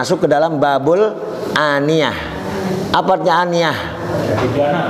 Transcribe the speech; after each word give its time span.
masuk 0.00 0.24
ke 0.24 0.28
dalam 0.32 0.56
babul 0.56 1.12
aniyah. 1.52 2.16
Apa 2.88 3.20
artinya 3.20 3.44
aniyah? 3.44 3.76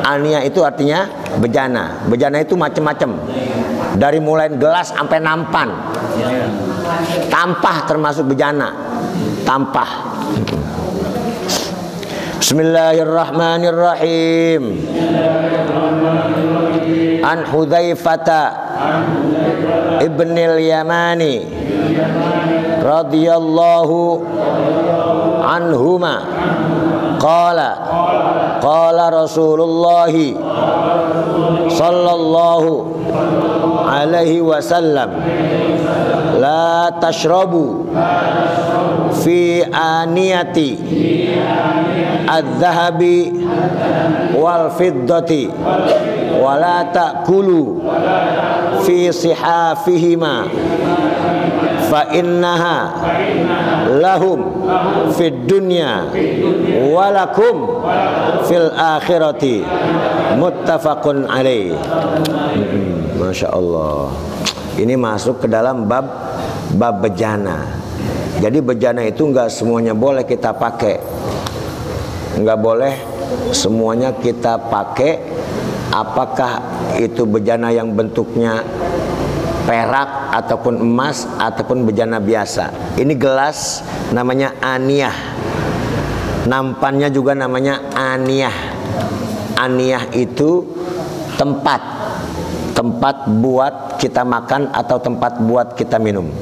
Aniyah 0.06 0.46
itu 0.46 0.62
artinya 0.62 1.11
bejana. 1.43 2.06
Bejana 2.06 2.38
itu 2.38 2.54
macam-macam. 2.54 3.18
Dari 3.98 4.22
mulai 4.22 4.54
gelas 4.54 4.94
sampai 4.94 5.18
nampan. 5.18 5.75
Tampah 7.26 7.90
termasuk 7.90 8.30
bejana. 8.30 8.70
Tampah. 9.43 10.14
Bismillahirrahmanirrahim. 12.38 14.63
An 17.27 17.50
Hudzaifata 17.50 18.43
ibnil 20.07 20.63
Yamani 20.63 21.50
radhiyallahu 22.80 24.25
anhuma 25.44 26.14
qala 27.21 27.71
qala 28.64 29.04
Rasulullah 29.12 30.08
sallallahu 31.68 32.70
alaihi 33.91 34.41
wasallam 34.41 35.11
la 36.41 36.88
tashrabu 37.02 37.84
fi 39.22 39.64
aniyati 39.69 40.78
adz-zahabi 42.30 43.44
wal 44.38 44.70
fiddati 44.72 45.50
wala 46.40 46.88
ta'kulu 46.94 47.84
fi 48.86 49.12
sihafihima 49.12 50.48
fa 51.91 52.06
innaha 52.14 52.94
lahum 53.98 54.38
fid 55.19 55.50
dunya 55.50 56.06
walakum 56.94 57.83
fil 58.46 58.70
akhirati 58.70 59.66
muttafaqun 60.38 61.27
alaih. 61.27 61.74
Masya 63.18 63.50
Allah 63.50 64.14
ini 64.78 64.94
masuk 64.94 65.44
ke 65.44 65.46
dalam 65.50 65.91
bab 65.91 66.06
bab 66.78 67.02
bejana. 67.02 67.66
Jadi 68.41 68.62
bejana 68.64 69.05
itu 69.05 69.28
enggak 69.28 69.52
semuanya 69.52 69.92
boleh 69.92 70.24
kita 70.24 70.55
pakai. 70.56 70.96
Enggak 72.38 72.58
boleh 72.62 72.94
semuanya 73.52 74.14
kita 74.16 74.56
pakai. 74.56 75.18
Apakah 75.91 76.62
itu 77.02 77.27
bejana 77.27 77.74
yang 77.74 77.91
bentuknya 77.98 78.62
perak 79.66 80.19
ataupun 80.31 80.78
emas 80.78 81.27
ataupun 81.36 81.83
bejana 81.84 82.23
biasa. 82.23 82.97
Ini 82.97 83.14
gelas 83.19 83.83
namanya 84.14 84.55
aniyah. 84.62 85.14
Nampannya 86.47 87.11
juga 87.11 87.34
namanya 87.34 87.83
aniyah. 87.92 88.55
Aniyah 89.58 90.08
itu 90.17 90.64
tempat 91.36 91.83
tempat 92.73 93.28
buat 93.28 94.01
kita 94.01 94.25
makan 94.25 94.73
atau 94.73 94.97
tempat 94.97 95.36
buat 95.45 95.77
kita 95.77 96.01
minum. 96.01 96.33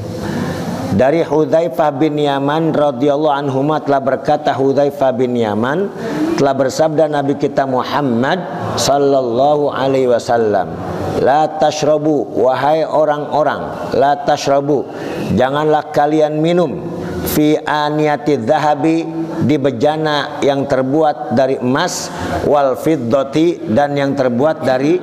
Dari 0.89 1.21
Hudzaifah 1.21 1.93
bin 2.01 2.17
Yaman 2.17 2.73
radhiyallahu 2.73 3.35
anhu 3.45 3.61
telah 3.85 4.01
berkata 4.01 4.55
Hudzaifah 4.57 5.11
bin 5.13 5.37
Yaman 5.37 5.91
telah 6.39 6.55
bersabda 6.57 7.05
Nabi 7.05 7.37
kita 7.37 7.69
Muhammad 7.69 8.41
sallallahu 8.73 9.69
alaihi 9.69 10.09
wasallam 10.09 10.73
La 11.19 11.59
tashrabu 11.59 12.31
wahai 12.39 12.87
orang-orang 12.87 13.91
la 13.99 14.23
tashrabu 14.23 14.87
janganlah 15.35 15.91
kalian 15.91 16.39
minum. 16.39 16.87
Fi 17.29 17.59
aniyati 17.59 18.39
dhahabi 18.39 19.03
di 19.43 19.59
bejana 19.59 20.39
yang 20.39 20.63
terbuat 20.63 21.35
dari 21.35 21.59
emas 21.59 22.07
wal 22.47 22.79
fiddati 22.79 23.59
dan 23.67 23.99
yang 23.99 24.15
terbuat 24.15 24.63
dari 24.63 24.95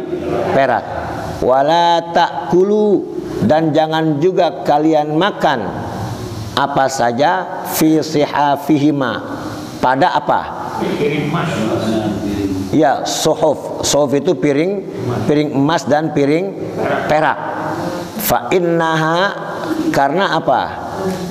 perak. 0.57 0.85
Wala 1.45 2.01
ta'kulu 2.17 3.17
dan 3.45 3.77
jangan 3.77 4.17
juga 4.17 4.65
kalian 4.65 5.13
makan. 5.13 5.61
Apa 6.57 6.89
saja? 6.89 7.65
Fi 7.77 8.01
sihafihima. 8.01 9.37
Pada 9.77 10.17
apa 10.17 10.41
ya 12.75 13.07
sohof. 13.07 13.85
Sohof 13.87 14.11
itu 14.17 14.35
piring 14.39 14.83
piring 15.27 15.51
emas 15.55 15.87
dan 15.87 16.11
piring 16.11 16.55
perak. 17.07 17.39
Fa 18.27 18.51
innaha 18.51 19.21
karena 19.95 20.35
apa? 20.35 20.87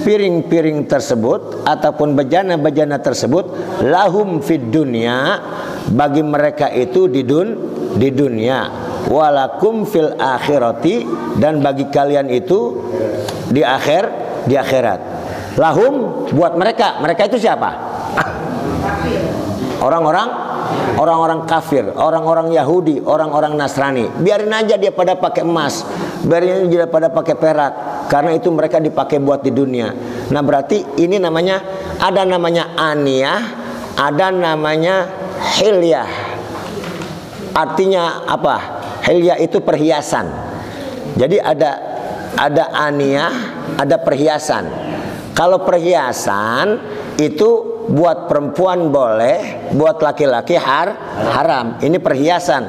Piring-piring 0.08 0.88
tersebut 0.88 1.68
ataupun 1.68 2.16
bejana-bejana 2.16 3.02
tersebut 3.02 3.52
lahum 3.84 4.40
fid 4.40 4.72
dunya 4.72 5.42
bagi 5.92 6.24
mereka 6.24 6.72
itu 6.72 7.12
di 7.12 7.28
dun 7.28 7.58
di 8.00 8.14
dunia. 8.14 8.72
Walakum 9.12 9.84
fil 9.86 10.16
akhirati 10.16 11.06
dan 11.38 11.60
bagi 11.60 11.92
kalian 11.92 12.32
itu 12.32 12.80
di 13.52 13.62
akhir 13.62 14.08
di 14.48 14.56
akhirat. 14.56 15.00
Lahum 15.60 16.26
buat 16.32 16.56
mereka. 16.56 17.00
Mereka 17.04 17.28
itu 17.28 17.38
siapa? 17.42 17.70
Orang-orang 19.84 20.45
orang-orang 20.96 21.44
kafir, 21.44 21.86
orang-orang 21.96 22.52
Yahudi, 22.56 23.04
orang-orang 23.04 23.56
Nasrani. 23.56 24.08
Biarin 24.20 24.52
aja 24.52 24.76
dia 24.80 24.92
pada 24.92 25.16
pakai 25.16 25.44
emas, 25.44 25.84
biarin 26.24 26.66
aja 26.66 26.68
dia 26.68 26.88
pada 26.88 27.12
pakai 27.12 27.36
perak, 27.36 27.74
karena 28.08 28.32
itu 28.36 28.48
mereka 28.52 28.80
dipakai 28.80 29.20
buat 29.20 29.44
di 29.44 29.52
dunia. 29.52 29.92
Nah 30.32 30.42
berarti 30.42 30.98
ini 31.00 31.20
namanya 31.20 31.62
ada 32.00 32.24
namanya 32.24 32.76
aniyah, 32.80 33.42
ada 34.00 34.32
namanya 34.32 35.08
hilyah. 35.60 36.10
Artinya 37.56 38.28
apa? 38.28 38.56
Hilyah 39.08 39.40
itu 39.40 39.64
perhiasan. 39.64 40.28
Jadi 41.16 41.40
ada 41.40 41.72
ada 42.36 42.72
aniyah, 42.76 43.32
ada 43.80 43.96
perhiasan. 44.00 44.68
Kalau 45.36 45.64
perhiasan 45.64 46.80
itu 47.20 47.75
buat 47.90 48.30
perempuan 48.30 48.90
boleh, 48.90 49.70
buat 49.74 50.02
laki-laki 50.02 50.58
har 50.58 50.94
haram. 51.32 51.78
Ini 51.82 51.98
perhiasan. 52.02 52.64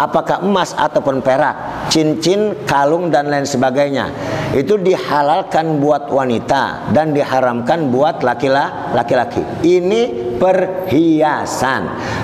Apakah 0.00 0.40
emas 0.40 0.72
ataupun 0.72 1.20
perak, 1.20 1.86
cincin, 1.92 2.64
kalung 2.64 3.12
dan 3.12 3.28
lain 3.28 3.44
sebagainya. 3.44 4.08
Itu 4.56 4.80
dihalalkan 4.80 5.78
buat 5.78 6.08
wanita 6.08 6.90
dan 6.96 7.12
diharamkan 7.12 7.92
buat 7.92 8.24
laki-laki. 8.24 9.44
Ini 9.60 10.34
perhiasan. 10.40 11.82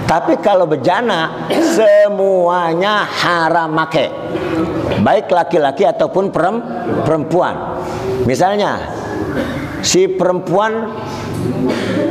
Tapi 0.09 0.41
kalau 0.41 0.65
bejana 0.65 1.47
semuanya 1.53 3.05
haram 3.05 3.71
make. 3.77 4.09
Baik 5.05 5.29
laki-laki 5.29 5.85
ataupun 5.85 6.33
perempuan. 7.05 7.85
Misalnya 8.25 8.96
si 9.87 10.11
perempuan 10.11 10.91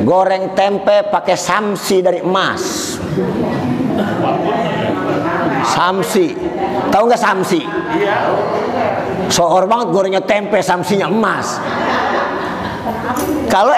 goreng 0.07 0.55
tempe 0.55 1.11
pakai 1.11 1.35
samsi 1.35 1.99
dari 1.99 2.23
emas. 2.23 2.95
Samsi. 5.67 6.31
Tahu 6.87 7.03
nggak 7.03 7.19
samsi? 7.19 7.59
Soor 9.27 9.67
banget 9.67 9.91
gorengnya 9.91 10.23
tempe 10.23 10.63
samsinya 10.63 11.11
emas. 11.11 11.59
Kalau 13.51 13.75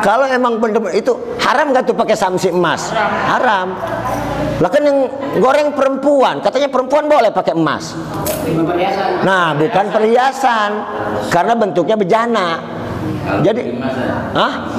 kalau 0.00 0.26
emang 0.28 0.60
bener, 0.62 0.80
itu 0.94 1.12
haram 1.42 1.70
nggak 1.72 1.84
tuh 1.88 1.96
pakai 1.96 2.16
samsi 2.16 2.48
emas? 2.52 2.92
Haram. 3.28 3.74
Lah 4.58 4.70
kan 4.70 4.82
yang 4.82 5.06
goreng 5.38 5.70
perempuan 5.74 6.42
katanya 6.42 6.68
perempuan 6.70 7.06
boleh 7.06 7.30
pakai 7.30 7.54
emas. 7.54 7.94
Nah 9.22 9.54
bukan 9.54 9.86
perhiasan 9.94 10.70
karena 11.30 11.54
bentuknya 11.54 11.94
bejana. 11.94 12.48
Jadi, 13.44 13.76
ah? 14.32 14.72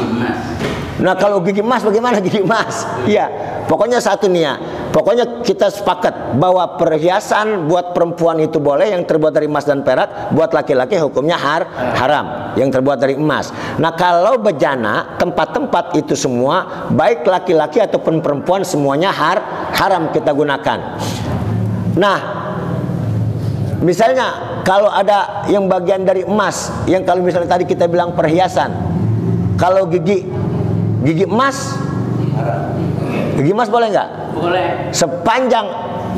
Nah 1.00 1.16
kalau 1.16 1.40
gigi 1.40 1.64
emas 1.64 1.82
bagaimana 1.82 2.20
gigi 2.26 2.44
emas? 2.44 2.84
Iya, 3.08 3.32
pokoknya 3.66 4.04
satu 4.04 4.28
nih 4.28 4.44
ya. 4.44 4.54
Pokoknya 4.90 5.46
kita 5.46 5.70
sepakat 5.70 6.36
bahwa 6.42 6.76
perhiasan 6.76 7.70
buat 7.70 7.94
perempuan 7.94 8.42
itu 8.42 8.58
boleh 8.58 8.90
yang 8.90 9.06
terbuat 9.06 9.32
dari 9.32 9.46
emas 9.46 9.64
dan 9.64 9.86
perak, 9.86 10.34
buat 10.34 10.50
laki-laki 10.50 10.98
hukumnya 10.98 11.38
har 11.38 11.62
haram 11.94 12.58
yang 12.58 12.74
terbuat 12.74 12.98
dari 12.98 13.14
emas. 13.14 13.54
Nah 13.78 13.94
kalau 13.94 14.42
bejana 14.42 15.16
tempat-tempat 15.22 15.94
itu 15.94 16.18
semua 16.18 16.90
baik 16.90 17.22
laki-laki 17.22 17.78
ataupun 17.80 18.20
perempuan 18.20 18.66
semuanya 18.66 19.14
har 19.14 19.38
haram 19.78 20.10
kita 20.10 20.34
gunakan. 20.34 20.80
Nah 21.94 22.18
misalnya 23.86 24.60
kalau 24.66 24.90
ada 24.90 25.46
yang 25.48 25.70
bagian 25.70 26.02
dari 26.02 26.26
emas 26.26 26.74
yang 26.90 27.06
kalau 27.06 27.22
misalnya 27.22 27.56
tadi 27.56 27.70
kita 27.70 27.86
bilang 27.86 28.18
perhiasan 28.18 28.74
kalau 29.56 29.86
gigi 29.86 30.26
gigi 31.04 31.26
emas 31.28 31.78
gigi 33.36 33.52
emas 33.52 33.70
boleh 33.72 33.88
nggak 33.92 34.10
boleh 34.36 34.68
sepanjang 34.92 35.68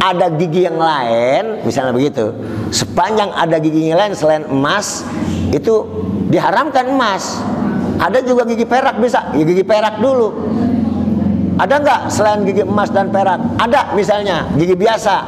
ada 0.01 0.27
gigi 0.33 0.65
yang 0.65 0.79
lain 0.81 1.61
misalnya 1.65 1.93
begitu 1.93 2.33
sepanjang 2.73 3.29
ada 3.33 3.57
gigi 3.61 3.91
yang 3.91 3.99
lain 3.99 4.13
selain 4.17 4.43
emas 4.49 5.05
itu 5.51 5.85
diharamkan 6.31 6.87
emas 6.87 7.43
Ada 8.01 8.25
juga 8.25 8.49
gigi 8.49 8.65
perak 8.65 8.97
bisa, 8.97 9.29
ya, 9.29 9.45
gigi 9.45 9.61
perak 9.61 10.01
dulu. 10.01 10.33
Ada 11.61 11.75
nggak 11.77 12.01
selain 12.09 12.41
gigi 12.49 12.65
emas 12.65 12.89
dan 12.89 13.13
perak? 13.13 13.37
Ada 13.61 13.93
misalnya 13.93 14.49
gigi 14.57 14.73
biasa. 14.73 15.21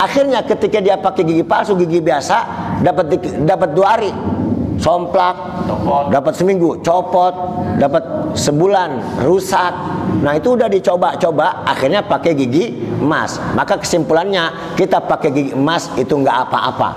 Akhirnya 0.00 0.40
ketika 0.40 0.80
dia 0.80 0.96
pakai 0.96 1.20
gigi 1.20 1.44
palsu, 1.44 1.76
gigi 1.76 2.00
biasa 2.00 2.36
dapat 2.80 3.20
dapat 3.44 3.68
dua 3.76 3.86
hari, 3.92 4.08
somplak, 4.78 5.36
dapat 6.10 6.32
seminggu, 6.34 6.78
copot, 6.82 7.34
dapat 7.78 8.02
sebulan, 8.34 9.22
rusak. 9.22 9.72
Nah 10.22 10.38
itu 10.38 10.54
udah 10.54 10.68
dicoba-coba, 10.70 11.66
akhirnya 11.66 12.02
pakai 12.04 12.34
gigi 12.34 12.74
emas. 12.98 13.38
Maka 13.54 13.78
kesimpulannya 13.78 14.74
kita 14.78 15.02
pakai 15.04 15.30
gigi 15.30 15.52
emas 15.54 15.90
itu 15.98 16.14
nggak 16.14 16.48
apa-apa. 16.48 16.90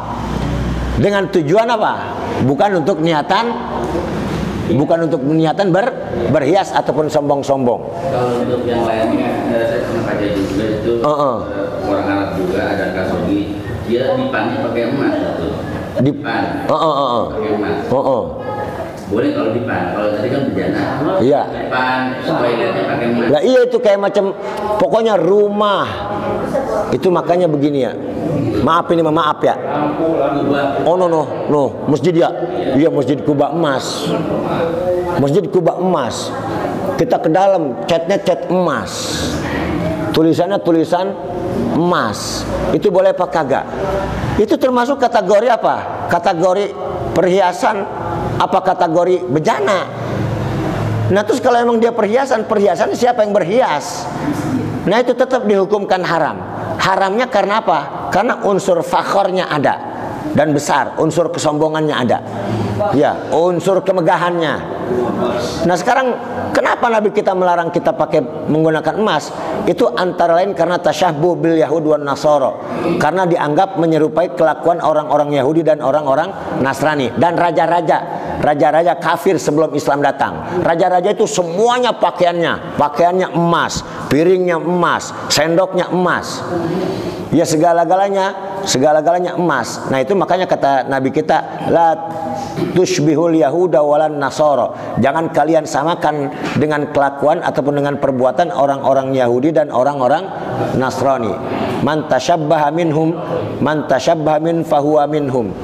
Dengan 0.98 1.30
tujuan 1.30 1.70
apa? 1.70 2.18
Bukan 2.46 2.82
untuk 2.82 3.02
niatan 3.02 3.54
bukan 4.76 5.08
untuk 5.08 5.24
niatan 5.24 5.72
ber, 5.72 5.88
berhias 6.34 6.76
ataupun 6.76 7.08
sombong-sombong. 7.08 7.88
Kalau 8.12 8.44
untuk 8.44 8.68
yang 8.68 8.84
lainnya, 8.84 9.48
saya 9.48 9.80
pernah 9.88 10.16
juga 10.28 10.66
itu 10.68 10.92
Uh 11.00 11.08
-uh. 11.08 11.38
eh, 11.48 11.88
orang 11.88 12.08
Arab 12.12 12.30
juga 12.36 12.60
ada 12.76 12.86
kasogi, 12.92 13.56
dia 13.88 14.12
dipannya 14.12 14.60
pakai 14.60 14.84
emas 14.92 15.16
itu. 15.16 15.50
Di- 15.98 16.22
Oh, 16.68 16.78
oh, 16.78 16.94
oh, 16.94 17.10
oh. 17.10 17.24
emas. 17.34 17.78
Oh, 17.90 18.04
oh. 18.04 18.24
Boleh 19.08 19.32
kalau 19.32 19.56
dipan, 19.56 19.96
kalau 19.96 20.10
tadi 20.20 20.28
kan 20.28 20.42
bejana. 20.52 20.84
Iya. 21.24 21.42
Dipan, 21.48 22.00
toiletnya 22.28 22.84
pakai 22.92 23.06
emas. 23.08 23.28
Lah 23.32 23.42
iya 23.42 23.60
itu 23.64 23.78
kayak 23.80 24.00
macam 24.04 24.36
pokoknya 24.78 25.16
rumah. 25.16 25.88
Itu 26.92 27.08
makanya 27.08 27.48
begini 27.48 27.88
ya. 27.88 27.96
Maaf 28.68 28.92
ini 28.92 29.00
maaf 29.00 29.40
ya. 29.40 29.56
Oh 30.84 31.00
no 31.00 31.08
no 31.08 31.48
no 31.48 31.88
masjid 31.88 32.12
ya. 32.12 32.30
Iya 32.76 32.92
masjid 32.92 33.16
Kuba 33.24 33.56
emas. 33.56 34.12
Masjid 35.24 35.48
Kuba 35.48 35.80
emas. 35.80 36.28
Kita 37.00 37.16
ke 37.24 37.32
dalam 37.32 37.88
catnya 37.88 38.20
cat 38.20 38.52
emas. 38.52 38.92
Tulisannya 40.12 40.60
tulisan 40.60 41.16
emas. 41.78 42.42
Itu 42.74 42.90
boleh 42.90 43.14
apa 43.14 43.30
kagak? 43.30 43.66
Itu 44.42 44.58
termasuk 44.58 44.98
kategori 44.98 45.48
apa? 45.54 46.10
Kategori 46.10 46.74
perhiasan 47.14 47.86
apa 48.42 48.60
kategori 48.66 49.30
bejana? 49.30 49.86
Nah 51.08 51.22
terus 51.24 51.40
kalau 51.40 51.62
emang 51.62 51.78
dia 51.80 51.94
perhiasan, 51.94 52.50
perhiasan 52.50 52.92
siapa 52.98 53.24
yang 53.24 53.32
berhias? 53.32 54.10
Nah 54.90 55.00
itu 55.00 55.14
tetap 55.14 55.46
dihukumkan 55.46 56.04
haram. 56.04 56.42
Haramnya 56.78 57.30
karena 57.30 57.64
apa? 57.64 58.10
Karena 58.12 58.44
unsur 58.44 58.82
fakhornya 58.84 59.48
ada 59.48 59.80
dan 60.36 60.52
besar, 60.52 61.00
unsur 61.00 61.32
kesombongannya 61.32 61.96
ada. 61.96 62.20
Ya, 62.94 63.18
unsur 63.34 63.82
kemegahannya. 63.82 64.78
Nah 65.68 65.76
sekarang 65.76 66.16
kenapa 66.56 66.88
Nabi 66.88 67.12
kita 67.12 67.36
melarang 67.36 67.74
kita 67.74 67.92
pakai 67.92 68.24
menggunakan 68.48 68.96
emas? 68.96 69.34
Itu 69.68 69.92
antara 69.92 70.40
lain 70.40 70.56
karena 70.56 70.80
tasyahbuh 70.80 71.34
bil 71.36 71.56
Yahud 71.60 71.84
wan 71.84 72.06
Nasoro. 72.08 72.64
Karena 73.02 73.28
dianggap 73.28 73.76
menyerupai 73.76 74.38
kelakuan 74.38 74.80
orang-orang 74.80 75.36
Yahudi 75.36 75.66
dan 75.66 75.84
orang-orang 75.84 76.32
Nasrani 76.64 77.12
dan 77.20 77.36
raja-raja 77.36 78.18
raja-raja 78.42 78.98
kafir 79.02 79.42
sebelum 79.42 79.74
Islam 79.74 80.06
datang. 80.06 80.62
Raja-raja 80.62 81.14
itu 81.14 81.26
semuanya 81.26 81.98
pakaiannya, 81.98 82.78
pakaiannya 82.78 83.34
emas, 83.34 83.82
piringnya 84.08 84.62
emas, 84.62 85.12
sendoknya 85.34 85.90
emas. 85.90 86.46
Ya 87.34 87.44
segala-galanya, 87.44 88.47
segala-galanya 88.68 89.40
emas. 89.40 89.88
Nah 89.88 90.04
itu 90.04 90.12
makanya 90.12 90.44
kata 90.44 90.92
Nabi 90.92 91.16
kita, 91.16 91.72
la 91.72 91.96
tushbihul 92.76 93.40
yahuda 93.40 93.80
walan 93.80 94.20
nasoro. 94.20 94.76
Jangan 95.00 95.32
kalian 95.32 95.64
samakan 95.64 96.30
dengan 96.60 96.92
kelakuan 96.92 97.40
ataupun 97.40 97.80
dengan 97.80 97.96
perbuatan 97.98 98.52
orang-orang 98.52 99.16
Yahudi 99.16 99.56
dan 99.56 99.72
orang-orang 99.72 100.28
Nasrani. 100.76 101.32
Man 101.82 102.12
tashabbaha 102.12 102.74
minhum, 102.76 103.16
man 103.64 103.88
min 104.44 104.68
fahuwa 104.68 105.08
minhum. 105.08 105.56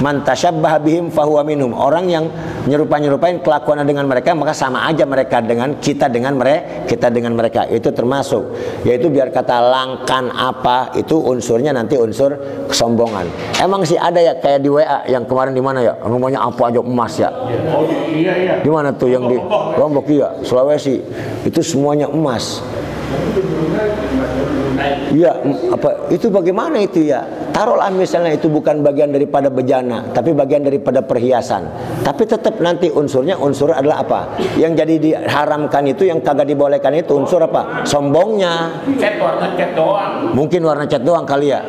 Man 0.00 0.24
tasyabbaha 0.24 0.80
bihim 0.80 1.12
fahuwa 1.12 1.44
minhum. 1.44 1.76
Orang 1.76 2.08
yang 2.08 2.28
nyerupa-nyerupain 2.64 3.44
kelakuan 3.44 3.84
dengan 3.84 4.08
mereka 4.08 4.32
maka 4.32 4.56
sama 4.56 4.88
aja 4.88 5.04
mereka 5.04 5.44
dengan 5.44 5.76
kita 5.76 6.08
dengan 6.08 6.36
mereka, 6.40 6.88
kita 6.88 7.12
dengan 7.12 7.36
mereka. 7.36 7.68
Itu 7.68 7.92
termasuk 7.92 8.56
yaitu 8.88 9.12
biar 9.12 9.28
kata 9.28 9.60
langkan 9.60 10.32
apa 10.32 10.96
itu 10.96 11.20
unsurnya 11.20 11.76
nanti 11.76 12.00
unsur 12.00 12.32
kesombongan. 12.68 13.28
Emang 13.60 13.84
sih 13.84 14.00
ada 14.00 14.18
ya 14.18 14.36
kayak 14.40 14.64
di 14.64 14.72
WA 14.72 15.04
yang 15.04 15.28
kemarin 15.28 15.52
di 15.52 15.60
mana 15.60 15.84
ya? 15.84 15.94
Rumahnya 16.00 16.40
apa 16.40 16.62
aja 16.72 16.80
emas 16.80 17.12
ya? 17.20 17.30
Oh. 17.76 17.84
Di 18.60 18.70
mana 18.72 18.92
tuh 18.96 19.12
yang 19.12 19.28
di 19.28 19.36
Lombok 19.76 20.08
iya, 20.08 20.32
Sulawesi. 20.40 21.00
Itu 21.44 21.60
semuanya 21.60 22.08
emas. 22.08 22.64
Iya, 25.10 25.42
m- 25.42 25.74
apa 25.74 26.06
itu 26.14 26.30
bagaimana 26.30 26.78
itu 26.78 27.02
ya? 27.10 27.26
Taruhlah 27.50 27.90
misalnya 27.90 28.30
itu 28.30 28.46
bukan 28.46 28.78
bagian 28.80 29.10
daripada 29.10 29.50
bejana, 29.50 30.06
tapi 30.14 30.30
bagian 30.30 30.62
daripada 30.62 31.02
perhiasan. 31.02 31.66
Tapi 32.06 32.22
tetap 32.30 32.62
nanti 32.62 32.86
unsurnya 32.88 33.34
unsur 33.34 33.74
adalah 33.74 34.06
apa? 34.06 34.38
Yang 34.54 34.72
jadi 34.86 34.94
diharamkan 35.02 35.82
itu 35.90 36.06
yang 36.06 36.22
kagak 36.22 36.46
dibolehkan 36.46 36.94
itu 36.94 37.18
unsur 37.18 37.42
apa? 37.42 37.82
Sombongnya. 37.82 38.70
Cat 39.02 39.18
warna 39.18 39.50
cat 39.58 39.74
doang. 39.74 40.30
Mungkin 40.30 40.62
warna 40.62 40.86
cat 40.86 41.02
doang 41.02 41.26
kali 41.26 41.50
ya. 41.50 41.60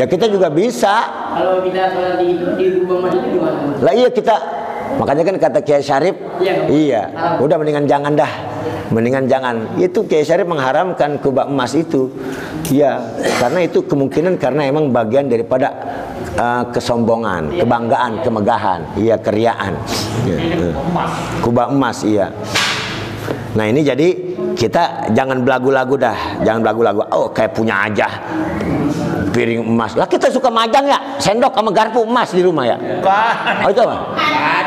Ya 0.00 0.08
kita 0.08 0.32
juga 0.32 0.48
bisa. 0.48 1.04
Kalau 1.36 1.60
kita 1.60 1.92
di 2.16 2.40
itu 2.40 2.46
di 2.56 2.66
masjid 2.88 3.20
itu 3.20 3.36
gimana? 3.36 3.58
Lah 3.84 3.92
iya 3.92 4.08
kita 4.08 4.36
makanya 5.00 5.22
kan 5.24 5.36
kata 5.38 5.58
Kiai 5.64 5.84
Syarif, 5.84 6.16
Iya. 6.42 6.54
iya, 6.68 7.02
udah 7.38 7.56
mendingan 7.60 7.86
jangan 7.86 8.12
dah. 8.16 8.32
Mendingan 8.92 9.24
jangan. 9.24 9.80
Itu 9.80 10.04
Kiai 10.04 10.24
Syarif 10.24 10.44
mengharamkan 10.44 11.16
kubah 11.20 11.48
emas 11.48 11.72
itu. 11.72 12.12
Ya, 12.68 13.00
karena 13.40 13.64
itu 13.64 13.84
kemungkinan 13.84 14.36
karena 14.36 14.68
emang 14.68 14.92
bagian 14.92 15.28
daripada 15.28 15.72
uh, 16.36 16.64
kesombongan, 16.72 17.52
kebanggaan, 17.56 18.20
kemegahan, 18.20 18.80
iya 18.96 19.16
keriaan. 19.16 19.76
Ya. 20.28 20.36
Kubah 21.40 21.72
emas, 21.72 22.04
iya. 22.04 22.32
Nah 23.52 23.68
ini 23.68 23.84
jadi 23.84 24.08
kita 24.56 25.12
jangan 25.12 25.44
belagu-lagu 25.44 25.96
dah, 26.00 26.40
jangan 26.40 26.64
belagu-lagu. 26.64 27.04
Oh 27.12 27.28
kayak 27.32 27.52
punya 27.52 27.84
aja 27.88 28.08
piring 29.32 29.64
emas. 29.64 29.96
Lah 29.96 30.08
kita 30.08 30.28
suka 30.28 30.52
majang 30.52 30.84
ya, 30.88 31.00
sendok 31.16 31.56
sama 31.56 31.72
garpu 31.72 32.04
emas 32.04 32.32
di 32.32 32.44
rumah 32.44 32.64
ya. 32.68 32.76
Bukan. 32.76 33.34
Oh 33.64 33.68
itu 33.72 33.80
apa? 33.84 33.96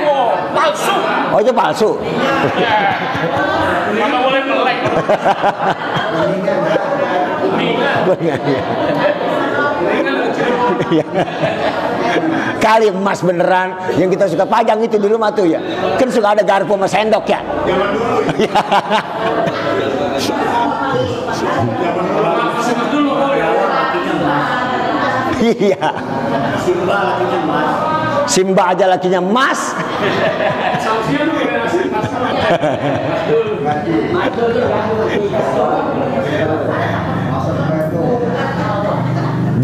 Oh, 0.05 0.14
palsu. 0.55 0.95
Oh 1.35 1.39
itu 1.43 1.51
palsu. 1.51 1.89
Mana 3.95 4.17
boleh 4.23 4.41
melek. 4.47 4.77
Iya. 10.91 11.05
Kali 12.61 12.87
emas 12.89 13.19
beneran 13.21 13.75
yang 13.99 14.09
kita 14.09 14.25
suka 14.31 14.45
pajang 14.47 14.79
itu 14.81 14.95
di 14.97 15.07
rumah 15.11 15.29
tuh 15.35 15.45
ya. 15.45 15.59
Kan 15.99 16.09
suka 16.09 16.33
ada 16.33 16.43
garpu 16.45 16.73
sama 16.73 16.87
sendok 16.87 17.25
ya. 17.27 17.39
Iya. 25.45 25.91
Simba 28.25 28.73
aja 28.73 28.87
lakinya 28.87 29.21
emas. 29.21 29.75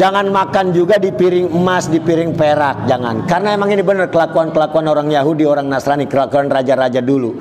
Jangan 0.02 0.34
makan 0.34 0.74
juga 0.74 0.98
di 0.98 1.14
piring 1.14 1.54
emas, 1.54 1.86
di 1.86 2.02
piring 2.02 2.34
perak, 2.34 2.90
jangan. 2.90 3.22
Karena 3.30 3.54
emang 3.54 3.70
ini 3.70 3.86
benar 3.86 4.10
kelakuan-kelakuan 4.10 4.90
orang 4.90 5.14
Yahudi, 5.14 5.46
orang 5.46 5.70
Nasrani, 5.70 6.10
kelakuan 6.10 6.50
raja-raja 6.50 7.06
dulu 7.06 7.38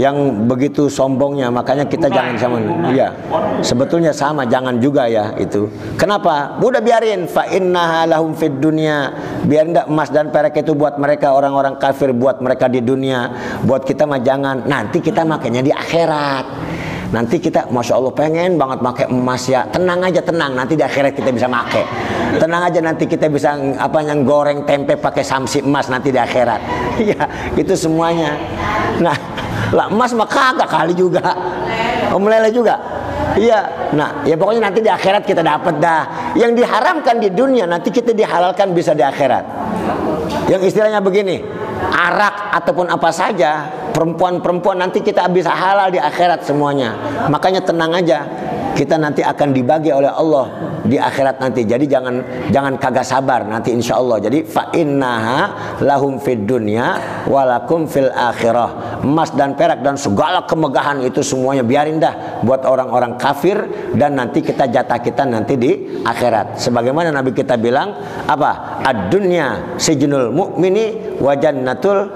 yang 0.00 0.48
begitu 0.48 0.88
sombongnya. 0.88 1.52
Makanya 1.52 1.84
kita 1.84 2.08
jangan 2.08 2.40
sama. 2.40 2.56
Iya. 2.88 3.12
Sebetulnya 3.60 4.16
sama, 4.16 4.48
jangan 4.48 4.80
juga 4.80 5.12
ya 5.12 5.36
itu. 5.36 5.68
Kenapa? 6.00 6.56
Udah 6.64 6.80
biarin 6.80 7.28
fa 7.28 7.44
innaha 7.52 8.08
lahum 8.08 8.32
fid 8.32 8.56
dunya. 8.56 9.12
Biar 9.44 9.68
ndak 9.68 9.92
emas 9.92 10.08
dan 10.08 10.32
perak 10.32 10.56
itu 10.56 10.72
buat 10.72 10.96
mereka 10.96 11.36
orang-orang 11.36 11.76
kafir, 11.76 12.16
buat 12.16 12.40
mereka 12.40 12.72
di 12.72 12.80
dunia. 12.80 13.28
Buat 13.68 13.84
kita 13.84 14.08
mah 14.08 14.24
jangan. 14.24 14.64
Nanti 14.64 15.04
kita 15.04 15.20
makanya 15.28 15.60
di 15.60 15.68
akhirat. 15.68 16.48
Nanti 17.10 17.42
kita, 17.42 17.66
masya 17.74 17.98
Allah 17.98 18.14
pengen 18.14 18.54
banget 18.54 18.78
pakai 18.78 19.06
emas 19.10 19.42
ya. 19.50 19.66
Tenang 19.66 19.98
aja 20.06 20.22
tenang. 20.22 20.54
Nanti 20.54 20.78
di 20.78 20.84
akhirat 20.86 21.10
kita 21.18 21.34
bisa 21.34 21.50
pakai. 21.50 21.84
Tenang 22.38 22.62
aja 22.70 22.78
nanti 22.78 23.10
kita 23.10 23.26
bisa 23.26 23.58
apa 23.78 23.98
yang 24.06 24.22
goreng 24.22 24.62
tempe 24.62 24.94
pakai 24.94 25.26
samsi 25.26 25.58
emas 25.66 25.90
nanti 25.90 26.14
di 26.14 26.20
akhirat. 26.20 26.62
Iya, 27.00 27.24
itu 27.56 27.72
semuanya. 27.72 28.36
Nah, 29.00 29.16
lah 29.72 29.88
emas 29.88 30.12
mah 30.12 30.28
kagak 30.28 30.68
kali 30.68 30.92
juga. 30.92 31.32
Om 32.12 32.28
lele 32.28 32.52
juga. 32.52 32.76
Iya. 33.40 33.90
Nah, 33.96 34.20
ya 34.28 34.36
pokoknya 34.36 34.68
nanti 34.68 34.84
di 34.84 34.90
akhirat 34.92 35.24
kita 35.24 35.40
dapat 35.40 35.80
dah. 35.80 36.34
Yang 36.36 36.60
diharamkan 36.62 37.16
di 37.18 37.32
dunia 37.32 37.64
nanti 37.64 37.88
kita 37.88 38.12
dihalalkan 38.12 38.76
bisa 38.76 38.92
di 38.92 39.00
akhirat. 39.00 39.44
Yang 40.50 40.74
istilahnya 40.74 40.98
begini, 40.98 41.38
arak 41.94 42.58
ataupun 42.58 42.90
apa 42.90 43.14
saja 43.14 43.70
perempuan-perempuan 43.94 44.82
nanti 44.82 44.98
kita 44.98 45.30
bisa 45.30 45.54
halal 45.54 45.94
di 45.94 46.02
akhirat 46.02 46.42
semuanya. 46.42 46.98
Makanya 47.30 47.62
tenang 47.62 47.94
aja. 47.94 48.26
Kita 48.70 48.96
nanti 48.96 49.20
akan 49.20 49.52
dibagi 49.52 49.92
oleh 49.92 50.08
Allah 50.08 50.46
di 50.88 50.96
akhirat 50.96 51.42
nanti. 51.42 51.68
Jadi 51.68 51.84
jangan 51.84 52.14
jangan 52.48 52.80
kagak 52.80 53.04
sabar 53.04 53.44
nanti 53.44 53.76
insya 53.76 54.00
Allah. 54.00 54.22
Jadi 54.24 54.40
fa 54.46 54.72
innaha 54.72 55.74
lahum 55.84 56.16
fid 56.16 56.48
dunya 56.48 56.96
walakum 57.28 57.84
fil 57.84 58.08
akhirah. 58.08 59.02
Emas 59.04 59.36
dan 59.36 59.52
perak 59.52 59.84
dan 59.84 60.00
segala 60.00 60.48
kemegahan 60.48 61.02
itu 61.04 61.20
semuanya 61.20 61.60
biarin 61.60 62.00
dah 62.00 62.40
buat 62.40 62.64
orang-orang 62.64 63.20
kafir 63.20 63.58
dan 64.00 64.16
nanti 64.16 64.40
kita 64.40 64.70
jatah 64.72 65.02
kita 65.02 65.28
nanti 65.28 65.60
di 65.60 66.00
akhirat. 66.00 66.56
Sebagaimana 66.56 67.12
Nabi 67.12 67.36
kita 67.36 67.60
bilang 67.60 67.92
apa? 68.24 68.80
Ad-dunya 68.80 69.76
mu'mini 70.40 71.16
wa 71.20 71.36
jannatul 71.36 72.08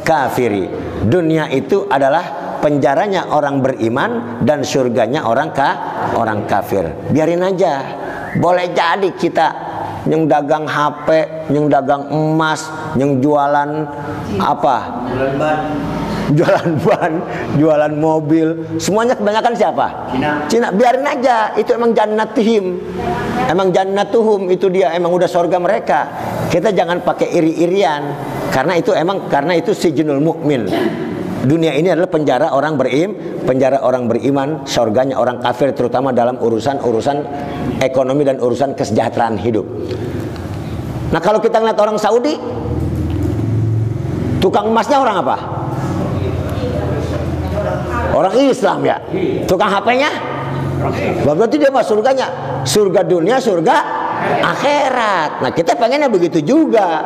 kafiri. 0.00 0.68
Dunia 1.04 1.52
itu 1.52 1.84
adalah 1.90 2.56
penjaranya 2.62 3.34
orang 3.34 3.60
beriman 3.60 4.40
dan 4.46 4.62
surganya 4.62 5.26
orang 5.26 5.50
ka 5.52 5.70
orang 6.16 6.46
kafir. 6.48 6.88
Biarin 7.10 7.42
aja. 7.42 8.00
Boleh 8.38 8.72
jadi 8.72 9.12
kita 9.12 9.48
yang 10.08 10.26
dagang 10.26 10.64
HP, 10.64 11.08
yang 11.52 11.68
dagang 11.68 12.08
emas, 12.08 12.66
yang 12.96 13.20
jualan 13.20 13.70
apa? 14.40 14.76
Jualan 15.12 15.34
ban, 15.36 15.58
jualan 17.60 17.94
mobil, 17.98 18.78
semuanya 18.78 19.18
kebanyakan 19.18 19.52
siapa? 19.58 19.86
Cina. 20.14 20.30
Cina. 20.46 20.68
Biarin 20.70 21.04
aja, 21.04 21.52
itu 21.58 21.74
emang 21.74 21.92
jannatihim. 21.92 22.78
Emang 23.50 23.74
jannatuhum 23.74 24.48
itu 24.54 24.70
dia 24.70 24.94
emang 24.94 25.12
udah 25.12 25.26
sorga 25.26 25.58
mereka. 25.58 26.06
Kita 26.48 26.70
jangan 26.70 27.02
pakai 27.02 27.32
iri-irian 27.32 28.02
karena 28.54 28.78
itu 28.78 28.94
emang 28.94 29.26
karena 29.26 29.58
itu 29.58 29.74
sijnul 29.74 30.22
mukmin. 30.22 30.68
Dunia 31.42 31.74
ini 31.74 31.90
adalah 31.90 32.06
penjara 32.06 32.54
orang 32.54 32.78
berim, 32.78 33.18
penjara 33.42 33.82
orang 33.82 34.06
beriman, 34.06 34.62
surganya 34.62 35.18
orang 35.18 35.42
kafir 35.42 35.74
terutama 35.74 36.14
dalam 36.14 36.38
urusan-urusan 36.38 37.18
ekonomi 37.82 38.22
dan 38.22 38.38
urusan 38.38 38.78
kesejahteraan 38.78 39.42
hidup. 39.42 39.66
Nah, 41.10 41.18
kalau 41.18 41.42
kita 41.42 41.58
ngeliat 41.58 41.76
orang 41.82 41.98
Saudi 41.98 42.38
tukang 44.38 44.70
emasnya 44.70 45.02
orang 45.02 45.16
apa? 45.18 45.36
Orang 48.12 48.32
Islam 48.36 48.78
ya. 48.84 48.96
Tukang 49.48 49.72
HP-nya? 49.72 50.10
Berarti 51.22 51.56
dia 51.58 51.70
masuk 51.70 52.00
surganya. 52.00 52.26
Surga 52.62 53.00
dunia, 53.06 53.36
surga 53.38 53.76
akhirat. 54.22 55.30
Nah, 55.42 55.50
kita 55.50 55.74
pengennya 55.74 56.06
begitu 56.06 56.42
juga. 56.42 57.02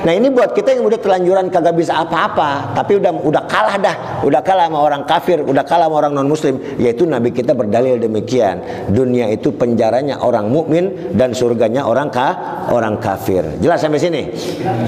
Nah, 0.00 0.16
ini 0.16 0.32
buat 0.32 0.56
kita 0.56 0.72
yang 0.72 0.88
udah 0.88 0.96
telanjuran 0.96 1.52
kagak 1.52 1.76
bisa 1.76 2.00
apa-apa, 2.00 2.72
tapi 2.72 2.96
udah 2.96 3.12
udah 3.20 3.44
kalah 3.44 3.76
dah, 3.76 3.96
udah 4.24 4.40
kalah 4.40 4.64
sama 4.72 4.80
orang 4.80 5.04
kafir, 5.04 5.44
udah 5.44 5.60
kalah 5.60 5.92
sama 5.92 5.96
orang 6.00 6.12
non 6.16 6.24
muslim, 6.24 6.56
yaitu 6.80 7.04
nabi 7.04 7.36
kita 7.36 7.52
berdalil 7.52 8.00
demikian. 8.00 8.88
Dunia 8.88 9.28
itu 9.28 9.52
penjaranya 9.52 10.24
orang 10.24 10.48
mukmin 10.48 11.12
dan 11.12 11.36
surganya 11.36 11.84
orang 11.84 12.08
ka 12.08 12.32
orang 12.72 12.96
kafir. 12.96 13.44
Jelas 13.60 13.84
sampai 13.84 14.00
sini? 14.00 14.22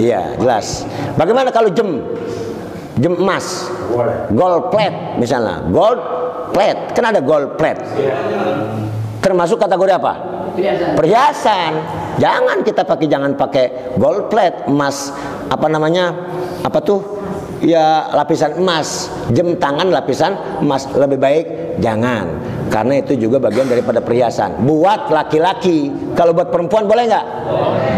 Iya, 0.01 0.41
jelas. 0.41 0.89
Bagaimana 1.21 1.53
kalau 1.53 1.69
jem? 1.69 2.01
Jem 3.01 3.17
emas. 3.17 3.71
Gold 4.33 4.69
plate 4.69 5.17
misalnya. 5.17 5.65
Gold 5.73 6.01
plate. 6.53 6.93
Kan 6.93 7.05
ada 7.09 7.21
gold 7.25 7.57
plate. 7.57 7.81
Termasuk 9.23 9.57
kategori 9.57 9.93
apa? 9.97 10.13
Perhiasan. 10.53 10.91
perhiasan. 10.99 11.73
Jangan 12.21 12.61
kita 12.61 12.85
pakai 12.85 13.07
jangan 13.09 13.33
pakai 13.41 13.97
gold 13.97 14.29
plate, 14.29 14.69
emas 14.69 15.09
apa 15.49 15.67
namanya? 15.71 16.13
Apa 16.61 16.85
tuh? 16.85 17.22
Ya 17.63 18.11
lapisan 18.11 18.59
emas, 18.59 19.07
jam 19.31 19.55
tangan 19.55 19.87
lapisan 19.95 20.35
emas 20.59 20.91
lebih 20.99 21.19
baik 21.23 21.47
jangan. 21.79 22.27
Karena 22.67 22.99
itu 22.99 23.15
juga 23.15 23.39
bagian 23.39 23.71
daripada 23.71 24.03
perhiasan. 24.03 24.67
Buat 24.67 25.13
laki-laki, 25.13 25.93
kalau 26.19 26.35
buat 26.35 26.51
perempuan 26.51 26.91
boleh 26.91 27.05
nggak? 27.07 27.27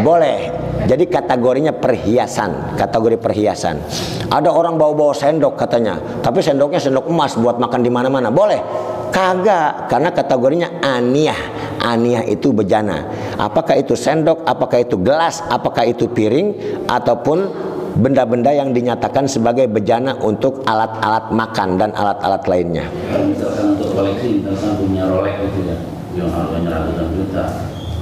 Boleh. 0.04 0.38
Jadi 0.84 1.08
kategorinya 1.08 1.72
perhiasan, 1.72 2.76
kategori 2.76 3.16
perhiasan. 3.16 3.80
Ada 4.28 4.52
orang 4.52 4.76
bawa-bawa 4.76 5.16
sendok 5.16 5.56
katanya, 5.56 5.96
tapi 6.20 6.44
sendoknya 6.44 6.76
sendok 6.76 7.08
emas 7.08 7.40
buat 7.40 7.56
makan 7.56 7.80
di 7.80 7.88
mana-mana. 7.88 8.28
Boleh? 8.28 8.60
Kagak, 9.08 9.88
karena 9.88 10.10
kategorinya 10.12 10.68
aniyah. 10.84 11.40
Aniyah 11.80 12.26
itu 12.28 12.52
bejana. 12.52 13.06
Apakah 13.38 13.78
itu 13.80 13.96
sendok, 13.96 14.44
apakah 14.44 14.82
itu 14.82 15.00
gelas, 15.00 15.40
apakah 15.48 15.86
itu 15.88 16.10
piring, 16.10 16.82
ataupun 16.90 17.72
benda-benda 17.94 18.50
yang 18.50 18.74
dinyatakan 18.74 19.30
sebagai 19.30 19.70
bejana 19.70 20.18
untuk 20.18 20.66
alat-alat 20.66 21.30
makan 21.30 21.78
dan 21.78 21.90
alat-alat 21.94 22.42
lainnya. 22.50 22.84
Kalau 23.10 23.26
misalkan 23.30 23.64
untuk 23.78 23.88
koleksi, 23.94 24.42
misalkan 24.42 24.72
punya 24.82 25.02
Rolex 25.06 25.34
gitu 25.38 25.60
ya, 25.62 25.76
yang 26.18 26.30
harganya 26.34 26.70
ratusan 26.74 27.08
juta, 27.14 27.44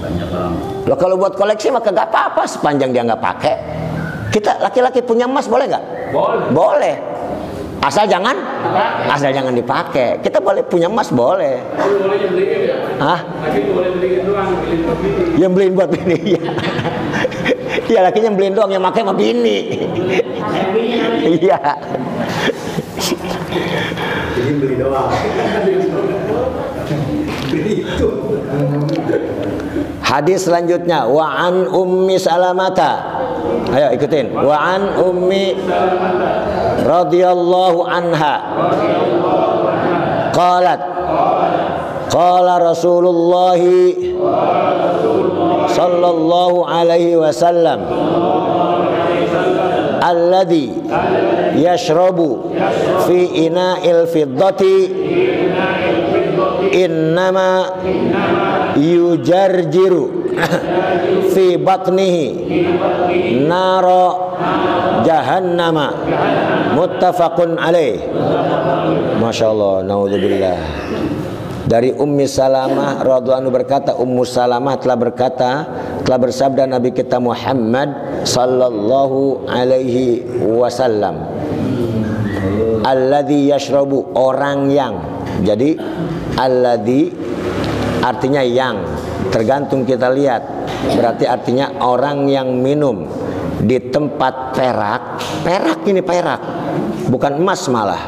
banyak 0.00 0.28
orang 0.32 0.54
Loh 0.82 0.98
kalau 0.98 1.14
buat 1.14 1.34
koleksi 1.38 1.70
maka 1.70 1.94
gak 1.94 2.08
apa-apa 2.10 2.42
sepanjang 2.48 2.90
dia 2.90 3.06
nggak 3.06 3.22
pakai. 3.22 3.54
Kita 4.32 4.64
laki-laki 4.64 5.04
punya 5.04 5.28
emas 5.28 5.44
boleh 5.44 5.68
nggak? 5.68 5.84
Boleh. 6.10 6.46
Boleh. 6.56 6.96
Asal 7.82 8.06
jangan, 8.06 8.38
asal 9.10 9.34
jangan 9.34 9.52
dipakai. 9.52 10.22
Kita 10.22 10.38
boleh 10.38 10.62
punya 10.62 10.86
emas 10.86 11.10
boleh. 11.10 11.58
Boleh 11.74 12.30
beliin 12.30 12.60
ya. 12.70 12.76
Hah? 13.02 13.20
Lagi 13.42 13.60
boleh 13.74 13.90
beliin 13.98 14.22
doang, 14.22 14.54
beliin 14.62 14.80
buat 14.86 14.98
bini. 15.02 15.22
Yang 15.36 15.50
beliin 15.52 15.72
buat 15.74 15.88
bini 15.90 16.18
ya. 16.38 16.42
Iya 17.92 18.08
lakinya 18.08 18.32
beliin 18.32 18.56
doang 18.56 18.72
yang 18.72 18.80
pakai 18.80 19.04
sama 19.04 19.12
bini. 19.12 19.84
Iya. 21.28 21.60
Jadi 24.32 24.52
beli 24.56 24.80
doang. 24.80 25.12
Hadis 30.00 30.48
selanjutnya 30.48 31.04
wa 31.04 31.36
an 31.36 31.68
ummi 31.68 32.16
salamata. 32.16 33.20
Ayo 33.76 33.92
ikutin. 33.92 34.32
Wa 34.40 34.56
an 34.72 34.96
ummi 34.96 35.52
radhiyallahu 36.88 37.84
anha. 37.84 38.34
Qalat 40.32 40.80
Qala 42.08 42.56
Rasulullah 42.60 43.56
sallallahu 45.82 46.62
alaihi 46.62 47.18
wasallam 47.18 47.80
alladhi 49.98 50.70
yashrabu 51.58 52.54
fi 53.06 53.50
ina'il 53.50 54.06
fiddati 54.06 54.76
innama 56.70 57.66
yujarjiru 58.78 60.04
fi 61.34 61.58
batnihi 61.58 62.26
naro 63.50 64.06
jahannama 65.02 65.86
muttafaqun 66.78 67.58
alaih 67.58 67.98
Masya 69.22 69.50
Allah 69.54 69.74
naudzubillah 69.86 70.58
dari 71.62 71.94
Ummi 71.94 72.26
Salamah 72.26 73.02
radhiyallahu 73.06 73.54
berkata 73.54 73.94
Ummu 73.94 74.26
Salamah 74.26 74.74
telah 74.82 74.98
berkata 74.98 75.50
telah 76.02 76.18
bersabda 76.18 76.66
Nabi 76.66 76.90
kita 76.90 77.22
Muhammad 77.22 78.22
sallallahu 78.26 79.46
alaihi 79.46 80.26
wasallam. 80.42 81.22
Alladzi 82.82 83.46
yashrabu 83.54 84.10
orang 84.18 84.70
yang. 84.74 84.94
Jadi 85.46 85.78
alladzi 86.34 87.14
artinya 88.02 88.42
yang. 88.42 88.82
Tergantung 89.30 89.86
kita 89.86 90.10
lihat. 90.10 90.42
Berarti 90.98 91.30
artinya 91.30 91.78
orang 91.78 92.26
yang 92.26 92.58
minum 92.58 93.06
di 93.62 93.78
tempat 93.78 94.50
perak. 94.58 95.22
Perak 95.46 95.86
ini 95.86 96.02
perak 96.02 96.42
bukan 97.06 97.38
emas 97.38 97.70
malah. 97.70 98.02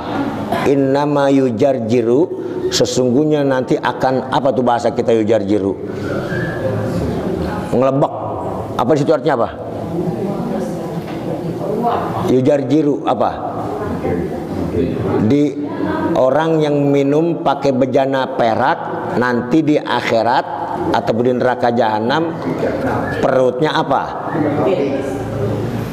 Innama 0.67 1.31
yujarjiru 1.31 2.44
sesungguhnya 2.75 3.47
nanti 3.47 3.79
akan 3.79 4.35
apa 4.35 4.51
tuh 4.51 4.67
bahasa 4.67 4.91
kita 4.91 5.15
yujarjiru? 5.15 5.73
Ngelebek 7.71 8.15
apa 8.75 8.91
situ 8.99 9.15
artinya 9.15 9.39
apa? 9.39 9.49
Yujarjiru 12.35 13.07
apa? 13.07 13.31
Di 15.31 15.55
orang 16.19 16.59
yang 16.59 16.91
minum 16.91 17.47
pakai 17.47 17.71
bejana 17.71 18.35
perak 18.35 19.15
nanti 19.23 19.63
di 19.63 19.77
akhirat 19.79 20.47
atau 20.91 21.13
di 21.23 21.31
neraka 21.31 21.71
jahanam 21.71 22.35
perutnya 23.23 23.71
apa? 23.79 24.35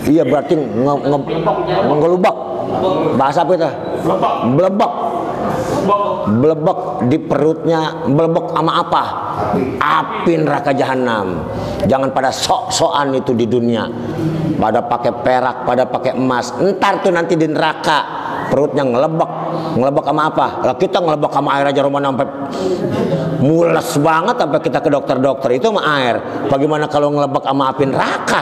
Iya 0.02 0.26
berarti 0.26 0.58
nge, 0.58 0.94
nge, 1.06 1.18
ngelubak. 1.86 2.36
Bahasa 3.22 3.46
apa 3.46 3.52
itu? 3.54 3.70
Belebek 4.58 5.11
belebek 6.28 7.10
di 7.10 7.18
perutnya 7.18 8.06
belebek 8.06 8.54
sama 8.54 8.72
apa? 8.82 9.04
Api 9.82 10.34
neraka 10.38 10.72
jahanam 10.72 11.42
jangan 11.90 12.14
pada 12.14 12.30
sok-sokan 12.30 13.18
itu 13.18 13.34
di 13.34 13.50
dunia. 13.50 13.90
Pada 14.62 14.86
pakai 14.86 15.12
perak 15.26 15.66
pada 15.66 15.90
pakai 15.90 16.14
emas. 16.14 16.54
Entar 16.62 17.02
tuh 17.02 17.10
nanti 17.10 17.34
di 17.34 17.50
neraka 17.50 18.21
perutnya 18.52 18.84
ngelebek 18.84 19.32
ngelebek 19.80 20.06
sama 20.12 20.24
apa? 20.28 20.48
Lah 20.68 20.76
kita 20.76 21.00
ngelebek 21.00 21.32
sama 21.32 21.50
air 21.56 21.72
aja 21.72 21.82
rumah 21.88 22.04
sampai 22.04 22.28
mules 23.40 23.90
banget 24.04 24.36
sampai 24.36 24.60
kita 24.60 24.80
ke 24.84 24.90
dokter-dokter. 24.92 25.50
Itu 25.56 25.72
sama 25.72 25.82
air. 25.96 26.16
Bagaimana 26.52 26.92
kalau 26.92 27.16
ngelebek 27.16 27.48
sama 27.48 27.72
api 27.72 27.84
neraka? 27.88 28.42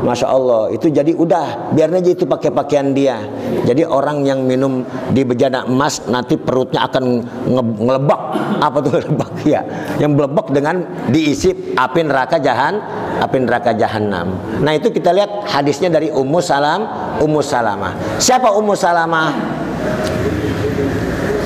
Masya 0.00 0.26
Allah 0.28 0.72
itu 0.72 0.88
jadi 0.88 1.12
udah. 1.12 1.76
Biar 1.76 1.92
aja 1.92 2.10
itu 2.12 2.24
pakai 2.24 2.48
pakaian 2.52 2.96
dia. 2.96 3.20
Jadi 3.68 3.84
orang 3.84 4.24
yang 4.24 4.44
minum 4.48 4.84
di 5.12 5.20
bejana 5.24 5.68
emas 5.68 6.08
nanti 6.08 6.40
perutnya 6.40 6.88
akan 6.88 7.04
nge- 7.48 7.78
ngelebek 7.84 8.20
apa 8.60 8.76
tuh 8.80 8.90
ngelebek 8.96 9.30
ya 9.56 9.60
yang 9.96 10.12
belebek 10.14 10.52
dengan 10.52 10.84
diisi 11.08 11.76
api 11.76 12.00
neraka 12.04 12.36
jahan 12.36 12.76
api 13.20 13.36
neraka 13.40 13.72
jahanam 13.72 14.36
nah 14.60 14.72
itu 14.76 14.92
kita 14.92 15.12
lihat 15.16 15.48
hadisnya 15.48 15.88
dari 15.88 16.12
Ummu 16.12 16.40
Salam 16.44 16.84
Ummu 17.20 17.40
Salamah. 17.44 17.92
Siapa 18.16 18.48
Ummu 18.56 18.72
Salamah 18.72 19.49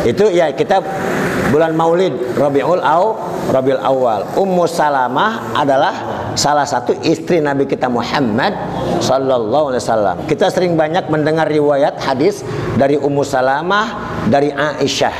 itu 0.04 0.24
ya 0.36 0.52
kita 0.52 0.84
bulan 1.48 1.72
Maulid 1.72 2.12
Rabiul 2.36 2.84
Aw 2.84 3.04
Rabiul 3.48 3.80
Awal 3.80 4.36
Ummu 4.36 4.64
Salamah 4.68 5.56
adalah 5.56 6.14
salah 6.34 6.66
satu 6.66 6.92
istri 7.06 7.38
Nabi 7.38 7.64
kita 7.64 7.86
Muhammad 7.86 8.52
sallallahu 8.98 9.70
alaihi 9.72 9.82
wasallam. 9.82 10.16
Kita 10.26 10.50
sering 10.50 10.74
banyak 10.74 11.06
mendengar 11.08 11.46
riwayat 11.46 11.98
hadis 12.02 12.42
dari 12.74 12.98
Ummu 12.98 13.22
Salamah 13.22 14.18
dari 14.28 14.50
Aisyah 14.50 15.14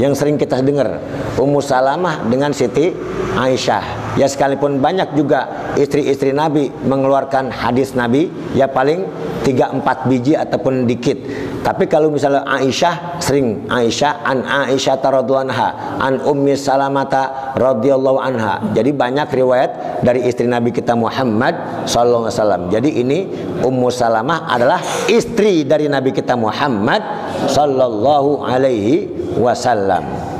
yang 0.00 0.16
sering 0.16 0.40
kita 0.40 0.58
dengar 0.64 0.98
Ummu 1.36 1.60
Salamah 1.60 2.26
dengan 2.26 2.50
Siti 2.56 2.90
Aisyah. 3.36 4.16
Ya 4.18 4.30
sekalipun 4.30 4.78
banyak 4.78 5.14
juga 5.18 5.74
istri-istri 5.74 6.30
Nabi 6.30 6.70
mengeluarkan 6.86 7.50
hadis 7.50 7.92
Nabi 7.92 8.30
ya 8.54 8.70
paling 8.70 9.04
3 9.44 9.84
4 9.84 10.08
biji 10.08 10.32
ataupun 10.32 10.88
dikit. 10.88 11.20
Tapi 11.60 11.84
kalau 11.84 12.08
misalnya 12.08 12.48
Aisyah 12.48 13.20
sering 13.20 13.68
Aisyah 13.68 14.24
an 14.24 14.40
Aisyah 14.42 14.96
radhiyallahu 15.04 15.52
anha 15.52 15.68
an 16.00 16.24
Ummi 16.24 16.56
Salamata 16.56 17.52
radhiyallahu 17.52 18.16
anha. 18.16 18.72
Jadi 18.72 18.96
banyak 18.96 19.28
riwayat 19.28 20.00
dari 20.00 20.24
istri 20.24 20.48
Nabi 20.48 20.72
kita 20.72 20.96
Muhammad 20.96 21.84
sallallahu 21.84 22.24
alaihi 22.24 22.40
wasallam. 22.40 22.62
Jadi 22.72 22.90
ini 23.04 23.18
Ummu 23.60 23.88
Salamah 23.92 24.48
adalah 24.48 24.80
istri 25.12 25.68
dari 25.68 25.92
Nabi 25.92 26.16
kita 26.16 26.32
Muhammad 26.40 27.04
sallallahu 27.52 28.48
alaihi 28.48 29.12
wasallam. 29.36 30.32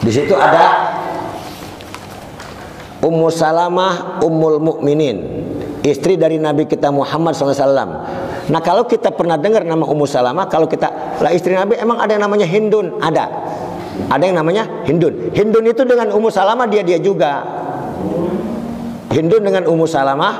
Di 0.00 0.08
situ 0.08 0.32
ada 0.32 0.89
Ummu 3.00 3.28
Salamah 3.32 4.20
Ummul 4.20 4.60
Mukminin, 4.60 5.16
istri 5.80 6.20
dari 6.20 6.36
Nabi 6.36 6.68
kita 6.68 6.92
Muhammad 6.92 7.32
SAW. 7.32 7.64
Nah 8.50 8.60
kalau 8.60 8.84
kita 8.84 9.08
pernah 9.14 9.40
dengar 9.40 9.64
nama 9.64 9.88
Ummu 9.88 10.04
Salamah, 10.04 10.44
kalau 10.52 10.68
kita 10.68 11.16
lah 11.16 11.32
istri 11.32 11.56
Nabi 11.56 11.80
emang 11.80 11.96
ada 11.96 12.12
yang 12.12 12.24
namanya 12.28 12.44
Hindun, 12.44 13.00
ada. 13.00 13.24
Ada 14.08 14.22
yang 14.28 14.36
namanya 14.36 14.84
Hindun. 14.84 15.32
Hindun 15.32 15.64
itu 15.64 15.82
dengan 15.88 16.12
Ummu 16.12 16.28
Salamah 16.28 16.68
dia 16.68 16.84
dia 16.84 17.00
juga. 17.00 17.40
Hindun 19.10 19.42
dengan 19.48 19.64
Ummu 19.64 19.88
Salamah 19.88 20.32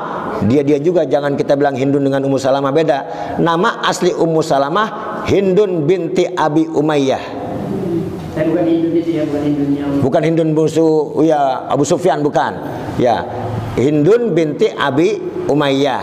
dia 0.45 0.61
dia 0.61 0.77
juga 0.81 1.09
jangan 1.09 1.37
kita 1.41 1.57
bilang 1.57 1.77
Hindun 1.77 2.05
dengan 2.05 2.21
Ummu 2.29 2.37
Salamah 2.37 2.73
beda. 2.77 2.99
Nama 3.41 3.85
asli 3.89 4.13
Ummu 4.13 4.41
Salamah 4.45 4.89
Hindun 5.25 5.89
binti 5.89 6.29
Abi 6.29 6.69
Umayyah. 6.69 7.40
Bukan 9.99 10.23
Hindun 10.23 10.55
itu 10.55 10.87
ya, 11.27 11.35
ya 11.35 11.41
Abu 11.67 11.83
Sufyan 11.83 12.23
bukan. 12.23 12.53
Ya. 12.97 13.27
Hindun 13.75 14.35
binti 14.35 14.71
Abi 14.71 15.19
Umayyah. 15.51 16.03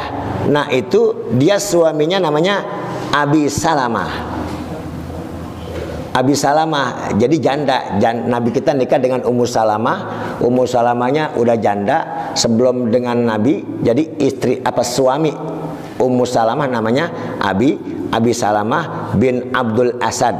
Nah, 0.51 0.67
itu 0.71 1.31
dia 1.35 1.59
suaminya 1.59 2.19
namanya 2.19 2.63
Abi 3.11 3.47
Salamah. 3.47 4.37
Abi 6.17 6.33
Salamah 6.33 7.13
jadi 7.13 7.37
janda. 7.37 8.01
Jan, 8.01 8.25
Nabi 8.25 8.49
kita 8.49 8.73
nikah 8.73 8.97
dengan 8.97 9.21
Ummu 9.21 9.45
Salamah. 9.45 9.97
Ummu 10.41 10.65
Salamahnya 10.65 11.37
udah 11.37 11.55
janda 11.61 12.31
sebelum 12.33 12.89
dengan 12.89 13.21
Nabi. 13.23 13.61
Jadi 13.85 14.17
istri 14.19 14.57
apa 14.59 14.81
suami 14.81 15.29
Ummu 15.97 16.25
Salamah 16.25 16.65
namanya 16.65 17.37
Abi 17.37 17.77
Abi 18.09 18.31
Salamah 18.33 19.13
bin 19.13 19.53
Abdul 19.53 19.99
Asad. 20.01 20.33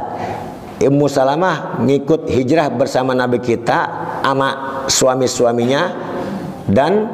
Ummu 0.78 1.10
Salamah 1.10 1.82
ngikut 1.82 2.30
hijrah 2.30 2.70
bersama 2.70 3.10
Nabi 3.10 3.42
kita 3.42 3.90
sama 4.22 4.48
suami-suaminya 4.86 5.90
dan 6.70 7.10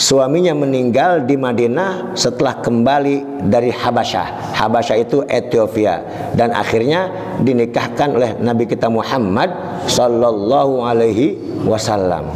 suaminya 0.00 0.56
meninggal 0.56 1.28
di 1.28 1.36
Madinah 1.36 2.16
setelah 2.16 2.64
kembali 2.64 3.44
dari 3.52 3.68
Habasyah. 3.68 4.56
Habasyah 4.56 4.96
itu 4.96 5.20
Ethiopia 5.28 6.00
dan 6.32 6.56
akhirnya 6.56 7.12
dinikahkan 7.44 8.16
oleh 8.16 8.30
Nabi 8.40 8.64
kita 8.64 8.88
Muhammad 8.88 9.52
sallallahu 9.84 10.80
alaihi 10.80 11.36
wasallam. 11.68 12.32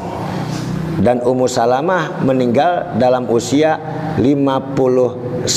Dan 1.00 1.24
Ummu 1.24 1.48
Salamah 1.48 2.20
meninggal 2.20 2.96
dalam 3.00 3.28
usia 3.32 3.80
59 4.20 5.48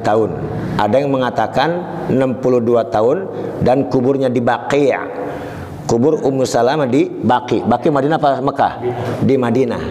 tahun. 0.00 0.30
Ada 0.74 0.98
yang 0.98 1.14
mengatakan 1.14 1.70
62 2.10 2.90
tahun 2.90 3.18
dan 3.62 3.86
kuburnya 3.86 4.26
di 4.26 4.42
Baqi'. 4.42 5.22
Kubur 5.84 6.24
Ummu 6.24 6.48
Salamah 6.48 6.88
di 6.88 7.04
Baqi. 7.06 7.60
Baqi 7.60 7.92
Madinah 7.92 8.16
apa 8.16 8.40
Mekah? 8.40 8.72
Di 9.20 9.36
Madinah. 9.36 9.82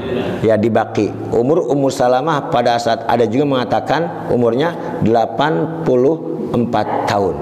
Ya 0.42 0.58
di 0.58 0.74
Baqi. 0.74 1.14
Umur 1.30 1.70
Ummu 1.70 1.94
Salamah 1.94 2.50
pada 2.50 2.82
saat 2.82 3.06
ada 3.06 3.30
juga 3.30 3.46
mengatakan 3.46 4.28
umurnya 4.34 4.74
84 5.06 7.08
tahun. 7.08 7.36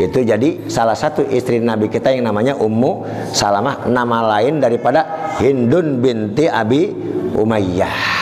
Itu 0.00 0.24
jadi 0.24 0.72
salah 0.72 0.96
satu 0.96 1.20
istri 1.28 1.60
Nabi 1.60 1.92
kita 1.92 2.08
yang 2.08 2.24
namanya 2.24 2.56
Ummu 2.56 3.04
Salamah 3.36 3.84
nama 3.84 4.40
lain 4.40 4.56
daripada 4.56 5.04
Hindun 5.38 6.00
binti 6.00 6.48
Abi 6.48 6.88
Umayyah. 7.36 8.16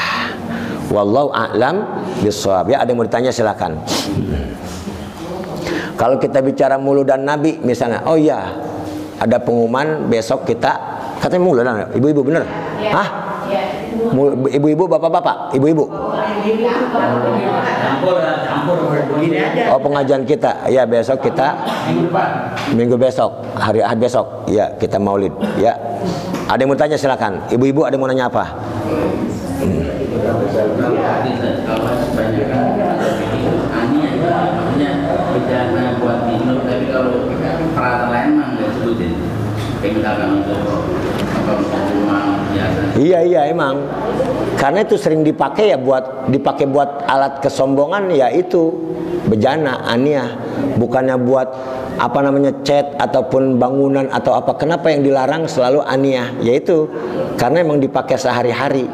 Wallahu 0.90 1.30
a'lam 1.30 2.02
bishawab. 2.26 2.74
Ya 2.74 2.82
ada 2.82 2.90
yang 2.90 2.98
mau 2.98 3.06
ditanya 3.06 3.30
silakan. 3.30 3.78
Kalau 5.96 6.16
kita 6.16 6.38
bicara 6.38 6.76
mulu 6.76 7.02
dan 7.02 7.24
nabi 7.24 7.56
misalnya, 7.58 8.04
oh 8.04 8.14
iya 8.14 8.52
ada 9.16 9.36
pengumuman 9.38 10.04
besok 10.06 10.44
kita 10.44 10.76
katanya 11.18 11.42
mulu 11.42 11.56
dan 11.58 11.88
ibu-ibu 11.90 12.20
bener? 12.22 12.44
Hah? 12.92 13.08
Mulu- 14.06 14.36
Ibu-ibu, 14.46 14.84
bapak-bapak, 14.86 15.50
ibu-ibu. 15.52 15.88
Oh 19.66 19.80
pengajian 19.80 20.22
kita, 20.22 20.68
ya 20.68 20.84
besok 20.84 21.22
kita 21.22 21.56
minggu 22.70 22.94
besok, 22.94 23.32
hari 23.54 23.80
Ahad 23.80 23.96
besok, 23.96 24.44
ya 24.46 24.68
kita 24.76 24.96
maulid, 24.96 25.32
ya. 25.56 25.74
Ada 26.46 26.60
yang 26.60 26.70
mau 26.70 26.78
tanya 26.78 26.94
silakan. 26.94 27.40
Ibu-ibu 27.48 27.82
ada 27.82 27.96
yang 27.96 28.02
mau 28.02 28.10
nanya 28.10 28.28
apa? 28.28 28.44
Kalau 30.76 30.98
hadis 30.98 31.36
kalau 31.64 31.86
banyak 32.12 32.46
kan 32.46 32.66
itu 33.32 33.50
ani 33.68 33.98
aja 34.02 34.34
maksudnya 34.52 34.90
bencana 35.30 35.82
buat 35.98 36.18
minum 36.26 36.58
tapi 36.62 36.86
kalau 36.88 37.12
peralatan 37.72 38.08
lain 38.10 38.30
mah 38.34 38.46
nggak 38.54 38.70
sebutin. 38.72 39.12
Kayak 39.16 39.24
misalkan 39.26 39.75
untuk 39.75 39.75
apa 39.75 39.75
untuk 39.75 39.75
rumah 39.75 39.75
biasa. 39.75 39.75
Iya 42.96 43.18
iya 43.22 43.40
emang. 43.52 43.84
Karena 44.56 44.82
itu 44.82 44.96
sering 44.96 45.20
dipakai 45.20 45.76
ya 45.76 45.78
buat 45.78 46.32
dipakai 46.32 46.64
buat 46.64 47.04
alat 47.06 47.44
kesombongan 47.44 48.08
ya 48.10 48.32
itu. 48.32 48.72
Bejana 49.26 49.82
ania 49.90 50.38
bukannya 50.78 51.18
buat 51.18 51.48
apa 51.98 52.18
namanya 52.22 52.54
cat 52.62 52.94
ataupun 52.96 53.58
bangunan 53.58 54.06
atau 54.08 54.38
apa. 54.38 54.54
Kenapa 54.54 54.88
yang 54.88 55.02
dilarang? 55.02 55.50
Selalu 55.50 55.82
ania 55.82 56.30
yaitu 56.40 56.88
karena 57.36 57.66
emang 57.66 57.82
dipakai 57.82 58.16
sehari-hari. 58.16 58.86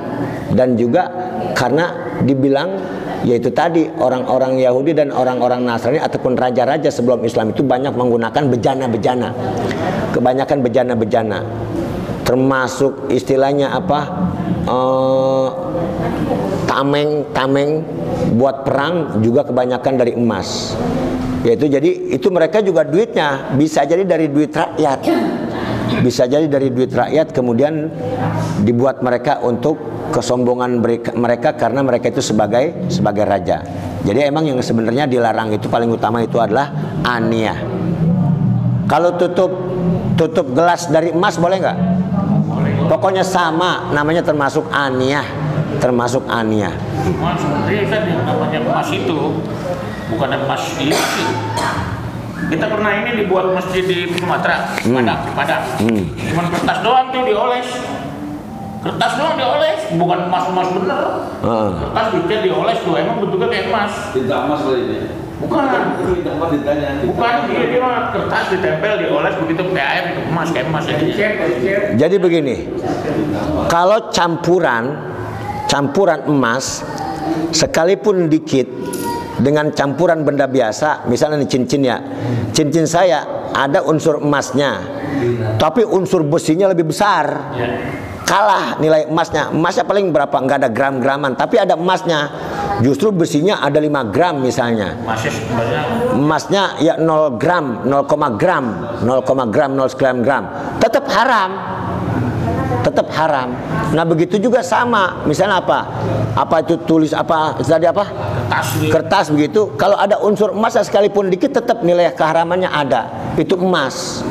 Dan 0.52 0.76
juga 0.76 1.08
karena 1.56 2.16
dibilang 2.24 2.76
yaitu 3.22 3.54
tadi 3.54 3.86
orang-orang 4.02 4.58
Yahudi 4.58 4.98
dan 4.98 5.14
orang-orang 5.14 5.62
Nasrani 5.62 6.02
ataupun 6.02 6.34
raja-raja 6.34 6.90
sebelum 6.90 7.22
Islam 7.22 7.54
itu 7.54 7.62
banyak 7.62 7.94
menggunakan 7.94 8.42
bejana-bejana. 8.50 9.30
Kebanyakan 10.10 10.58
bejana-bejana. 10.60 11.38
Termasuk 12.26 13.10
istilahnya 13.10 13.74
apa? 13.74 14.00
Eh, 14.66 15.48
tameng 16.66 17.26
tameng. 17.30 17.82
Buat 18.32 18.64
perang 18.64 19.20
juga 19.20 19.44
kebanyakan 19.44 19.94
dari 19.98 20.12
emas. 20.16 20.72
Yaitu 21.44 21.68
jadi 21.68 21.90
itu 22.16 22.32
mereka 22.32 22.62
juga 22.64 22.86
duitnya. 22.86 23.54
Bisa 23.58 23.84
jadi 23.84 24.06
dari 24.06 24.30
duit 24.30 24.54
rakyat. 24.54 24.98
Bisa 26.00 26.24
jadi 26.24 26.48
dari 26.48 26.72
duit 26.72 26.88
rakyat 26.88 27.36
kemudian 27.36 27.92
dibuat 28.64 29.04
mereka 29.04 29.44
untuk 29.44 29.91
kesombongan 30.12 30.78
mereka, 31.16 31.56
karena 31.56 31.80
mereka 31.80 32.12
itu 32.12 32.20
sebagai 32.20 32.92
sebagai 32.92 33.24
raja 33.24 33.64
jadi 34.04 34.28
emang 34.28 34.46
yang 34.52 34.60
sebenarnya 34.60 35.08
dilarang 35.08 35.50
itu 35.56 35.66
paling 35.66 35.88
utama 35.88 36.20
itu 36.20 36.36
adalah 36.36 36.70
ania 37.02 37.56
kalau 38.86 39.16
tutup 39.16 39.50
tutup 40.20 40.52
gelas 40.52 40.92
dari 40.92 41.10
emas 41.16 41.40
boleh 41.40 41.56
nggak 41.58 41.78
pokoknya 42.92 43.24
sama 43.24 43.88
namanya 43.96 44.20
termasuk 44.20 44.68
ania 44.68 45.24
termasuk 45.80 46.22
ania 46.28 46.70
yang 47.72 48.22
namanya 48.28 48.58
emas 48.62 48.88
itu 48.92 49.18
bukan 50.12 50.28
emas. 50.36 50.62
Kita 52.52 52.66
pernah 52.68 52.92
ini 53.00 53.24
dibuat 53.24 53.48
masjid 53.56 53.80
di 53.86 54.12
Sumatera, 54.12 54.76
Padang, 54.76 55.20
Padang. 55.32 55.62
Hmm. 55.80 56.04
Cuman 56.12 56.46
kertas 56.52 56.78
doang 56.84 57.06
tuh 57.08 57.22
dioles. 57.24 57.68
Kertas 58.82 59.12
doang 59.14 59.38
dioles, 59.38 59.80
bukan 59.94 60.18
emas-emas 60.26 60.68
bener. 60.74 61.02
Heeh. 61.46 61.70
Kertas 61.86 62.06
dicat 62.18 62.40
dioles 62.42 62.78
tuh, 62.82 62.94
emang 62.98 63.16
bentuknya 63.22 63.48
kayak 63.48 63.64
emas. 63.70 63.92
Tinta 64.10 64.36
emas 64.42 64.60
kali 64.66 64.80
ini. 64.82 64.98
Bukan. 65.38 65.62
Itu 66.02 66.12
tinta 66.18 66.30
emas 66.34 66.48
tintanya. 66.50 66.88
Bukan, 67.06 67.34
dia, 67.46 67.62
dia 67.70 67.78
mah 67.78 68.10
kertas 68.10 68.44
ditempel, 68.50 68.92
dioles 69.06 69.34
begitu 69.38 69.62
kayak 69.70 69.88
air 69.94 70.04
itu 70.10 70.20
emas, 70.26 70.48
kayak 70.50 70.66
emas 70.66 70.84
jadinya. 70.90 71.28
Jadi 71.94 72.16
begini, 72.18 72.56
kalau 73.70 74.10
campuran 74.10 74.84
campuran 75.70 76.28
emas 76.28 76.84
sekalipun 77.48 78.28
dikit 78.28 78.68
dengan 79.40 79.72
campuran 79.72 80.20
benda 80.20 80.44
biasa, 80.44 81.08
misalnya 81.08 81.40
ini 81.40 81.48
cincin 81.48 81.80
ya, 81.80 81.96
cincin 82.52 82.84
saya 82.84 83.48
ada 83.56 83.80
unsur 83.80 84.20
emasnya, 84.20 84.84
tapi 85.56 85.86
unsur 85.86 86.26
besinya 86.28 86.68
lebih 86.68 86.92
besar. 86.92 87.56
Ya. 87.56 87.68
Kalah 88.32 88.80
nilai 88.80 89.12
emasnya, 89.12 89.52
emasnya 89.52 89.84
paling 89.84 90.08
berapa? 90.08 90.32
Nggak 90.32 90.64
ada 90.64 90.70
gram-graman, 90.72 91.36
tapi 91.36 91.60
ada 91.60 91.76
emasnya. 91.76 92.32
Justru 92.80 93.12
besinya 93.12 93.60
ada 93.60 93.76
5 93.76 94.08
gram 94.08 94.40
misalnya. 94.40 94.96
Emasnya 96.16 96.80
ya 96.80 96.96
0 96.96 97.36
gram, 97.36 97.84
0, 97.84 98.40
gram, 98.40 98.64
0, 99.04 99.52
gram, 99.52 99.70
0 99.76 99.92
sekian 99.92 100.24
gram. 100.24 100.48
Tetap 100.80 101.04
haram. 101.12 101.50
Tetap 102.80 103.12
haram. 103.12 103.52
Nah, 103.92 104.04
begitu 104.08 104.40
juga 104.40 104.64
sama. 104.64 105.20
Misalnya 105.28 105.60
apa? 105.60 105.84
Apa 106.32 106.64
itu 106.64 106.80
tulis 106.88 107.12
apa 107.12 107.60
tadi 107.60 107.84
apa? 107.84 108.08
kertas. 108.48 108.66
Kertas 108.88 109.26
begitu. 109.28 109.76
Kalau 109.76 110.00
ada 110.00 110.16
unsur 110.24 110.56
emas 110.56 110.80
sekalipun 110.80 111.28
dikit 111.28 111.52
tetap 111.52 111.84
nilai 111.84 112.16
keharamannya 112.16 112.72
ada. 112.72 113.12
Itu 113.36 113.60
emas. 113.60 114.24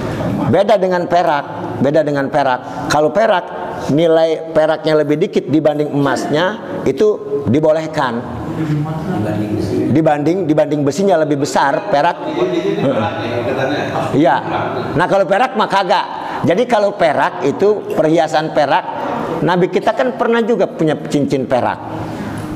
Beda 0.49 0.81
dengan 0.81 1.05
perak. 1.05 1.77
Beda 1.85 2.01
dengan 2.01 2.29
perak. 2.33 2.89
Kalau 2.89 3.13
perak 3.13 3.60
nilai 3.89 4.53
peraknya 4.53 4.93
lebih 5.01 5.17
dikit 5.17 5.49
dibanding 5.49 5.89
emasnya 5.89 6.77
itu 6.85 7.41
dibolehkan 7.49 8.21
dibanding 9.89 10.45
dibanding 10.45 10.81
besinya 10.85 11.17
lebih 11.25 11.41
besar 11.41 11.89
perak 11.89 12.17
Iya. 14.11 14.35
Nah 14.95 15.05
kalau 15.07 15.25
perak 15.25 15.55
mah 15.55 15.69
kagak. 15.71 16.05
Jadi 16.41 16.63
kalau 16.65 16.97
perak 16.97 17.45
itu 17.45 17.93
perhiasan 17.93 18.51
perak, 18.51 18.83
Nabi 19.45 19.69
kita 19.69 19.93
kan 19.93 20.17
pernah 20.17 20.41
juga 20.41 20.65
punya 20.65 20.97
cincin 21.05 21.45
perak. 21.45 21.79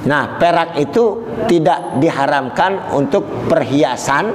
Nah 0.09 0.38
perak 0.41 0.77
itu 0.81 1.21
tidak 1.45 2.01
diharamkan 2.01 2.93
untuk 2.97 3.25
perhiasan, 3.45 4.33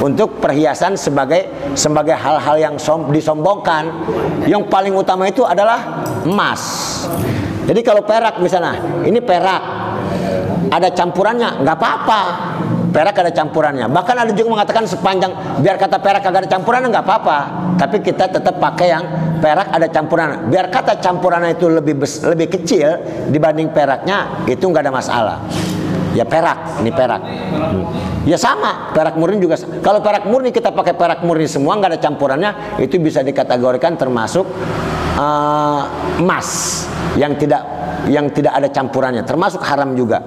untuk 0.00 0.38
perhiasan 0.42 0.98
sebagai 0.98 1.72
sebagai 1.72 2.16
hal-hal 2.16 2.56
yang 2.56 2.74
som- 2.76 3.08
disombongkan. 3.08 3.88
Yang 4.44 4.68
paling 4.68 4.94
utama 4.94 5.26
itu 5.28 5.42
adalah 5.42 6.04
emas. 6.22 6.62
Jadi 7.66 7.80
kalau 7.82 8.06
perak 8.06 8.38
misalnya, 8.38 8.78
ini 9.02 9.18
perak, 9.18 9.62
ada 10.70 10.88
campurannya, 10.94 11.62
nggak 11.66 11.76
apa-apa. 11.76 12.20
Perak 12.94 13.12
ada 13.20 13.28
campurannya. 13.28 13.92
Bahkan 13.92 14.14
ada 14.16 14.32
juga 14.32 14.56
mengatakan 14.56 14.88
sepanjang 14.88 15.60
biar 15.60 15.76
kata 15.76 16.00
perak 16.00 16.24
kagak 16.24 16.46
ada 16.46 16.50
campurannya 16.56 16.88
nggak 16.88 17.04
apa-apa. 17.04 17.38
Tapi 17.76 18.00
kita 18.00 18.32
tetap 18.32 18.56
pakai 18.56 18.86
yang 18.88 19.04
perak 19.36 19.68
ada 19.68 19.84
campuran. 19.92 20.48
Biar 20.48 20.72
kata 20.72 20.96
campurannya 20.96 21.60
itu 21.60 21.68
lebih 21.68 21.92
lebih 22.00 22.48
kecil 22.56 22.96
dibanding 23.28 23.68
peraknya 23.68 24.48
itu 24.48 24.64
nggak 24.64 24.88
ada 24.88 24.94
masalah. 24.94 25.36
Ya 26.16 26.24
perak, 26.24 26.80
ini 26.80 26.88
perak. 26.88 27.20
Hmm. 27.20 27.84
Ya 28.24 28.40
sama, 28.40 28.96
perak 28.96 29.20
murni 29.20 29.36
juga. 29.36 29.60
Kalau 29.84 30.00
perak 30.00 30.24
murni 30.24 30.48
kita 30.48 30.72
pakai 30.72 30.96
perak 30.96 31.20
murni 31.20 31.44
semua 31.44 31.76
nggak 31.76 31.92
ada 31.92 32.00
campurannya, 32.00 32.50
itu 32.80 32.96
bisa 32.96 33.20
dikategorikan 33.20 34.00
termasuk 34.00 34.48
eh, 35.20 35.82
emas 36.24 36.48
yang 37.20 37.36
tidak 37.36 37.62
yang 38.08 38.32
tidak 38.32 38.56
ada 38.56 38.72
campurannya, 38.72 39.22
termasuk 39.28 39.60
haram 39.60 39.92
juga. 39.92 40.24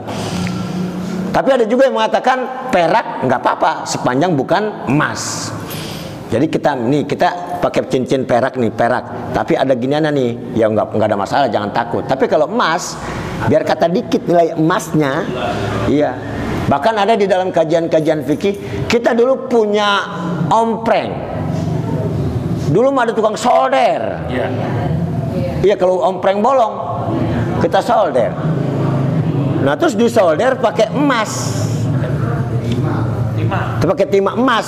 Tapi 1.29 1.49
ada 1.53 1.65
juga 1.65 1.89
yang 1.89 1.97
mengatakan 1.97 2.69
perak 2.69 3.25
nggak 3.25 3.39
apa-apa 3.41 3.71
sepanjang 3.89 4.37
bukan 4.37 4.89
emas. 4.89 5.53
Jadi 6.29 6.45
kita 6.45 6.77
nih 6.77 7.09
kita 7.09 7.57
pakai 7.57 7.89
cincin 7.89 8.29
perak 8.29 8.53
nih 8.57 8.69
perak. 8.69 9.33
Tapi 9.33 9.57
ada 9.57 9.73
giniannya 9.73 10.11
nih, 10.13 10.29
ya 10.53 10.69
nggak 10.69 10.93
nggak 10.93 11.07
ada 11.09 11.17
masalah, 11.17 11.47
jangan 11.49 11.73
takut. 11.73 12.05
Tapi 12.05 12.29
kalau 12.29 12.45
emas, 12.45 12.93
biar 13.47 13.63
kata 13.63 13.87
dikit 13.87 14.27
nilai 14.27 14.57
emasnya, 14.57 15.23
iya. 15.87 16.11
Bahkan 16.69 16.93
ada 17.01 17.17
di 17.17 17.25
dalam 17.25 17.49
kajian-kajian 17.49 18.21
fikih, 18.27 18.85
kita 18.85 19.17
dulu 19.17 19.49
punya 19.49 20.05
ompreng. 20.53 21.09
Dulu 22.69 22.93
ada 22.93 23.09
tukang 23.09 23.33
solder. 23.33 24.29
Iya. 24.29 24.47
Iya 25.65 25.75
kalau 25.75 25.99
ompreng 26.05 26.39
bolong 26.39 26.77
kita 27.59 27.83
solder. 27.83 28.31
Nah 29.59 29.75
terus 29.75 29.97
disolder 29.97 30.55
pakai 30.55 30.87
emas, 30.95 31.31
pakai 33.83 34.07
timah 34.07 34.35
emas. 34.39 34.67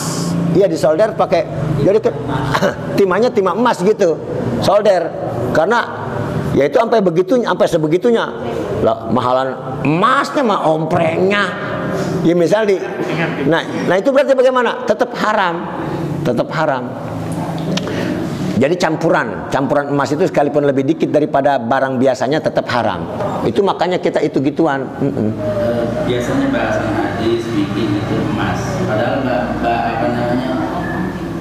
Iya 0.52 0.68
disolder 0.68 1.16
pakai 1.16 1.48
jadi 1.80 2.04
ke, 2.04 2.12
timahnya 3.00 3.32
timah 3.32 3.56
emas 3.56 3.80
gitu, 3.80 4.20
solder. 4.60 5.08
Karena 5.56 5.88
ya 6.52 6.68
itu 6.68 6.76
sampai 6.76 7.00
begitunya, 7.00 7.48
sampai 7.48 7.68
sebegitunya. 7.72 8.26
Lah 8.82 9.08
mahalan 9.10 9.50
emasnya 9.86 10.44
mah 10.46 10.60
omprengnya. 10.66 11.44
Ya 12.22 12.34
misal 12.38 12.70
di, 12.70 12.78
nah, 13.50 13.62
nah 13.90 13.96
itu 13.98 14.14
berarti 14.14 14.38
bagaimana? 14.38 14.86
Tetap 14.86 15.10
haram, 15.18 15.56
tetap 16.22 16.48
haram. 16.54 16.84
Jadi 18.62 18.78
campuran, 18.78 19.50
campuran 19.50 19.90
emas 19.90 20.14
itu 20.14 20.22
sekalipun 20.30 20.70
lebih 20.70 20.86
dikit 20.86 21.10
daripada 21.10 21.58
barang 21.58 21.98
biasanya 21.98 22.38
tetap 22.46 22.70
haram. 22.70 23.10
Itu 23.42 23.66
makanya 23.66 23.98
kita 23.98 24.22
itu 24.22 24.38
gituan. 24.38 24.86
Mm-mm. 25.02 25.34
Eh, 25.34 25.82
biasanya 26.06 26.48
bahasan 26.54 26.90
hadis 26.94 27.46
bikin 27.54 27.90
itu 28.02 28.16
emas 28.34 28.60
padahal 28.90 29.22
mbak 29.22 29.42
mbak 29.62 29.80
apa 29.98 30.06
namanya 30.10 30.50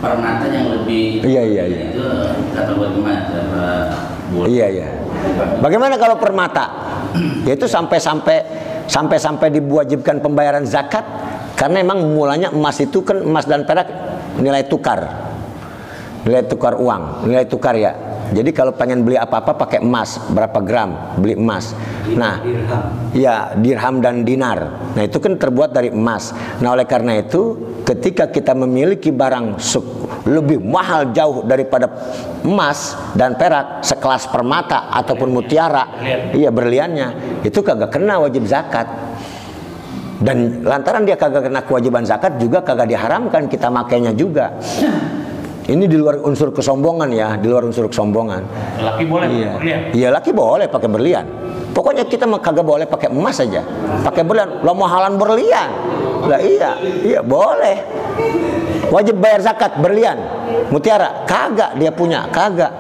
permata 0.01 0.45
yang 0.53 0.67
lebih 0.81 1.25
Iya, 1.25 1.43
iya, 1.45 1.65
iya. 1.65 1.81
itu 1.93 2.05
kategori 2.53 2.93
emas 3.01 3.25
apa 3.33 3.65
bulan 4.33 4.49
Iya 4.49 4.67
iya. 4.69 4.89
Bagaimana 5.61 5.95
kalau 6.01 6.17
permata? 6.17 6.69
Yaitu 7.47 7.67
sampai-sampai 7.67 8.43
sampai-sampai 8.91 9.55
diwajibkan 9.55 10.19
pembayaran 10.19 10.67
zakat 10.67 11.07
karena 11.55 11.83
emang 11.83 12.11
mulanya 12.11 12.51
emas 12.51 12.83
itu 12.83 13.07
kan 13.07 13.23
emas 13.23 13.47
dan 13.47 13.63
perak 13.63 13.87
nilai 14.41 14.67
tukar. 14.67 15.29
Nilai 16.27 16.45
tukar 16.45 16.77
uang, 16.77 17.25
nilai 17.31 17.47
tukar 17.49 17.75
ya. 17.79 18.10
Jadi 18.31 18.51
kalau 18.55 18.71
pengen 18.75 19.03
beli 19.03 19.19
apa-apa 19.19 19.59
pakai 19.59 19.83
emas, 19.83 20.23
berapa 20.31 20.59
gram 20.63 21.19
beli 21.19 21.35
emas. 21.35 21.75
Nah, 22.15 22.39
ya 23.11 23.55
dirham 23.59 23.99
dan 23.99 24.23
dinar. 24.23 24.91
Nah, 24.95 25.03
itu 25.03 25.19
kan 25.19 25.35
terbuat 25.35 25.75
dari 25.75 25.91
emas. 25.91 26.31
Nah, 26.63 26.75
oleh 26.75 26.87
karena 26.87 27.19
itu 27.19 27.59
ketika 27.83 28.31
kita 28.31 28.55
memiliki 28.55 29.11
barang 29.11 29.59
lebih 30.31 30.63
mahal 30.63 31.11
jauh 31.11 31.43
daripada 31.43 31.91
emas 32.47 32.95
dan 33.19 33.35
perak 33.35 33.83
sekelas 33.83 34.31
permata 34.31 34.95
ataupun 34.95 35.27
mutiara, 35.35 35.99
iya 36.31 36.55
berliannya, 36.55 37.43
itu 37.43 37.59
kagak 37.67 37.91
kena 37.91 38.23
wajib 38.23 38.47
zakat. 38.47 38.87
Dan 40.21 40.61
lantaran 40.69 41.09
dia 41.09 41.17
kagak 41.17 41.49
kena 41.49 41.65
kewajiban 41.65 42.05
zakat 42.05 42.37
juga 42.37 42.61
kagak 42.61 42.93
diharamkan 42.93 43.49
kita 43.49 43.73
makainya 43.73 44.13
juga. 44.13 44.53
Ini 45.71 45.87
di 45.87 45.95
luar 45.95 46.19
unsur 46.27 46.51
kesombongan 46.51 47.15
ya, 47.15 47.39
di 47.39 47.47
luar 47.47 47.63
unsur 47.63 47.87
kesombongan. 47.87 48.43
Laki 48.83 49.07
boleh 49.07 49.27
Iya. 49.31 49.51
berlian. 49.55 49.81
Iya 49.95 50.09
laki 50.11 50.31
boleh 50.35 50.67
pakai 50.67 50.91
berlian. 50.91 51.25
Pokoknya 51.71 52.03
kita 52.11 52.27
kagak 52.43 52.67
boleh 52.67 52.91
pakai 52.91 53.07
emas 53.15 53.39
saja. 53.39 53.63
Pakai 54.03 54.27
berlian, 54.27 54.67
lo 54.67 54.75
mahalan 54.75 55.15
berlian. 55.15 55.71
Lah 56.27 56.43
iya, 56.43 56.75
iya 57.07 57.21
boleh. 57.23 57.87
Wajib 58.91 59.23
bayar 59.23 59.39
zakat 59.47 59.79
berlian, 59.79 60.19
mutiara, 60.75 61.23
kagak 61.23 61.79
dia 61.79 61.95
punya, 61.95 62.27
kagak. 62.35 62.75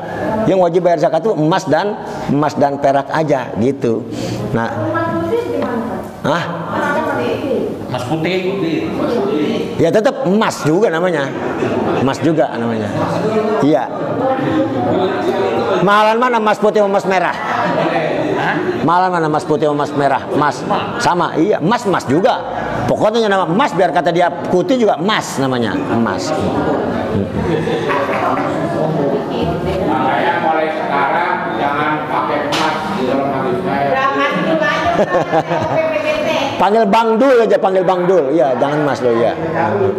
Yang 0.50 0.58
wajib 0.58 0.80
bayar 0.82 0.98
zakat 0.98 1.22
itu 1.22 1.32
emas 1.38 1.62
dan 1.70 1.94
emas 2.26 2.58
dan 2.58 2.82
perak 2.82 3.06
aja 3.14 3.54
gitu. 3.62 4.02
Nah, 4.50 4.66
ah, 6.26 6.44
Mas 7.90 8.06
putih. 8.06 8.86
ya 9.82 9.90
tetap 9.90 10.22
emas 10.22 10.62
juga 10.62 10.94
namanya, 10.94 11.26
emas 11.98 12.22
juga 12.22 12.46
namanya. 12.54 12.86
Iya. 13.66 13.90
Mahalan 15.82 16.22
mana 16.22 16.38
emas 16.38 16.62
putih 16.62 16.86
sama 16.86 16.94
emas 16.94 17.06
merah? 17.10 17.34
Hah? 18.40 18.56
Malah 18.86 19.10
mana 19.10 19.26
emas 19.26 19.42
putih 19.42 19.66
sama 19.66 19.82
emas 19.82 19.90
merah? 19.98 20.22
Emas 20.30 20.62
sama, 21.02 21.34
iya, 21.34 21.58
emas 21.58 21.82
emas 21.82 22.06
juga. 22.06 22.38
Pokoknya 22.86 23.26
nama 23.26 23.50
emas 23.50 23.74
biar 23.74 23.90
kata 23.90 24.14
dia 24.14 24.30
putih 24.30 24.78
juga 24.78 24.94
emas 24.94 25.42
namanya, 25.42 25.74
emas. 25.74 26.30
Makanya 29.90 30.34
mulai 30.46 30.68
sekarang 30.78 31.34
jangan 31.58 32.06
pakai 32.06 32.38
emas 32.54 32.76
di 32.94 33.02
dalam 33.10 33.28
hadis 33.34 33.58
saya. 33.66 35.98
Panggil 36.60 36.84
Bang 36.84 37.16
Dul 37.16 37.40
aja, 37.40 37.56
panggil 37.56 37.84
Bang 37.88 38.04
Dul. 38.04 38.36
Iya, 38.36 38.52
jangan 38.60 38.84
Mas 38.84 39.00
lo 39.00 39.16
ya. 39.16 39.32
Dul. 39.32 39.96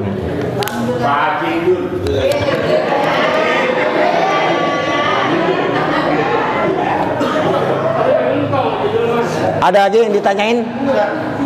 Ada 9.62 9.80
lagi 9.90 9.98
yang 10.02 10.14
ditanyain? 10.14 10.58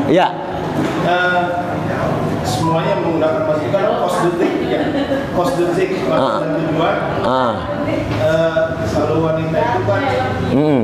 Iya. 0.07 0.27
Eh, 1.05 1.41
semuanya 2.47 2.93
menggunakan 3.03 3.43
masjid 3.45 3.69
kan 3.75 3.83
kos 4.01 4.15
detik 4.25 4.53
ya 4.69 4.81
kos 5.35 5.51
detik 5.59 5.89
Ah. 6.09 6.39
dan 6.41 6.51
tujuan 6.57 6.95
Ah. 7.21 7.53
Eh, 7.85 8.61
selalu 8.87 9.17
wanita 9.21 9.57
itu 9.59 9.81
kan 9.85 10.01
Hmm. 10.55 10.81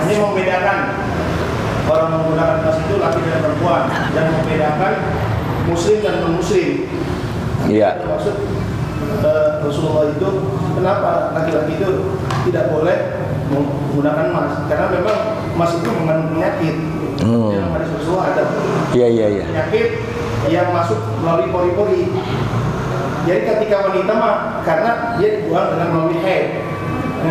hanya 0.00 0.14
membedakan 0.22 0.78
orang 1.86 2.08
menggunakan 2.12 2.56
tas 2.60 2.78
itu 2.82 2.94
laki 2.98 3.20
dan 3.22 3.40
perempuan 3.40 3.82
dan 4.12 4.24
membedakan 4.32 4.92
muslim 5.64 5.98
dan 6.00 6.14
non 6.20 6.32
muslim 6.36 6.70
Iya. 7.66 7.98
maksud 8.04 8.36
eh, 9.22 9.48
Rasulullah 9.58 10.06
itu 10.08 10.28
kenapa 10.72 11.10
laki-laki 11.32 11.78
itu 11.78 11.90
tidak 12.46 12.70
boleh 12.70 12.96
menggunakan 13.48 14.24
emas 14.30 14.52
karena 14.66 14.86
memang 14.92 15.18
emas 15.52 15.70
itu 15.74 15.88
mengandung 15.92 16.30
penyakit 16.32 16.76
Hmm. 17.16 17.48
dalam 17.48 17.72
hadis 17.72 17.88
Rasulullah 17.96 18.28
ada 18.28 18.44
Iya, 18.92 19.08
iya, 19.08 19.26
iya. 19.32 19.44
penyakit 19.48 19.86
yang 20.52 20.68
masuk 20.68 21.00
melalui 21.18 21.48
pori-pori. 21.48 22.12
Jadi 23.24 23.40
ketika 23.42 23.88
wanita 23.88 24.12
mah 24.12 24.36
karena 24.62 25.16
dia 25.16 25.40
dibuang 25.40 25.72
dengan 25.72 25.88
melalui 25.90 26.20
head, 26.20 26.65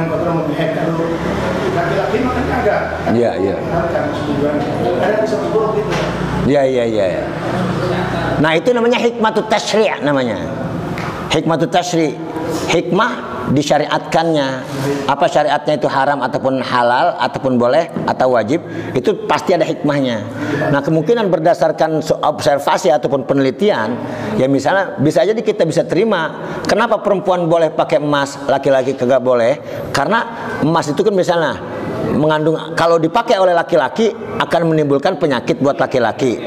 melalui 0.03 0.51
head. 0.59 0.75
Kalau 0.75 1.07
laki-laki 1.75 2.17
mah 2.19 2.31
kan 2.35 2.45
kagak. 2.51 2.81
Iya, 3.15 3.31
iya. 3.39 3.55
Ada 4.99 5.17
bisa 5.23 5.35
buruk 5.53 5.79
gitu. 5.79 5.91
Iya, 6.45 6.61
iya, 6.67 6.83
iya. 6.83 7.05
iya. 7.19 7.23
Nah, 8.43 8.51
itu 8.59 8.75
namanya 8.75 8.99
hikmatut 8.99 9.47
tasyri' 9.47 10.03
namanya. 10.03 10.35
Hikmatut 11.31 11.71
tasyri'. 11.71 12.15
Hikmah 12.71 13.34
disyariatkannya. 13.51 14.47
Apa 15.05 15.25
syariatnya 15.29 15.77
itu 15.77 15.85
haram 15.85 16.21
ataupun 16.25 16.63
halal 16.63 17.13
ataupun 17.21 17.61
boleh 17.61 17.91
atau 18.09 18.33
wajib, 18.33 18.63
itu 18.97 19.13
pasti 19.29 19.53
ada 19.53 19.67
hikmahnya. 19.67 20.25
Nah, 20.73 20.81
kemungkinan 20.81 21.29
berdasarkan 21.29 22.01
observasi 22.25 22.89
ataupun 22.89 23.27
penelitian, 23.29 23.93
ya 24.39 24.49
misalnya 24.49 24.97
bisa 24.97 25.21
aja 25.21 25.35
kita 25.35 25.67
bisa 25.67 25.85
terima 25.85 26.41
kenapa 26.65 27.01
perempuan 27.03 27.45
boleh 27.45 27.69
pakai 27.69 28.01
emas, 28.01 28.39
laki-laki 28.49 28.97
kagak 28.97 29.21
boleh? 29.21 29.61
Karena 29.93 30.25
emas 30.65 30.89
itu 30.89 31.05
kan 31.05 31.13
misalnya 31.13 31.53
mengandung 32.15 32.57
kalau 32.77 33.01
dipakai 33.01 33.37
oleh 33.37 33.53
laki-laki 33.53 34.13
akan 34.39 34.61
menimbulkan 34.73 35.17
penyakit 35.17 35.59
buat 35.59 35.77
laki-laki. 35.77 36.39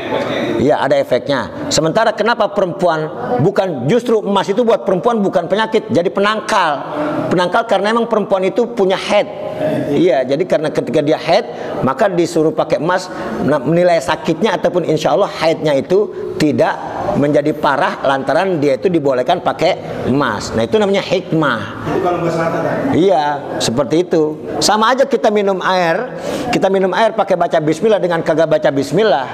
Iya, 0.59 0.83
ada 0.83 0.99
efeknya. 0.99 1.71
Sementara 1.71 2.11
kenapa 2.11 2.51
perempuan 2.51 3.07
bukan 3.41 3.87
justru 3.87 4.19
emas 4.21 4.51
itu 4.51 4.67
buat 4.67 4.83
perempuan 4.83 5.23
bukan 5.23 5.47
penyakit, 5.47 5.89
jadi 5.89 6.11
penangkal. 6.11 6.83
Penangkal 7.31 7.65
karena 7.71 7.95
emang 7.95 8.11
perempuan 8.11 8.43
itu 8.43 8.67
punya 8.75 8.99
head. 8.99 9.49
Iya, 9.91 10.23
jadi 10.23 10.45
karena 10.47 10.71
ketika 10.71 11.03
dia 11.03 11.19
head, 11.19 11.47
maka 11.83 12.07
disuruh 12.07 12.55
pakai 12.55 12.79
emas 12.79 13.11
nah, 13.43 13.59
menilai 13.59 13.99
sakitnya 13.99 14.55
ataupun 14.55 14.87
insya 14.87 15.15
Allah 15.15 15.31
headnya 15.31 15.75
itu 15.75 16.31
tidak 16.39 16.79
menjadi 17.19 17.51
parah 17.57 17.99
lantaran 18.07 18.63
dia 18.63 18.79
itu 18.79 18.87
dibolehkan 18.87 19.43
pakai 19.43 20.07
emas. 20.07 20.55
Nah, 20.55 20.63
itu 20.63 20.79
namanya 20.79 21.03
hikmah. 21.03 21.91
Itu 21.91 21.99
kalau 22.03 22.19
kan. 22.23 22.95
Iya, 22.95 23.25
seperti 23.59 24.07
itu. 24.07 24.39
Sama 24.63 24.95
aja 24.95 25.03
kita 25.03 25.31
minum 25.35 25.59
air, 25.63 26.15
kita 26.55 26.71
minum 26.71 26.95
air 26.95 27.15
pakai 27.19 27.35
baca 27.35 27.59
bismillah 27.59 27.99
dengan 27.99 28.23
kagak 28.23 28.47
baca 28.47 28.71
bismillah. 28.71 29.27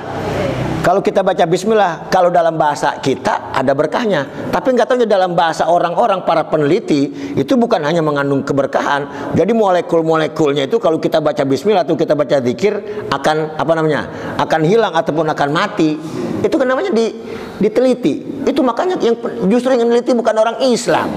Kalau 0.84 1.00
kita 1.00 1.24
baca 1.24 1.48
bismillah, 1.48 2.12
kalau 2.12 2.28
dalam 2.28 2.60
bahasa 2.60 3.00
kita 3.00 3.56
ada 3.56 3.72
berkahnya. 3.72 4.52
Tapi 4.52 4.76
nggak 4.76 4.84
tahu 4.84 5.08
dalam 5.08 5.32
bahasa 5.32 5.64
orang-orang 5.64 6.28
para 6.28 6.44
peneliti 6.44 7.08
itu 7.40 7.56
bukan 7.56 7.80
hanya 7.88 8.04
mengandung 8.04 8.44
keberkahan. 8.44 9.32
Jadi 9.32 9.56
molekul-molekulnya 9.56 10.68
itu 10.68 10.76
kalau 10.76 11.00
kita 11.00 11.24
baca 11.24 11.40
bismillah 11.48 11.88
atau 11.88 11.96
kita 11.96 12.12
baca 12.12 12.36
zikir 12.44 13.08
akan 13.08 13.56
apa 13.56 13.72
namanya? 13.72 14.02
akan 14.36 14.60
hilang 14.68 14.92
ataupun 14.92 15.24
akan 15.32 15.48
mati. 15.56 15.96
Itu 16.44 16.60
kan 16.60 16.68
namanya 16.68 16.92
di, 16.92 17.16
diteliti. 17.64 18.44
Itu 18.44 18.60
makanya 18.60 19.00
yang 19.00 19.16
justru 19.48 19.72
yang 19.72 19.88
meneliti 19.88 20.12
bukan 20.12 20.36
orang 20.36 20.60
Islam. 20.68 21.08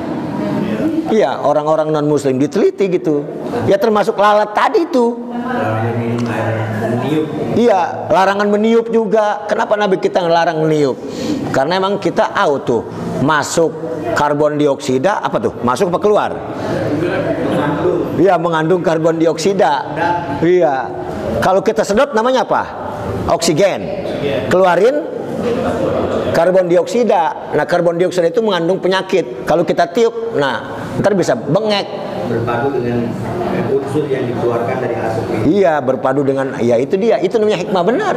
Iya, 1.07 1.39
orang-orang 1.39 1.91
non 1.95 2.07
muslim 2.07 2.35
diteliti 2.35 2.91
gitu. 2.91 3.23
Ya 3.65 3.79
termasuk 3.79 4.19
lalat 4.19 4.51
tadi 4.51 4.83
itu. 4.83 5.15
Iya, 7.55 8.11
larangan 8.11 8.47
meniup 8.51 8.91
juga. 8.91 9.47
Kenapa 9.47 9.79
Nabi 9.79 9.97
kita 10.03 10.19
ngelarang 10.19 10.67
meniup? 10.67 10.99
Karena 11.55 11.79
emang 11.79 11.97
kita 11.97 12.35
tahu 12.35 12.53
tuh 12.67 12.81
masuk 13.23 13.71
karbon 14.13 14.59
dioksida 14.59 15.23
apa 15.23 15.39
tuh? 15.39 15.53
Masuk 15.63 15.89
apa 15.95 15.99
keluar? 16.03 16.31
Iya, 18.19 18.35
mengandung 18.35 18.83
karbon 18.83 19.15
dioksida. 19.15 19.73
Iya. 20.43 20.91
Kalau 21.39 21.63
kita 21.63 21.87
sedot 21.87 22.11
namanya 22.11 22.43
apa? 22.43 22.63
Oksigen. 23.31 23.87
Keluarin 24.51 25.16
karbon 26.37 26.69
dioksida. 26.69 27.53
Nah, 27.57 27.65
karbon 27.65 27.97
dioksida 27.97 28.29
itu 28.29 28.41
mengandung 28.45 28.77
penyakit. 28.77 29.43
Kalau 29.49 29.65
kita 29.65 29.89
tiup, 29.89 30.37
nah, 30.37 30.77
ntar 31.01 31.17
bisa 31.17 31.33
bengek. 31.33 32.05
berpadu 32.27 32.75
dengan 32.75 33.07
unsur 33.71 34.03
yang 34.11 34.27
dikeluarkan 34.27 34.75
dari 34.83 34.95
asap. 34.99 35.23
Iya, 35.47 35.79
berpadu 35.79 36.21
dengan 36.27 36.59
ya 36.59 36.75
itu 36.75 36.99
dia. 36.99 37.23
Itu 37.23 37.39
namanya 37.39 37.63
hikmah 37.63 37.83
benar. 37.87 38.15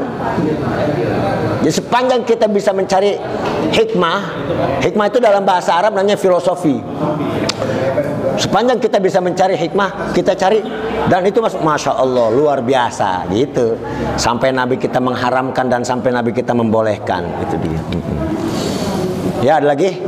Jadi 1.62 1.70
sepanjang 1.70 2.26
kita 2.26 2.50
bisa 2.50 2.74
mencari 2.74 3.14
hikmah, 3.70 4.18
hikmah 4.82 5.06
itu 5.06 5.18
dalam 5.22 5.46
bahasa 5.46 5.78
Arab 5.78 5.94
namanya 5.94 6.18
filosofi. 6.18 6.82
Sepanjang 8.40 8.80
kita 8.80 8.96
bisa 8.96 9.20
mencari 9.20 9.52
hikmah, 9.52 10.16
kita 10.16 10.32
cari 10.32 10.64
dan 11.12 11.20
itu 11.28 11.44
masuk 11.44 11.60
masya 11.60 11.92
Allah 11.92 12.32
luar 12.32 12.64
biasa 12.64 13.28
gitu. 13.28 13.76
Sampai 14.16 14.48
Nabi 14.48 14.80
kita 14.80 14.96
mengharamkan 14.96 15.68
dan 15.68 15.84
sampai 15.84 16.08
Nabi 16.08 16.32
kita 16.32 16.56
membolehkan 16.56 17.28
itu 17.44 17.60
dia. 17.60 17.80
Ya 19.44 19.52
ada 19.60 19.76
lagi? 19.76 20.00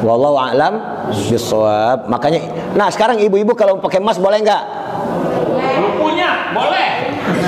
Wallahu 0.00 0.36
a'lam 0.40 0.80
bisawab. 1.12 2.08
Makanya, 2.08 2.72
nah 2.72 2.88
sekarang 2.88 3.20
ibu-ibu 3.20 3.52
kalau 3.52 3.80
pakai 3.84 4.00
emas 4.00 4.16
boleh 4.16 4.40
nggak? 4.40 4.62
Punya, 6.00 6.56
boleh. 6.56 6.88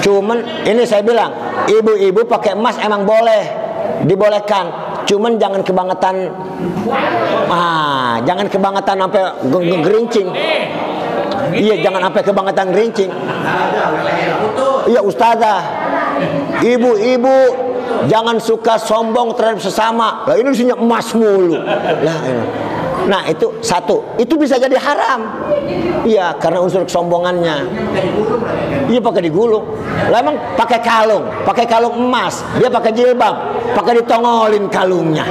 Cuman 0.05 0.39
ini 0.69 0.85
saya 0.85 1.01
bilang, 1.01 1.33
ibu-ibu 1.65 2.29
pakai 2.29 2.57
emas 2.57 2.77
emang 2.81 3.09
boleh, 3.09 3.45
dibolehkan. 4.05 4.88
Cuman 5.09 5.41
jangan 5.41 5.65
kebangetan, 5.65 6.29
ah, 7.49 8.21
jangan 8.29 8.45
kebangetan 8.45 8.97
sampai 9.01 9.23
ge- 9.41 9.65
ge- 9.65 9.83
gerincing. 9.89 10.29
Iya, 11.49 11.81
jangan 11.81 12.13
sampai 12.13 12.23
kebangetan 12.29 12.67
gerincing. 12.77 13.09
Iya, 14.85 15.01
ustazah. 15.01 15.65
Ibu-ibu 16.61 17.37
jangan 18.13 18.37
suka 18.37 18.77
sombong 18.77 19.33
terhadap 19.33 19.65
sesama. 19.65 20.29
Lah 20.29 20.37
ini 20.37 20.53
isinya 20.53 20.77
emas 20.77 21.09
mulu. 21.17 21.57
Lah, 22.05 22.19
ini. 22.29 22.68
Nah, 23.07 23.23
itu 23.31 23.47
satu. 23.63 24.03
Itu 24.19 24.35
bisa 24.35 24.59
jadi 24.59 24.75
haram. 24.75 25.21
Iya, 26.03 26.35
karena 26.43 26.59
unsur 26.59 26.83
kesombongannya. 26.83 27.57
Iya 28.89 29.01
pakai 29.05 29.23
digulung. 29.29 29.69
Lah 30.09 30.19
emang 30.25 30.41
pakai 30.57 30.81
kalung, 30.81 31.29
pakai 31.45 31.69
kalung 31.69 31.95
emas. 31.95 32.41
Dia 32.57 32.73
pakai 32.73 32.91
jilbab, 32.97 33.37
pakai 33.77 34.01
ditongolin 34.01 34.67
kalungnya. 34.73 35.29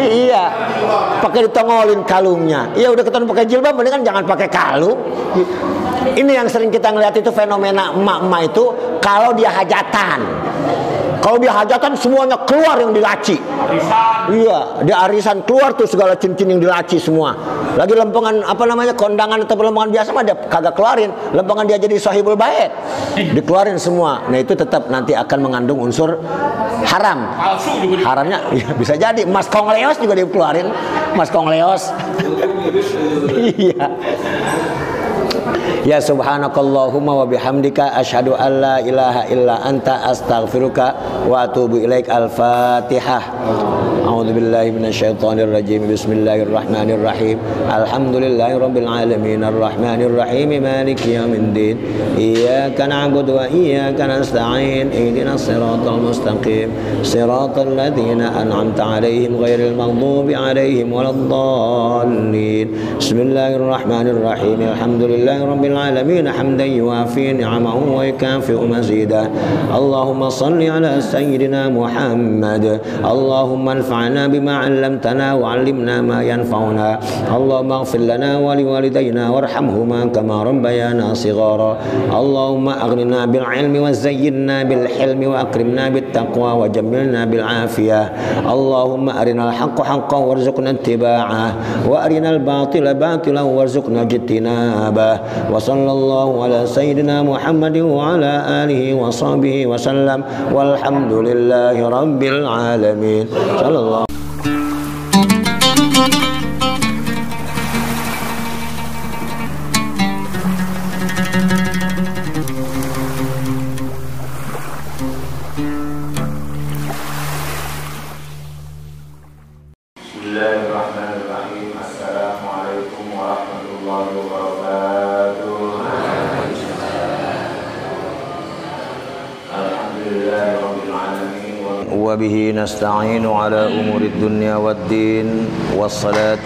Iya, 0.00 0.44
pakai 1.18 1.50
ditongolin 1.50 2.06
kalungnya. 2.06 2.70
Iya 2.78 2.94
udah 2.94 3.04
ketemu 3.04 3.24
pakai 3.26 3.44
jilbab, 3.50 3.74
mendingan 3.74 4.06
jangan 4.06 4.24
pakai 4.24 4.48
kalung. 4.48 4.98
Ini 6.00 6.32
yang 6.32 6.48
sering 6.48 6.72
kita 6.72 6.94
ngeliat 6.94 7.12
itu 7.18 7.28
fenomena 7.34 7.92
emak-emak 7.92 8.40
itu 8.54 8.64
kalau 9.02 9.34
dia 9.34 9.52
hajatan. 9.52 10.22
Kalau 11.20 11.36
dia 11.36 11.52
hajatan 11.52 11.92
semuanya 12.00 12.36
keluar 12.48 12.80
yang 12.80 12.96
dilaci. 12.96 13.36
Iya, 14.32 14.84
dia 14.88 14.96
arisan 15.04 15.44
keluar 15.44 15.76
tuh 15.76 15.84
segala 15.84 16.16
cincin 16.16 16.48
yang 16.48 16.60
dilaci 16.60 16.96
semua. 16.96 17.36
Lagi 17.76 17.92
lempengan 17.92 18.40
apa 18.40 18.64
namanya 18.64 18.96
kondangan 18.96 19.44
atau 19.44 19.54
lempengan 19.60 19.92
biasa 19.92 20.08
mah 20.16 20.24
dia 20.24 20.36
kagak 20.48 20.72
keluarin. 20.72 21.12
Lempengan 21.36 21.64
dia 21.68 21.76
jadi 21.76 21.96
sahibul 22.00 22.40
bait. 22.40 22.72
Dikeluarin 23.16 23.76
semua. 23.76 24.24
Nah, 24.32 24.38
itu 24.40 24.56
tetap 24.56 24.88
nanti 24.88 25.12
akan 25.12 25.38
mengandung 25.44 25.78
unsur 25.84 26.16
haram. 26.88 27.18
Palsu 27.36 27.70
juga 27.84 27.96
Haramnya 28.00 28.38
ya, 28.58 28.68
bisa 28.74 28.96
jadi 28.96 29.28
emas 29.28 29.46
kongleos 29.52 30.00
juga 30.00 30.16
dikeluarin. 30.16 30.66
Emas 31.12 31.28
kongleos. 31.28 31.92
iya. 33.60 33.86
Ya 35.84 36.00
subhanakallahumma 36.00 37.24
wa 37.24 37.26
bihamdika 37.26 37.96
asyhadu 37.96 38.36
an 38.36 38.60
la 38.60 38.76
ilaha 38.80 39.26
illa 39.32 39.64
anta 39.64 40.04
astaghfiruka 40.08 40.94
wa 41.28 41.48
atubu 41.48 41.80
ilaik 41.80 42.08
al-fatihah. 42.08 43.22
أعوذ 44.20 44.36
بالله 44.36 44.64
من 44.76 44.84
الشيطان 44.84 45.40
الرجيم. 45.40 45.88
بسم 45.92 46.12
الله 46.12 46.38
الرحمن 46.42 46.88
الرحيم. 46.96 47.36
الحمد 47.80 48.14
لله 48.24 48.50
رب 48.58 48.76
العالمين. 48.76 49.40
الرحمن 49.44 50.00
الرحيم. 50.08 50.50
مالك 50.60 51.00
يوم 51.08 51.32
الدين. 51.42 51.76
إياك 52.28 52.76
نعبد 52.80 53.30
وإياك 53.30 53.96
نستعين. 53.96 54.86
اهدنا 54.92 55.32
الصراط 55.40 55.84
المستقيم. 55.88 56.68
صراط 57.02 57.56
الذين 57.58 58.20
أنعمت 58.20 58.80
عليهم 58.80 59.32
غير 59.40 59.60
المغضوب 59.72 60.28
عليهم 60.44 60.92
ولا 60.92 61.10
الضالين. 61.16 62.66
بسم 63.00 63.18
الله 63.24 63.50
الرحمن 63.56 64.06
الرحيم. 64.14 64.58
الحمد 64.72 65.02
لله 65.12 65.38
رب 65.52 65.64
العالمين. 65.64 66.24
حمدا 66.28 66.66
يوافي 66.80 67.32
نعمه 67.32 67.76
ويكافئ 67.96 68.58
مزيدا 68.74 69.24
اللهم 69.78 70.20
صل 70.28 70.60
على 70.76 70.92
سيدنا 71.00 71.72
محمد. 71.72 72.64
اللهم 73.12 73.64
انفعنا 73.68 74.08
بما 74.26 74.54
علمتنا 74.56 75.26
وعلمنا 75.34 75.94
ما 76.02 76.18
ينفعنا. 76.22 76.88
اللهم 77.36 77.70
اغفر 77.72 77.98
لنا 77.98 78.30
ولوالدينا 78.38 79.24
وارحمهما 79.30 80.00
كما 80.14 80.36
ربيانا 80.42 81.14
صغارا. 81.14 81.72
اللهم 82.20 82.66
أغننا 82.68 83.20
بالعلم 83.26 83.74
وزينا 83.84 84.56
بالحلم 84.68 85.20
وأكرمنا 85.30 85.84
بالتقوى 85.88 86.50
وجملنا 86.60 87.20
بالعافية. 87.24 88.02
اللهم 88.52 89.06
أرنا 89.08 89.42
الحق 89.48 89.78
حقا 89.82 90.18
وارزقنا 90.18 90.70
اتباعه. 90.70 91.48
وأرنا 91.88 92.28
الباطل 92.30 92.86
باطلا 92.94 93.42
وارزقنا 93.42 94.00
اجتنابه. 94.02 95.12
وصلى 95.52 95.92
الله 95.92 96.28
على 96.44 96.60
سيدنا 96.66 97.22
محمد 97.22 97.76
وعلى 97.78 98.32
آله 98.64 98.82
وصحبه 98.94 99.56
وسلم. 99.66 100.20
والحمد 100.54 101.12
لله 101.12 101.76
رب 101.88 102.22
العالمين. 102.22 103.24
صلى 103.60 103.78
الله 103.78 103.99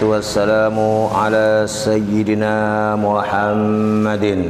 والسلام 0.05 0.77
على 1.17 1.64
سيدنا 1.67 2.97
محمد 2.97 4.45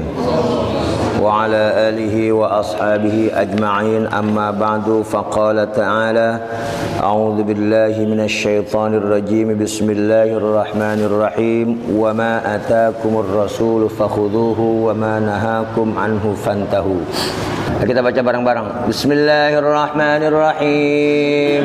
وعلى 1.23 1.73
آله 1.89 2.33
وأصحابه 2.33 3.31
أجمعين. 3.35 4.07
أما 4.11 4.51
بعد 4.51 5.03
فقال 5.07 5.73
تعالى 5.73 6.41
أعوذ 7.03 7.43
بالله 7.43 8.07
من 8.11 8.21
الشيطان 8.21 8.95
الرجيم. 8.95 9.59
بسم 9.59 9.91
الله 9.91 10.25
الرحمن 10.37 11.05
الرحيم. 11.09 11.79
وما 11.97 12.57
أتاكم 12.57 13.25
الرسول 13.25 13.91
فخذوه 13.91 14.61
وما 14.61 15.21
نهاكم 15.21 15.99
عنه 15.99 16.35
فانتهوا. 16.45 17.03
Kita 17.85 18.01
baca 18.01 18.17
bareng-bareng. 18.25 18.89
Bismillahirrahmanirrahim. 18.89 21.65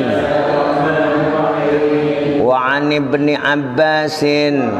Wa 2.50 2.82
an 2.82 2.90
ibni 2.90 3.38
Abbasin 3.38 4.74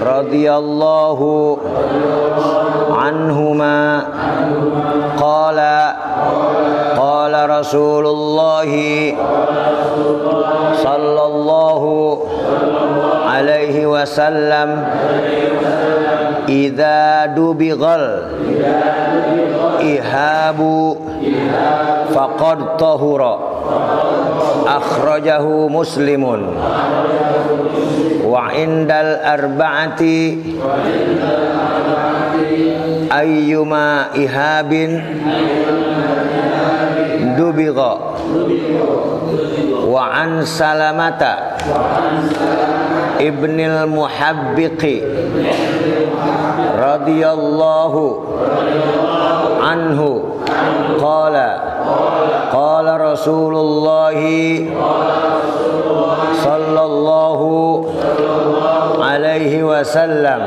radhiyallahu 0.00 1.60
anhuma 2.88 4.08
qala 5.20 5.76
qala 6.96 7.40
Rasulullah 7.52 8.64
sallallahu 10.80 12.24
alaihi 13.28 13.84
wasallam 13.84 14.88
idza 16.54 17.34
dubighal. 17.34 18.30
Ihabu. 19.82 21.02
Faqad 22.14 22.78
tahura. 22.78 23.34
Akhrajahu 24.64 25.66
muslimun. 25.66 26.54
Wa 28.22 28.54
indal 28.54 29.18
arba'ati. 29.18 30.18
Ayyuma 33.10 34.14
ihabin. 34.14 34.92
Dubigha. 37.34 37.92
Wa 39.84 40.04
an 40.22 40.46
salamata. 40.46 41.58
Ibnil 43.14 43.86
muhabbiqi 43.88 44.96
radhiyallahu 46.94 48.02
anhu 49.58 50.10
qala 51.02 51.48
qala 52.54 52.92
rasulullah 53.02 54.14
sallallahu 56.38 57.50
alaihi 59.02 59.66
wasallam 59.66 60.40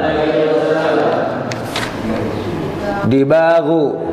dibagu 3.12 4.07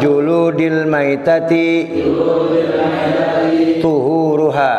juludil 0.00 0.86
maitati 0.86 1.88
tuhuruha. 3.80 4.74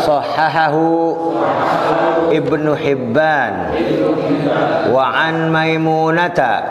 Sahahahu 0.00 0.86
ibnu 2.30 2.72
hibban. 2.78 3.74
Wa 4.92 5.04
an 5.26 5.50
maimunata 5.50 6.62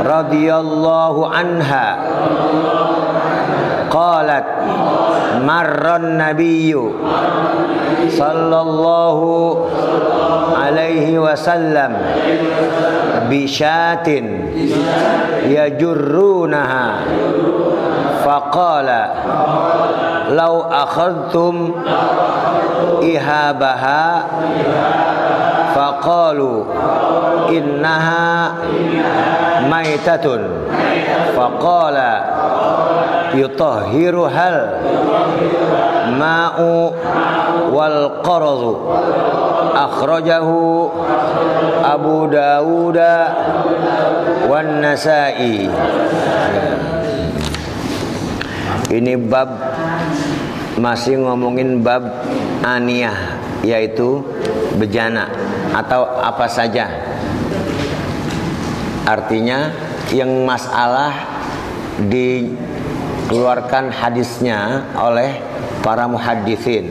radhiyallahu 0.00 1.28
anha. 1.28 1.86
Qalat 3.90 4.46
marran 5.44 6.16
nabiyyu 6.20 6.94
sallallahu 8.12 9.66
alaihi 10.56 11.18
wasallam 11.18 11.96
bishatin 13.26 14.50
yajurrunaha. 15.50 17.04
Faqala 18.20 19.02
law 20.36 20.68
akhadtum 20.68 21.72
ihabaha? 23.00 24.04
Faqalu 25.72 26.68
innaha 27.48 28.60
maitatun. 29.72 30.68
Faqala 31.32 32.12
yutahhiruhal 33.36 34.60
ma'u 36.16 36.94
wal 37.70 38.22
qaradu. 38.24 38.74
Akhrajahu 39.70 40.90
Abu 41.80 42.28
Dawud 42.28 42.98
wan 44.50 44.68
Nasa'i. 44.82 45.70
Ini 48.90 49.14
bab 49.30 49.54
masih 50.82 51.22
ngomongin 51.22 51.78
bab 51.86 52.02
aniyah 52.66 53.38
yaitu 53.62 54.24
bejana 54.80 55.30
atau 55.70 56.02
apa 56.18 56.50
saja. 56.50 56.90
Artinya 59.06 59.70
yang 60.10 60.42
masalah 60.42 61.14
dikeluarkan 63.30 63.94
hadisnya 63.94 64.90
oleh 64.98 65.38
para 65.86 66.10
muhadithin 66.10 66.90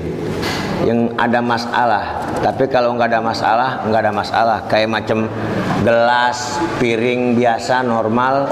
yang 0.88 1.12
ada 1.20 1.44
masalah. 1.44 2.32
Tapi 2.40 2.72
kalau 2.72 2.96
nggak 2.96 3.12
ada 3.12 3.20
masalah 3.20 3.84
nggak 3.84 4.02
ada 4.08 4.14
masalah. 4.16 4.58
Kayak 4.72 4.88
macam 4.88 5.28
gelas 5.84 6.64
piring 6.80 7.36
biasa 7.36 7.84
normal 7.84 8.48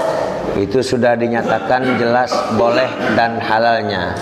itu 0.60 0.84
sudah 0.84 1.16
dinyatakan 1.16 1.96
jelas 1.96 2.28
boleh 2.60 3.16
dan 3.16 3.40
halalnya. 3.40 4.12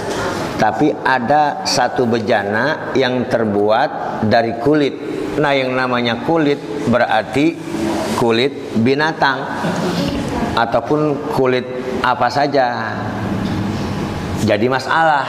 Tapi 0.62 0.94
ada 1.02 1.66
satu 1.66 2.06
bejana 2.06 2.94
yang 2.94 3.26
terbuat 3.26 4.22
dari 4.30 4.62
kulit. 4.62 4.94
Nah 5.42 5.50
yang 5.58 5.74
namanya 5.74 6.22
kulit 6.22 6.86
berarti 6.86 7.58
kulit 8.14 8.78
binatang 8.78 9.42
ataupun 10.54 11.34
kulit 11.34 11.66
apa 12.06 12.30
saja 12.30 12.94
jadi 14.47 14.70
masalah 14.70 15.26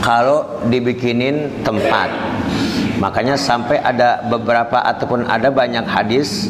kalau 0.00 0.64
dibikinin 0.72 1.60
tempat. 1.60 2.08
Makanya 2.96 3.36
sampai 3.36 3.78
ada 3.78 4.24
beberapa 4.26 4.80
ataupun 4.82 5.28
ada 5.28 5.52
banyak 5.52 5.84
hadis 5.84 6.48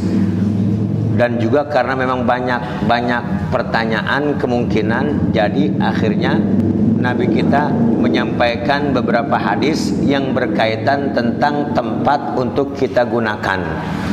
dan 1.18 1.42
juga 1.42 1.66
karena 1.66 1.98
memang 1.98 2.22
banyak 2.22 2.86
banyak 2.86 3.50
pertanyaan 3.50 4.38
kemungkinan 4.38 5.34
jadi 5.34 5.74
akhirnya 5.82 6.38
Nabi 6.98 7.30
kita 7.30 7.74
menyampaikan 7.74 8.94
beberapa 8.94 9.34
hadis 9.34 9.90
yang 10.02 10.30
berkaitan 10.34 11.14
tentang 11.14 11.74
tempat 11.74 12.38
untuk 12.38 12.74
kita 12.78 13.06
gunakan. 13.06 13.58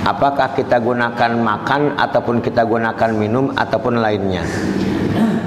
Apakah 0.06 0.54
kita 0.54 0.82
gunakan 0.82 1.32
makan 1.34 1.98
ataupun 1.98 2.42
kita 2.42 2.62
gunakan 2.62 3.10
minum 3.14 3.50
ataupun 3.58 4.02
lainnya. 4.02 4.46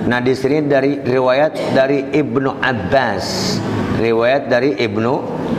Nah, 0.08 0.24
di 0.24 0.32
sini 0.32 0.64
dari 0.64 1.04
riwayat 1.04 1.76
dari 1.76 2.16
Ibnu 2.16 2.64
Abbas. 2.64 3.60
Riwayat 4.00 4.48
dari 4.48 4.72
Ibnu 4.80 5.12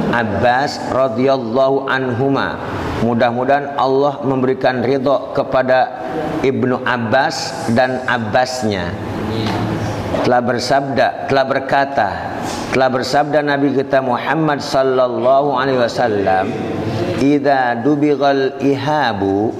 Abbas 0.09 0.89
radhiyallahu 0.89 1.85
anhuma. 1.85 2.57
Mudah-mudahan 3.05 3.77
Allah 3.77 4.25
memberikan 4.25 4.81
ridho 4.81 5.37
kepada 5.37 6.01
Ibnu 6.41 6.81
Abbas 6.81 7.69
dan 7.77 8.01
Abbasnya 8.09 8.89
telah 10.25 10.41
bersabda, 10.41 11.29
telah 11.29 11.45
berkata, 11.45 12.09
telah 12.73 12.89
bersabda 12.89 13.45
Nabi 13.45 13.77
kita 13.77 14.01
Muhammad 14.01 14.65
sallallahu 14.65 15.53
alaihi 15.55 15.79
wasallam, 15.79 16.49
"Idza 17.21 17.85
dubighal 17.85 18.57
ihabu 18.59 19.53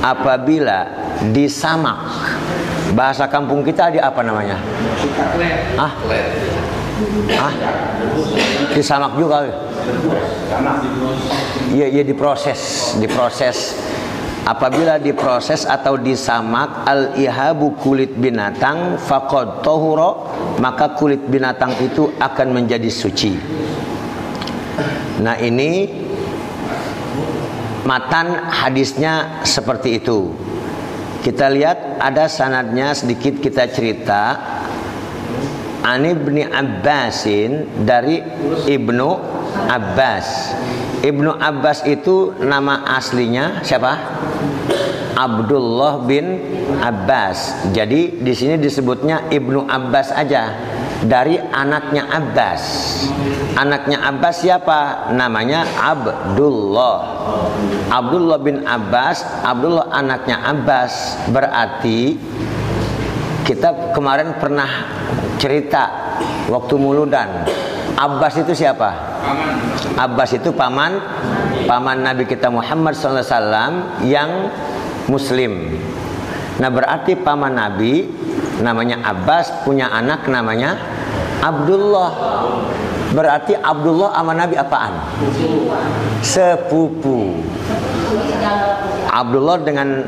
apabila 0.00 0.86
disamak." 1.34 1.98
Bahasa 2.96 3.28
kampung 3.28 3.60
kita 3.60 3.92
di 3.92 4.00
apa 4.00 4.24
namanya? 4.24 4.56
Ah? 5.76 5.92
Ah? 7.36 7.52
Disamak 8.72 9.20
juga. 9.20 9.44
Iya, 11.76 11.86
iya 11.92 12.02
diproses, 12.02 12.96
diproses 12.96 13.76
apabila 14.46 15.02
diproses 15.02 15.66
atau 15.66 15.98
disamak 15.98 16.86
al 16.86 17.18
ihabu 17.18 17.74
kulit 17.82 18.14
binatang 18.14 18.94
faqad 18.94 19.66
tahura 19.66 20.22
maka 20.62 20.94
kulit 20.94 21.26
binatang 21.26 21.74
itu 21.82 22.14
akan 22.22 22.54
menjadi 22.54 22.86
suci 22.86 23.34
nah 25.18 25.34
ini 25.34 25.90
matan 27.82 28.46
hadisnya 28.46 29.42
seperti 29.42 29.98
itu 29.98 30.30
kita 31.26 31.50
lihat 31.50 31.98
ada 31.98 32.30
sanadnya 32.30 32.94
sedikit 32.94 33.42
kita 33.42 33.66
cerita 33.66 34.38
Ani 35.82 36.14
bin 36.14 36.46
Abbasin 36.46 37.82
dari 37.82 38.22
Ibnu 38.70 39.10
Abbas 39.66 40.54
Ibnu 41.02 41.34
Abbas 41.34 41.82
itu 41.82 42.34
nama 42.38 42.86
aslinya 42.94 43.66
siapa? 43.66 43.94
Abdullah 45.16 46.04
bin 46.04 46.36
Abbas. 46.76 47.72
Jadi 47.72 48.20
di 48.20 48.32
sini 48.36 48.60
disebutnya 48.60 49.32
Ibnu 49.32 49.64
Abbas 49.64 50.12
aja 50.12 50.52
dari 51.04 51.36
anaknya 51.36 52.08
Abbas. 52.08 52.62
Anaknya 53.58 54.00
Abbas 54.08 54.40
siapa? 54.40 55.10
Namanya 55.12 55.68
Abdullah. 55.76 56.98
Abdullah 57.92 58.38
bin 58.40 58.64
Abbas, 58.64 59.20
Abdullah 59.44 59.92
anaknya 59.92 60.40
Abbas. 60.40 61.20
Berarti 61.28 62.16
kita 63.44 63.92
kemarin 63.92 64.40
pernah 64.40 64.68
cerita 65.36 65.84
waktu 66.48 66.74
muludan. 66.80 67.44
Abbas 67.96 68.40
itu 68.40 68.52
siapa? 68.52 68.92
Abbas 69.96 70.36
itu 70.36 70.52
paman 70.52 71.00
paman 71.64 72.04
Nabi 72.04 72.28
kita 72.28 72.52
Muhammad 72.52 72.92
SAW 72.92 74.04
yang 74.04 74.52
Muslim. 75.08 75.80
Nah 76.56 76.70
berarti 76.72 77.16
paman 77.16 77.56
Nabi 77.56 78.04
namanya 78.60 79.00
Abbas 79.04 79.64
punya 79.64 79.90
anak 79.90 80.28
namanya 80.28 80.76
Abdullah. 81.40 82.12
Berarti 83.06 83.54
Abdullah 83.54 84.12
sama 84.12 84.34
Nabi 84.34 84.58
apaan? 84.58 84.92
Sepupu. 86.20 87.38
Abdullah 89.06 89.62
dengan 89.62 90.04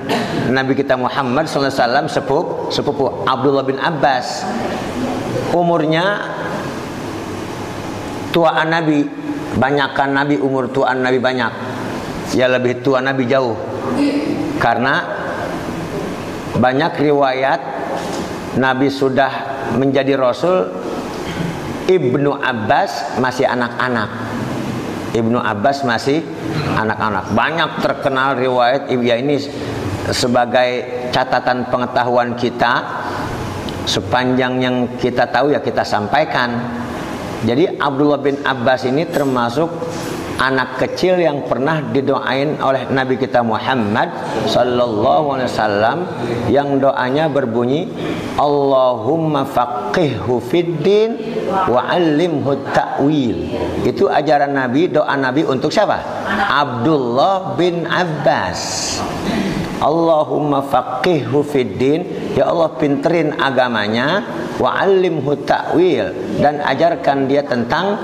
Nabi 0.50 0.72
kita 0.76 0.98
Muhammad 0.98 1.48
SAW 1.48 2.10
sepupu, 2.10 2.68
sepupu 2.68 3.24
Abdullah 3.24 3.64
bin 3.64 3.78
Abbas. 3.80 4.44
Umurnya 5.54 6.20
tuaan 8.34 8.68
Nabi 8.68 9.08
banyakkan 9.56 10.12
Nabi 10.12 10.36
umur 10.36 10.68
tuaan 10.68 11.00
Nabi 11.00 11.16
banyak 11.16 11.52
ya 12.36 12.46
lebih 12.50 12.84
tua 12.84 13.00
Nabi 13.00 13.24
jauh 13.24 13.56
karena 14.60 15.00
banyak 16.58 16.92
riwayat 17.00 17.77
Nabi 18.58 18.90
sudah 18.90 19.30
menjadi 19.78 20.18
Rasul 20.18 20.66
Ibnu 21.88 22.36
Abbas 22.36 23.16
masih 23.16 23.48
anak-anak. 23.48 24.10
Ibnu 25.16 25.40
Abbas 25.40 25.88
masih 25.88 26.20
anak-anak. 26.76 27.32
Banyak 27.32 27.70
terkenal 27.80 28.36
riwayat 28.36 28.92
ya 28.92 29.16
ini 29.16 29.40
sebagai 30.12 30.84
catatan 31.14 31.70
pengetahuan 31.72 32.36
kita. 32.36 32.84
Sepanjang 33.88 34.60
yang 34.60 34.76
kita 35.00 35.32
tahu 35.32 35.56
ya 35.56 35.64
kita 35.64 35.80
sampaikan. 35.80 36.60
Jadi 37.48 37.80
Abdullah 37.80 38.20
bin 38.20 38.36
Abbas 38.44 38.84
ini 38.84 39.08
termasuk 39.08 39.70
anak 40.38 40.78
kecil 40.78 41.18
yang 41.18 41.44
pernah 41.44 41.82
didoain 41.82 42.62
oleh 42.62 42.86
Nabi 42.88 43.18
kita 43.18 43.42
Muhammad 43.42 44.08
sallallahu 44.46 45.34
alaihi 45.34 45.50
wasallam 45.50 45.98
yang 46.46 46.78
doanya 46.78 47.26
berbunyi 47.26 47.90
Allahumma 48.38 49.42
faqihhu 49.42 50.38
fiddin 50.38 51.18
wa 51.50 51.90
'allimhu 51.90 52.54
ta'wil. 52.70 53.36
Itu 53.82 54.06
ajaran 54.06 54.54
Nabi, 54.54 54.86
doa 54.86 55.18
Nabi 55.18 55.42
untuk 55.42 55.74
siapa? 55.74 55.98
Abdullah 56.46 57.58
bin 57.58 57.82
Abbas. 57.90 58.94
Allahumma 59.78 60.62
faqihhu 60.66 61.42
fiddin, 61.46 62.34
ya 62.34 62.50
Allah 62.50 62.78
pinterin 62.78 63.34
agamanya 63.38 64.22
wa 64.58 64.74
'allimhu 64.74 65.34
ta'wil 65.42 66.38
dan 66.42 66.62
ajarkan 66.62 67.26
dia 67.26 67.42
tentang 67.42 67.98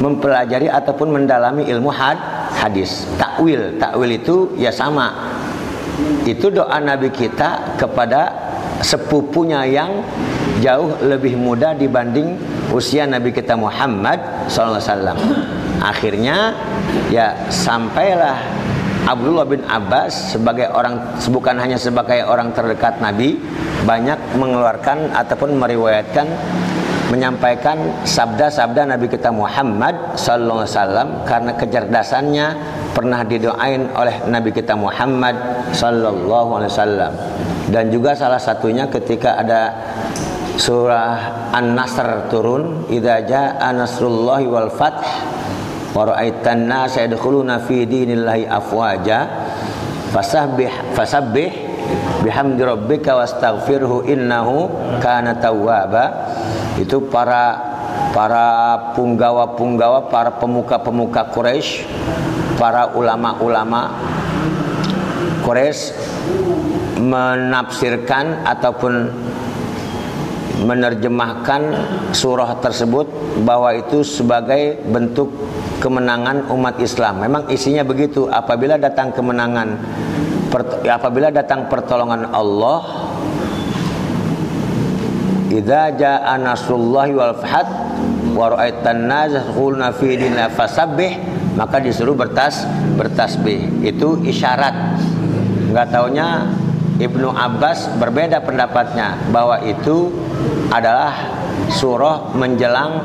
mempelajari 0.00 0.66
ataupun 0.66 1.12
mendalami 1.12 1.68
ilmu 1.68 1.92
had, 1.92 2.16
hadis. 2.56 3.06
Takwil, 3.20 3.76
takwil 3.76 4.10
itu 4.16 4.56
ya 4.56 4.72
sama. 4.72 5.12
Itu 6.24 6.48
doa 6.48 6.80
Nabi 6.80 7.12
kita 7.12 7.76
kepada 7.76 8.32
sepupunya 8.80 9.68
yang 9.68 10.00
jauh 10.64 10.96
lebih 11.04 11.36
muda 11.36 11.76
dibanding 11.76 12.40
usia 12.72 13.04
Nabi 13.04 13.30
kita 13.30 13.54
Muhammad 13.54 14.20
SAW. 14.48 15.16
Akhirnya 15.80 16.56
ya 17.12 17.32
sampailah 17.48 18.40
Abdullah 19.08 19.48
bin 19.48 19.64
Abbas 19.64 20.36
sebagai 20.36 20.68
orang 20.72 21.00
bukan 21.32 21.56
hanya 21.56 21.80
sebagai 21.80 22.20
orang 22.24 22.52
terdekat 22.52 23.00
Nabi 23.00 23.40
banyak 23.88 24.16
mengeluarkan 24.36 25.16
ataupun 25.16 25.56
meriwayatkan 25.56 26.28
menyampaikan 27.10 28.06
sabda-sabda 28.06 28.86
Nabi 28.86 29.10
kita 29.10 29.34
Muhammad 29.34 30.14
sallallahu 30.14 30.62
alaihi 30.62 30.74
wasallam 30.78 31.08
karena 31.26 31.52
kecerdasannya 31.58 32.46
pernah 32.94 33.20
didoain 33.26 33.90
oleh 33.98 34.22
Nabi 34.30 34.54
kita 34.54 34.78
Muhammad 34.78 35.34
sallallahu 35.74 36.62
alaihi 36.62 36.70
wasallam. 36.70 37.12
Dan 37.70 37.90
juga 37.90 38.14
salah 38.14 38.38
satunya 38.38 38.86
ketika 38.86 39.38
ada 39.38 39.74
surah 40.54 41.50
An-Nasr 41.50 42.30
turun 42.30 42.86
idza 42.90 43.26
jaa 43.26 43.68
nasrullahi 43.74 44.46
wal 44.46 44.70
fath 44.70 45.02
wa 45.90 46.06
ra'aitan 46.06 46.70
nasa 46.70 47.02
yadkhuluna 47.02 47.66
fi 47.66 47.82
dinillahi 47.82 48.46
afwaja 48.46 49.26
fasabbih 50.14 50.94
fasabbih 50.94 51.50
bihamdi 52.22 52.62
rabbika 52.62 53.18
wastaghfirhu 53.18 54.06
innahu 54.06 54.70
kana 55.02 55.34
tawwaba 55.38 56.30
itu 56.80 56.96
para 57.12 57.60
para 58.10 58.46
punggawa-punggawa, 58.96 60.10
para 60.10 60.34
pemuka-pemuka 60.40 61.30
Quraisy, 61.30 61.86
para 62.58 62.96
ulama-ulama 62.96 63.94
Quraisy 65.44 65.94
menafsirkan 67.00 68.44
ataupun 68.44 68.92
menerjemahkan 70.60 71.60
surah 72.12 72.60
tersebut 72.60 73.08
bahwa 73.48 73.72
itu 73.72 74.04
sebagai 74.04 74.76
bentuk 74.84 75.32
kemenangan 75.80 76.52
umat 76.52 76.76
Islam. 76.84 77.24
Memang 77.24 77.48
isinya 77.48 77.80
begitu. 77.80 78.28
Apabila 78.28 78.76
datang 78.76 79.08
kemenangan, 79.16 79.80
apabila 80.84 81.32
datang 81.32 81.72
pertolongan 81.72 82.28
Allah, 82.36 83.08
Idza 85.50 85.90
jaa 85.98 86.38
nasrullahi 86.38 87.12
wal 87.12 87.34
fath 87.42 87.70
wa 88.38 88.54
ra'aitan 88.54 89.10
nas 89.10 89.34
yadkhuluna 89.34 89.90
fi 89.98 90.14
dinillah 90.14 90.54
fasabbih 90.54 91.18
maka 91.58 91.82
disuruh 91.82 92.14
bertas 92.14 92.62
bertasbih 92.94 93.82
itu 93.82 94.22
isyarat 94.22 94.94
nggak 95.74 95.86
taunya 95.90 96.46
Ibnu 97.00 97.32
Abbas 97.32 97.90
berbeda 97.96 98.44
pendapatnya 98.44 99.16
bahwa 99.34 99.58
itu 99.64 100.12
adalah 100.68 101.16
surah 101.72 102.30
menjelang 102.36 103.00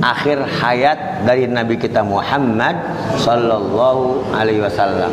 akhir 0.00 0.40
hayat 0.60 1.28
dari 1.28 1.44
Nabi 1.44 1.76
kita 1.76 2.00
Muhammad 2.00 2.76
Sallallahu 3.20 4.32
Alaihi 4.36 4.64
Wasallam. 4.64 5.12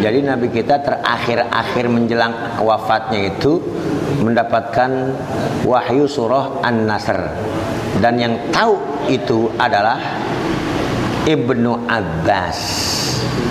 Jadi 0.00 0.24
Nabi 0.24 0.48
kita 0.48 0.80
terakhir-akhir 0.80 1.84
menjelang 1.88 2.32
wafatnya 2.60 3.32
itu 3.32 3.60
mendapatkan 4.20 5.16
wahyu 5.64 6.04
surah 6.06 6.60
An-Nasr. 6.62 7.18
Dan 8.00 8.16
yang 8.20 8.34
tahu 8.54 8.78
itu 9.08 9.50
adalah 9.56 9.98
Ibnu 11.26 11.88
Abbas. 11.88 12.58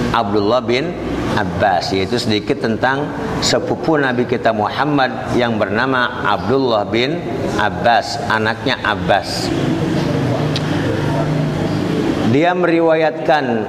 Abdullah 0.10 0.62
bin 0.66 0.90
Abbas 1.38 1.94
yaitu 1.94 2.18
sedikit 2.18 2.66
tentang 2.66 3.06
sepupu 3.46 3.94
Nabi 4.02 4.26
kita 4.26 4.50
Muhammad 4.50 5.38
yang 5.38 5.62
bernama 5.62 6.26
Abdullah 6.26 6.90
bin 6.90 7.22
Abbas, 7.62 8.18
anaknya 8.26 8.82
Abbas. 8.82 9.54
Dia 12.30 12.54
meriwayatkan 12.54 13.66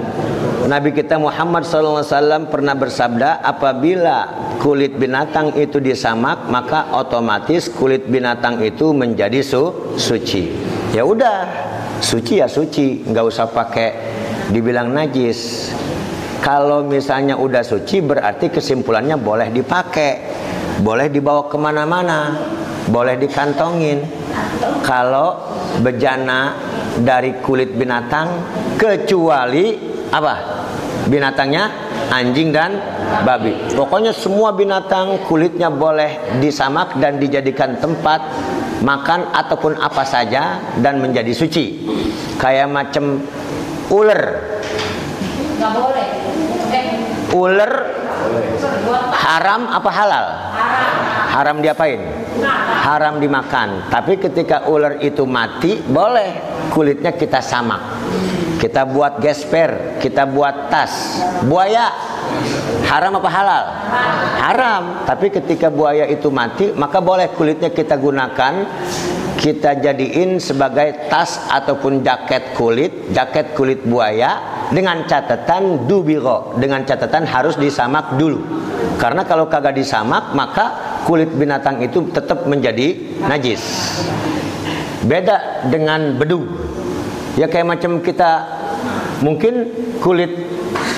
Nabi 0.61 0.93
kita 0.93 1.17
Muhammad 1.17 1.65
SAW 1.65 2.05
pernah 2.53 2.77
bersabda 2.77 3.41
apabila 3.41 4.29
kulit 4.61 4.93
binatang 4.93 5.57
itu 5.57 5.81
disamak 5.81 6.53
maka 6.53 6.93
otomatis 6.93 7.73
kulit 7.73 8.05
binatang 8.05 8.61
itu 8.61 8.93
menjadi 8.93 9.41
su 9.41 9.97
suci. 9.97 10.53
Ya 10.93 11.07
udah, 11.07 11.49
suci 12.05 12.45
ya 12.45 12.49
suci, 12.51 13.09
nggak 13.09 13.25
usah 13.25 13.49
pakai 13.49 13.89
dibilang 14.53 14.93
najis. 14.93 15.73
Kalau 16.45 16.85
misalnya 16.85 17.41
udah 17.41 17.65
suci 17.65 18.05
berarti 18.05 18.53
kesimpulannya 18.53 19.17
boleh 19.17 19.49
dipakai, 19.49 20.13
boleh 20.85 21.09
dibawa 21.09 21.49
ke 21.49 21.57
mana-mana, 21.57 22.37
boleh 22.89 23.17
dikantongin. 23.17 24.05
Kalau 24.85 25.41
bejana 25.81 26.53
dari 27.01 27.41
kulit 27.41 27.73
binatang 27.73 28.29
kecuali 28.77 29.90
apa? 30.11 30.35
Binatangnya 31.11 31.71
anjing 32.11 32.51
dan 32.55 32.79
babi. 33.23 33.55
Pokoknya 33.75 34.15
semua 34.15 34.55
binatang 34.55 35.27
kulitnya 35.27 35.71
boleh 35.71 36.39
disamak 36.43 36.99
dan 36.99 37.19
dijadikan 37.19 37.79
tempat 37.79 38.21
makan 38.83 39.31
ataupun 39.33 39.79
apa 39.79 40.03
saja 40.07 40.59
dan 40.79 40.99
menjadi 41.03 41.31
suci. 41.35 41.87
Kayak 42.37 42.69
macam 42.71 43.23
ular. 43.91 44.23
Boleh. 45.61 46.07
Eh, 46.71 46.87
Ular 47.31 47.73
haram 49.15 49.71
apa 49.71 49.91
halal? 49.93 50.27
Haram 51.31 51.63
diapain? 51.63 52.01
Haram 52.83 53.23
dimakan. 53.23 53.87
Tapi 53.87 54.19
ketika 54.19 54.67
ular 54.67 54.99
itu 54.99 55.23
mati, 55.31 55.79
boleh 55.79 56.43
kulitnya 56.75 57.15
kita 57.15 57.39
samak. 57.39 57.79
Kita 58.61 58.85
buat 58.85 59.25
gesper, 59.25 59.97
kita 60.05 60.29
buat 60.29 60.69
tas. 60.69 61.17
Buaya 61.49 61.89
haram 62.85 63.17
apa 63.17 63.31
halal? 63.33 63.65
Haram. 64.37 64.83
Tapi 65.09 65.33
ketika 65.33 65.73
buaya 65.73 66.05
itu 66.05 66.29
mati, 66.29 66.69
maka 66.77 67.01
boleh 67.01 67.33
kulitnya 67.33 67.73
kita 67.73 67.97
gunakan 67.97 68.69
kita 69.41 69.81
jadiin 69.81 70.37
sebagai 70.37 71.09
tas 71.09 71.49
ataupun 71.49 72.05
jaket 72.05 72.53
kulit, 72.53 73.09
jaket 73.17 73.57
kulit 73.57 73.81
buaya 73.89 74.37
dengan 74.69 75.09
catatan 75.09 75.89
dubiro, 75.89 76.53
dengan 76.61 76.85
catatan 76.85 77.25
harus 77.25 77.57
disamak 77.57 78.21
dulu. 78.21 78.45
Karena 79.01 79.25
kalau 79.25 79.49
kagak 79.49 79.81
disamak, 79.81 80.37
maka 80.37 81.01
kulit 81.09 81.33
binatang 81.33 81.81
itu 81.81 82.13
tetap 82.13 82.45
menjadi 82.45 83.17
najis. 83.25 83.65
Beda 85.09 85.65
dengan 85.73 86.21
bedug. 86.21 86.70
Ya 87.41 87.49
kayak 87.49 87.73
macam 87.73 88.05
kita 88.05 88.45
mungkin 89.25 89.73
kulit 90.05 90.29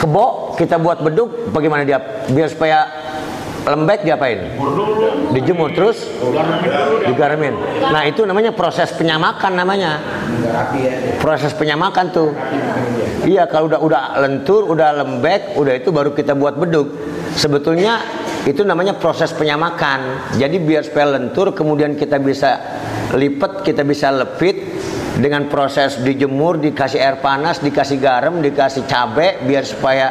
kebo 0.03 0.59
kita 0.59 0.83
buat 0.83 0.99
bedug 0.99 1.55
bagaimana 1.55 1.87
dia 1.87 2.03
biar 2.27 2.51
supaya 2.51 2.91
lembek 3.63 4.03
diapain? 4.03 4.59
Dijemur 5.31 5.71
terus 5.71 6.03
digaremin. 7.07 7.55
Nah, 7.79 8.03
itu 8.11 8.27
namanya 8.27 8.51
proses 8.51 8.91
penyamakan 8.91 9.55
namanya. 9.55 10.03
Proses 11.23 11.55
penyamakan 11.55 12.11
tuh. 12.11 12.35
Iya, 13.23 13.47
kalau 13.47 13.71
udah 13.71 13.81
udah 13.87 14.03
lentur, 14.19 14.67
udah 14.67 14.99
lembek, 14.99 15.55
udah 15.55 15.79
itu 15.79 15.95
baru 15.95 16.11
kita 16.11 16.35
buat 16.35 16.59
bedug. 16.59 16.91
Sebetulnya 17.39 18.03
itu 18.43 18.67
namanya 18.67 18.99
proses 18.99 19.31
penyamakan. 19.31 20.35
Jadi 20.35 20.59
biar 20.59 20.83
supaya 20.83 21.15
lentur 21.15 21.55
kemudian 21.55 21.95
kita 21.95 22.19
bisa 22.19 22.59
lipat, 23.15 23.63
kita 23.63 23.87
bisa 23.87 24.11
lepit 24.11 24.59
dengan 25.21 25.49
proses 25.53 26.01
dijemur, 26.01 26.57
dikasih 26.57 26.97
air 26.97 27.17
panas, 27.21 27.61
dikasih 27.61 28.01
garam, 28.01 28.41
dikasih 28.41 28.89
cabai 28.89 29.45
biar 29.45 29.65
supaya 29.67 30.07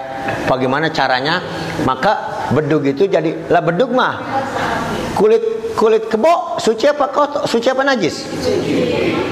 bagaimana 0.46 0.94
caranya 0.94 1.42
maka 1.82 2.46
bedug 2.54 2.86
itu 2.86 3.10
jadi 3.10 3.50
lah 3.50 3.64
bedug 3.66 3.90
mah 3.96 4.22
kulit 5.18 5.74
kulit 5.74 6.06
kebo 6.06 6.62
suci 6.62 6.86
apa 6.86 7.10
kotor 7.10 7.50
suci 7.50 7.68
apa 7.72 7.82
najis? 7.82 8.30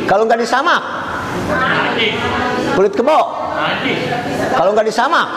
Kalau 0.10 0.26
nggak 0.26 0.42
disamak 0.42 0.82
kulit 2.74 2.94
kebo 2.98 3.39
kalau 4.56 4.72
nggak 4.76 4.88
disamak 4.88 5.28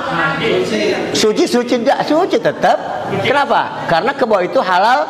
suci 1.13 1.45
suci 1.47 1.75
tidak 1.83 1.99
suci 2.07 2.37
tetap 2.39 3.03
kenapa? 3.21 3.85
Karena 3.91 4.17
kebo 4.17 4.41
itu 4.41 4.59
halal 4.65 5.05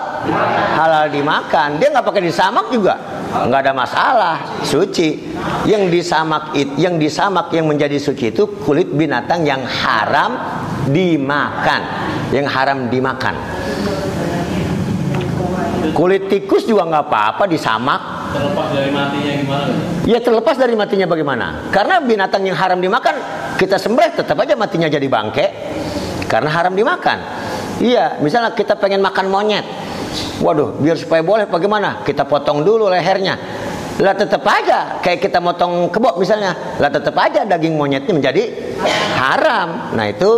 halal 0.74 1.06
dimakan. 1.10 1.78
Dia 1.78 1.94
nggak 1.94 2.06
pakai 2.06 2.22
disamak 2.26 2.66
juga. 2.74 2.98
Nggak 3.46 3.60
ada 3.68 3.72
masalah 3.74 4.36
suci. 4.66 5.32
Yang 5.66 5.82
disamak 5.94 6.52
it, 6.58 6.68
yang 6.74 6.98
disamak 6.98 7.54
yang 7.54 7.70
menjadi 7.70 7.98
suci 8.02 8.34
itu 8.34 8.46
kulit 8.66 8.90
binatang 8.90 9.46
yang 9.46 9.62
haram 9.62 10.38
dimakan. 10.90 11.82
Yang 12.34 12.46
haram 12.50 12.78
dimakan 12.90 13.34
kulit 15.90 16.30
tikus 16.30 16.62
juga 16.62 16.86
nggak 16.86 17.04
apa-apa 17.10 17.44
disamak. 17.50 18.00
Terlepas 18.30 18.66
dari 18.70 18.90
matinya 18.94 19.32
gimana? 19.34 19.74
ya 20.06 20.18
terlepas 20.22 20.54
dari 20.54 20.74
matinya 20.78 21.06
bagaimana. 21.10 21.46
Karena 21.74 21.98
binatang 21.98 22.46
yang 22.46 22.54
haram 22.54 22.78
dimakan 22.78 23.18
kita 23.58 23.82
sembelih 23.82 24.14
tetap 24.14 24.38
aja 24.38 24.54
matinya 24.54 24.86
jadi 24.86 25.06
bangke. 25.10 25.46
Karena 26.30 26.48
haram 26.54 26.72
dimakan. 26.78 27.18
Iya 27.82 28.22
misalnya 28.22 28.54
kita 28.54 28.78
pengen 28.78 29.02
makan 29.02 29.26
monyet. 29.26 29.66
Waduh 30.38 30.78
biar 30.78 30.94
supaya 30.94 31.20
boleh 31.26 31.50
bagaimana? 31.50 32.06
Kita 32.06 32.22
potong 32.22 32.62
dulu 32.62 32.86
lehernya. 32.86 33.34
Lah 34.00 34.16
tetap 34.16 34.40
aja 34.48 34.98
kayak 35.04 35.20
kita 35.20 35.42
motong 35.42 35.92
kebo 35.92 36.16
misalnya. 36.16 36.78
Lah 36.80 36.88
tetap 36.88 37.12
aja 37.18 37.44
daging 37.44 37.76
monyetnya 37.76 38.12
menjadi 38.16 38.48
haram. 39.20 39.92
Nah 39.92 40.06
itu 40.08 40.30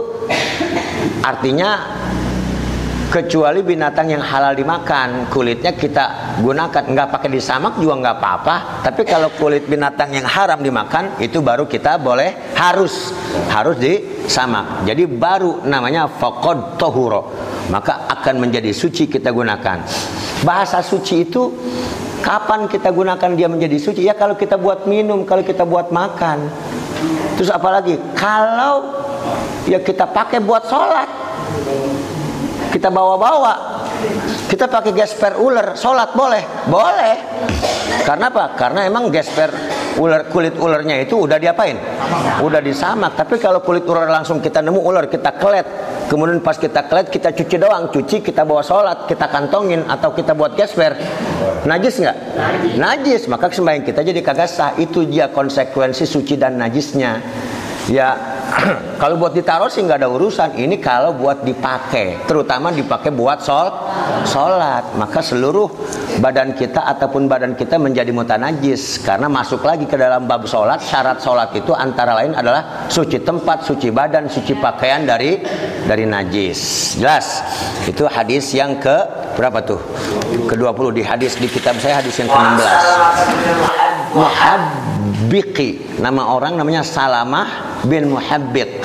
artinya 1.23 1.71
kecuali 3.15 3.63
binatang 3.63 4.11
yang 4.11 4.19
halal 4.19 4.59
dimakan 4.59 5.31
kulitnya 5.31 5.71
kita 5.79 6.35
gunakan. 6.43 6.83
Nggak 6.83 7.09
pakai 7.15 7.31
disamak 7.31 7.79
juga 7.79 8.03
nggak 8.03 8.17
apa-apa. 8.19 8.55
Tapi 8.83 9.07
kalau 9.07 9.31
kulit 9.39 9.71
binatang 9.71 10.11
yang 10.19 10.27
haram 10.27 10.59
dimakan 10.59 11.15
itu 11.23 11.39
baru 11.39 11.71
kita 11.71 12.03
boleh 12.03 12.59
harus 12.59 13.15
harus 13.55 13.79
disamak. 13.79 14.83
Jadi 14.83 15.07
baru 15.07 15.63
namanya 15.63 16.11
faqad 16.11 16.75
tohuro 16.75 17.31
maka 17.71 18.11
akan 18.11 18.43
menjadi 18.43 18.75
suci 18.75 19.07
kita 19.07 19.31
gunakan. 19.31 19.87
Bahasa 20.43 20.83
suci 20.83 21.23
itu 21.23 21.55
kapan 22.19 22.67
kita 22.67 22.91
gunakan 22.91 23.31
dia 23.39 23.47
menjadi 23.47 23.79
suci? 23.79 24.03
Ya 24.03 24.19
kalau 24.19 24.35
kita 24.35 24.59
buat 24.59 24.91
minum 24.91 25.23
kalau 25.23 25.47
kita 25.47 25.63
buat 25.63 25.95
makan. 25.95 26.51
Terus 27.39 27.55
apalagi 27.55 27.95
kalau 28.19 28.91
ya 29.71 29.79
kita 29.79 30.03
pakai 30.11 30.43
buat 30.43 30.67
sholat 30.67 31.09
kita 32.85 32.93
bawa-bawa. 32.93 33.81
Kita 34.45 34.69
pakai 34.69 34.93
gesper 34.93 35.41
ular 35.41 35.73
sholat 35.73 36.13
boleh? 36.13 36.69
Boleh. 36.69 37.17
Karena 38.05 38.29
apa? 38.29 38.53
Karena 38.53 38.85
emang 38.85 39.09
gesper 39.09 39.49
ular 39.97 40.29
kulit 40.29 40.53
ularnya 40.61 41.01
itu 41.01 41.25
udah 41.25 41.41
diapain? 41.41 41.81
Udah 42.45 42.61
disamak. 42.61 43.17
Tapi 43.17 43.41
kalau 43.41 43.65
kulit 43.65 43.89
ular 43.89 44.05
langsung 44.05 44.45
kita 44.45 44.61
nemu 44.61 44.85
ular 44.85 45.09
kita 45.09 45.33
kelet. 45.41 45.65
Kemudian 46.13 46.45
pas 46.45 46.61
kita 46.61 46.85
kelet 46.85 47.09
kita 47.09 47.33
cuci 47.33 47.57
doang. 47.57 47.89
Cuci 47.89 48.21
kita 48.21 48.45
bawa 48.45 48.61
sholat 48.61 49.09
kita 49.09 49.33
kantongin 49.33 49.89
atau 49.89 50.13
kita 50.13 50.37
buat 50.37 50.53
gesper 50.53 50.93
najis 51.65 52.05
nggak? 52.05 52.17
Najis. 52.77 53.33
Maka 53.33 53.49
sembahyang 53.49 53.81
kita 53.81 54.05
jadi 54.05 54.21
kagak 54.21 54.53
sah. 54.53 54.77
Itu 54.77 55.09
dia 55.09 55.33
konsekuensi 55.33 56.05
suci 56.05 56.37
dan 56.37 56.61
najisnya. 56.61 57.17
Ya, 57.89 58.34
kalau 59.03 59.17
buat 59.19 59.33
ditaruh 59.35 59.69
sih 59.69 59.83
nggak 59.85 60.05
ada 60.05 60.09
urusan. 60.11 60.57
Ini 60.57 60.77
kalau 60.79 61.17
buat 61.17 61.43
dipakai, 61.43 62.25
terutama 62.29 62.71
dipakai 62.71 63.11
buat 63.11 63.43
sol, 63.43 63.71
sholat, 64.29 64.95
maka 64.97 65.21
seluruh 65.21 65.69
badan 66.21 66.55
kita 66.55 66.85
ataupun 66.95 67.27
badan 67.27 67.59
kita 67.59 67.81
menjadi 67.81 68.11
mutanajis 68.15 69.03
karena 69.03 69.27
masuk 69.27 69.65
lagi 69.67 69.89
ke 69.89 69.97
dalam 69.99 70.29
bab 70.29 70.47
sholat. 70.47 70.81
Syarat 70.81 71.21
sholat 71.21 71.51
itu 71.57 71.73
antara 71.75 72.15
lain 72.15 72.37
adalah 72.37 72.87
suci 72.89 73.21
tempat, 73.21 73.67
suci 73.67 73.91
badan, 73.91 74.31
suci 74.31 74.55
pakaian 74.59 75.05
dari 75.05 75.41
dari 75.85 76.05
najis. 76.07 76.95
Jelas? 77.01 77.43
Itu 77.85 78.07
hadis 78.07 78.55
yang 78.55 78.79
ke 78.79 78.97
berapa 79.35 79.61
tuh? 79.65 79.81
Ke-20 80.49 80.87
di 80.95 81.03
hadis 81.03 81.37
di 81.41 81.49
kitab 81.51 81.77
saya 81.83 82.01
hadis 82.01 82.15
yang 82.21 82.31
ke-16. 82.31 82.73
Muhabbiqi 84.15 85.99
nama 85.99 86.31
orang 86.31 86.55
namanya 86.55 86.87
Salamah 86.87 87.74
bin 87.87 88.13
Muhabbiq 88.13 88.83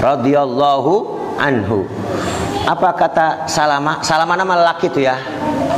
radhiyallahu 0.00 0.92
anhu. 1.40 1.88
Apa 2.62 2.94
kata 2.94 3.50
Salamah? 3.50 4.00
Salamah 4.06 4.36
nama 4.38 4.54
laki 4.72 4.86
itu 4.92 5.02
ya? 5.02 5.18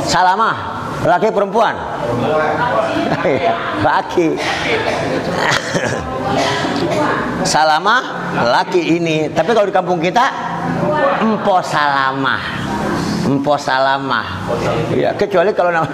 Salamah 0.05 0.55
laki 1.01 1.33
perempuan? 1.33 1.73
Laki 3.85 4.37
Salamah 7.45 8.01
laki 8.45 9.01
ini. 9.01 9.29
Tapi 9.33 9.49
kalau 9.53 9.65
di 9.69 9.73
kampung 9.73 9.97
kita 10.01 10.29
Empo 11.21 11.61
Salamah. 11.61 12.41
Empo 13.25 13.57
Salamah. 13.57 14.45
Ya, 14.93 15.13
kecuali 15.17 15.49
kalau 15.53 15.73
nama, 15.73 15.85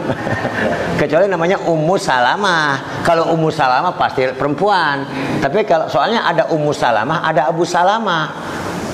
kecuali 1.01 1.25
namanya 1.25 1.57
Ummu 1.65 1.97
Salamah. 1.97 3.01
Kalau 3.01 3.33
Ummu 3.33 3.49
Salamah 3.49 3.97
pasti 3.97 4.29
perempuan. 4.37 5.01
Tapi 5.41 5.65
kalau 5.65 5.89
soalnya 5.89 6.29
ada 6.29 6.45
Ummu 6.53 6.69
Salamah, 6.69 7.25
ada 7.25 7.49
Abu 7.49 7.65
Salamah. 7.65 8.29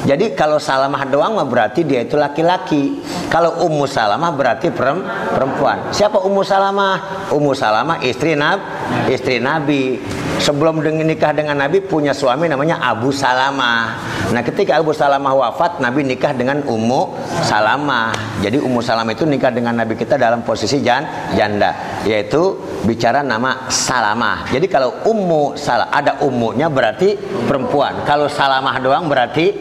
Jadi 0.08 0.32
kalau 0.32 0.56
Salamah 0.56 1.04
doang 1.04 1.36
berarti 1.44 1.84
dia 1.84 2.08
itu 2.08 2.16
laki-laki. 2.16 3.04
Kalau 3.28 3.68
Ummu 3.68 3.84
Salamah 3.84 4.32
berarti 4.32 4.72
perempuan. 4.72 5.92
Siapa 5.92 6.24
Ummu 6.24 6.48
Salamah? 6.48 7.28
Ummu 7.28 7.52
Salamah 7.52 8.00
istri 8.00 8.40
Nabi, 8.40 8.64
istri 9.12 9.44
Nabi. 9.44 10.00
Sebelum 10.38 10.86
nikah 10.86 11.34
dengan 11.34 11.58
Nabi 11.58 11.82
punya 11.82 12.14
suami 12.14 12.46
namanya 12.46 12.78
Abu 12.78 13.10
Salamah. 13.10 13.98
Nah, 14.30 14.42
ketika 14.46 14.78
Abu 14.78 14.94
Salamah 14.94 15.34
wafat, 15.34 15.82
Nabi 15.82 16.06
nikah 16.06 16.32
dengan 16.38 16.62
Ummu 16.62 17.18
Salamah. 17.42 18.14
Jadi 18.46 18.62
Ummu 18.62 18.80
Salamah 18.80 19.18
itu 19.18 19.26
nikah 19.26 19.50
dengan 19.50 19.74
Nabi 19.74 19.98
kita 19.98 20.14
dalam 20.14 20.46
posisi 20.46 20.80
jan, 20.86 21.34
janda, 21.34 22.02
yaitu 22.06 22.54
bicara 22.86 23.26
nama 23.26 23.66
Salamah. 23.68 24.46
Jadi 24.54 24.70
kalau 24.70 25.02
Ummu 25.10 25.58
Salah 25.58 25.90
ada 25.90 26.22
ummunya 26.22 26.70
berarti 26.70 27.18
perempuan. 27.50 28.06
Kalau 28.06 28.30
Salamah 28.30 28.78
doang 28.78 29.10
berarti 29.10 29.58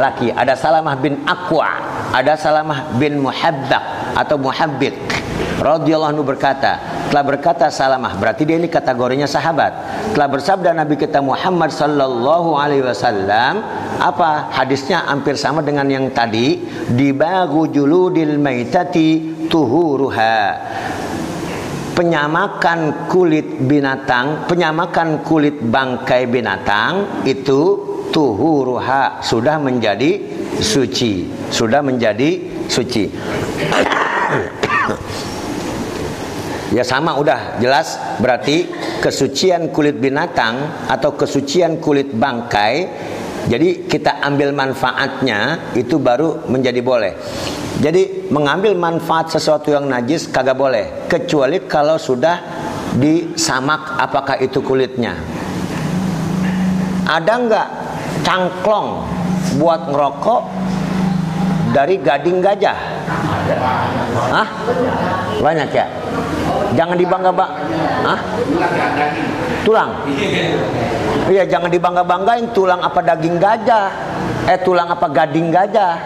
laki. 0.00 0.32
Ada 0.32 0.56
Salamah 0.56 0.96
bin 0.96 1.22
Aqwa, 1.28 1.68
ada 2.10 2.34
Salamah 2.34 2.96
bin 2.96 3.20
Muhabbaq 3.20 4.16
atau 4.16 4.40
Muhabbik 4.40 5.25
radhiyallahu 5.60 6.12
anhu 6.16 6.24
berkata, 6.24 6.78
telah 7.08 7.24
berkata 7.24 7.66
Salamah, 7.72 8.18
berarti 8.18 8.42
dia 8.44 8.58
ini 8.60 8.68
kategorinya 8.68 9.26
sahabat. 9.26 9.72
Telah 10.12 10.28
bersabda 10.28 10.70
Nabi 10.76 10.94
kita 10.98 11.22
Muhammad 11.24 11.72
sallallahu 11.72 12.54
alaihi 12.58 12.84
wasallam, 12.84 13.64
apa 13.98 14.52
hadisnya 14.52 15.06
hampir 15.08 15.34
sama 15.38 15.64
dengan 15.64 15.88
yang 15.88 16.12
tadi, 16.12 16.60
dibagu 16.92 17.70
juludil 17.70 18.36
maitati 18.38 19.46
tuhuruha. 19.48 20.38
Penyamakan 21.96 23.08
kulit 23.08 23.56
binatang, 23.64 24.44
penyamakan 24.44 25.24
kulit 25.24 25.56
bangkai 25.64 26.28
binatang 26.28 27.24
itu 27.24 27.80
tuhuruha 28.12 29.24
sudah 29.24 29.56
menjadi 29.56 30.20
suci, 30.60 31.24
sudah 31.48 31.80
menjadi 31.80 32.36
suci. 32.68 33.08
Ya 36.74 36.82
sama 36.82 37.14
udah 37.14 37.62
jelas 37.62 37.94
berarti 38.18 38.66
kesucian 38.98 39.70
kulit 39.70 40.02
binatang 40.02 40.86
atau 40.90 41.14
kesucian 41.14 41.78
kulit 41.78 42.10
bangkai 42.10 42.74
jadi 43.46 43.86
kita 43.86 44.26
ambil 44.26 44.50
manfaatnya 44.50 45.70
itu 45.78 46.02
baru 46.02 46.50
menjadi 46.50 46.82
boleh. 46.82 47.14
Jadi 47.78 48.26
mengambil 48.34 48.74
manfaat 48.74 49.30
sesuatu 49.30 49.70
yang 49.70 49.86
najis 49.86 50.26
kagak 50.26 50.58
boleh 50.58 51.06
kecuali 51.06 51.62
kalau 51.70 51.94
sudah 51.94 52.42
disamak 52.98 54.02
apakah 54.02 54.42
itu 54.42 54.58
kulitnya. 54.64 55.14
Ada 57.06 57.32
nggak 57.38 57.68
cangklong 58.26 59.06
buat 59.62 59.94
ngerokok 59.94 60.42
dari 61.76 62.00
gading 62.00 62.40
gajah? 62.40 62.72
Hah? 64.32 64.48
Banyak 65.44 65.68
ya? 65.76 65.84
Jangan 66.72 66.96
dibangga 66.96 67.28
bang, 67.36 67.52
Hah? 68.00 68.18
Tulang. 69.60 69.90
Iya, 71.28 71.44
jangan 71.44 71.68
dibangga-banggain 71.68 72.48
tulang 72.56 72.80
apa 72.80 73.04
daging 73.04 73.36
gajah. 73.36 73.92
Eh, 74.48 74.58
tulang 74.64 74.88
apa 74.88 75.04
gading 75.12 75.52
gajah. 75.52 76.00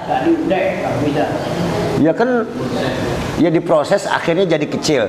Ya 2.00 2.12
kan 2.16 2.48
ya 3.38 3.52
diproses 3.52 4.10
akhirnya 4.10 4.58
jadi 4.58 4.66
kecil. 4.66 5.02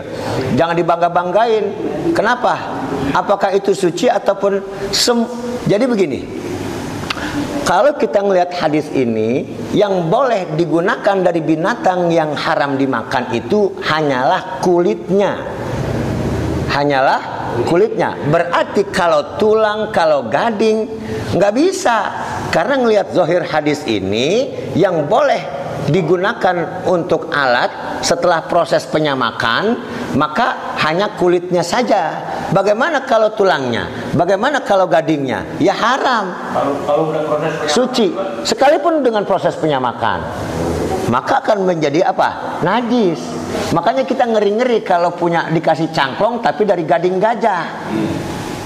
Jangan 0.59 0.77
dibangga-banggain. 0.77 1.65
Kenapa? 2.13 2.59
Apakah 3.17 3.55
itu 3.55 3.73
suci 3.73 4.11
ataupun 4.11 4.61
sem 4.93 5.25
Jadi 5.65 5.85
begini. 5.87 6.19
Kalau 7.71 7.95
kita 7.95 8.19
melihat 8.19 8.51
hadis 8.51 8.91
ini, 8.91 9.47
yang 9.71 10.11
boleh 10.11 10.59
digunakan 10.59 11.15
dari 11.23 11.39
binatang 11.39 12.11
yang 12.11 12.35
haram 12.35 12.75
dimakan 12.75 13.31
itu 13.31 13.71
hanyalah 13.79 14.59
kulitnya. 14.59 15.39
Hanyalah 16.67 17.55
kulitnya. 17.63 18.19
Berarti 18.27 18.91
kalau 18.91 19.39
tulang, 19.39 19.87
kalau 19.95 20.27
gading, 20.27 20.83
nggak 21.31 21.53
bisa. 21.55 22.11
Karena 22.51 22.75
ngelihat 22.75 23.15
zohir 23.15 23.47
hadis 23.47 23.87
ini, 23.87 24.51
yang 24.75 25.07
boleh 25.07 25.39
digunakan 25.87 26.83
untuk 26.83 27.31
alat 27.31 28.03
setelah 28.03 28.51
proses 28.51 28.83
penyamakan, 28.83 29.79
maka 30.19 30.75
hanya 30.83 31.15
kulitnya 31.15 31.63
saja. 31.63 32.19
Bagaimana 32.51 33.07
kalau 33.07 33.31
tulangnya? 33.31 33.87
Bagaimana 34.11 34.59
kalau 34.59 34.83
gadingnya? 34.83 35.55
Ya 35.63 35.71
haram. 35.71 36.35
Kalau 36.51 36.73
kalau 36.83 37.03
proses 37.07 37.71
Suci. 37.71 38.07
Sekalipun 38.43 38.99
dengan 38.99 39.23
proses 39.23 39.55
penyamakan. 39.55 40.19
Maka 41.07 41.39
akan 41.43 41.63
menjadi 41.63 42.11
apa? 42.11 42.59
Najis. 42.63 43.19
Makanya 43.71 44.03
kita 44.03 44.27
ngeri-ngeri 44.27 44.83
kalau 44.83 45.15
punya 45.15 45.47
dikasih 45.47 45.95
cangklong 45.95 46.43
tapi 46.43 46.67
dari 46.67 46.83
gading 46.83 47.19
gajah. 47.19 47.63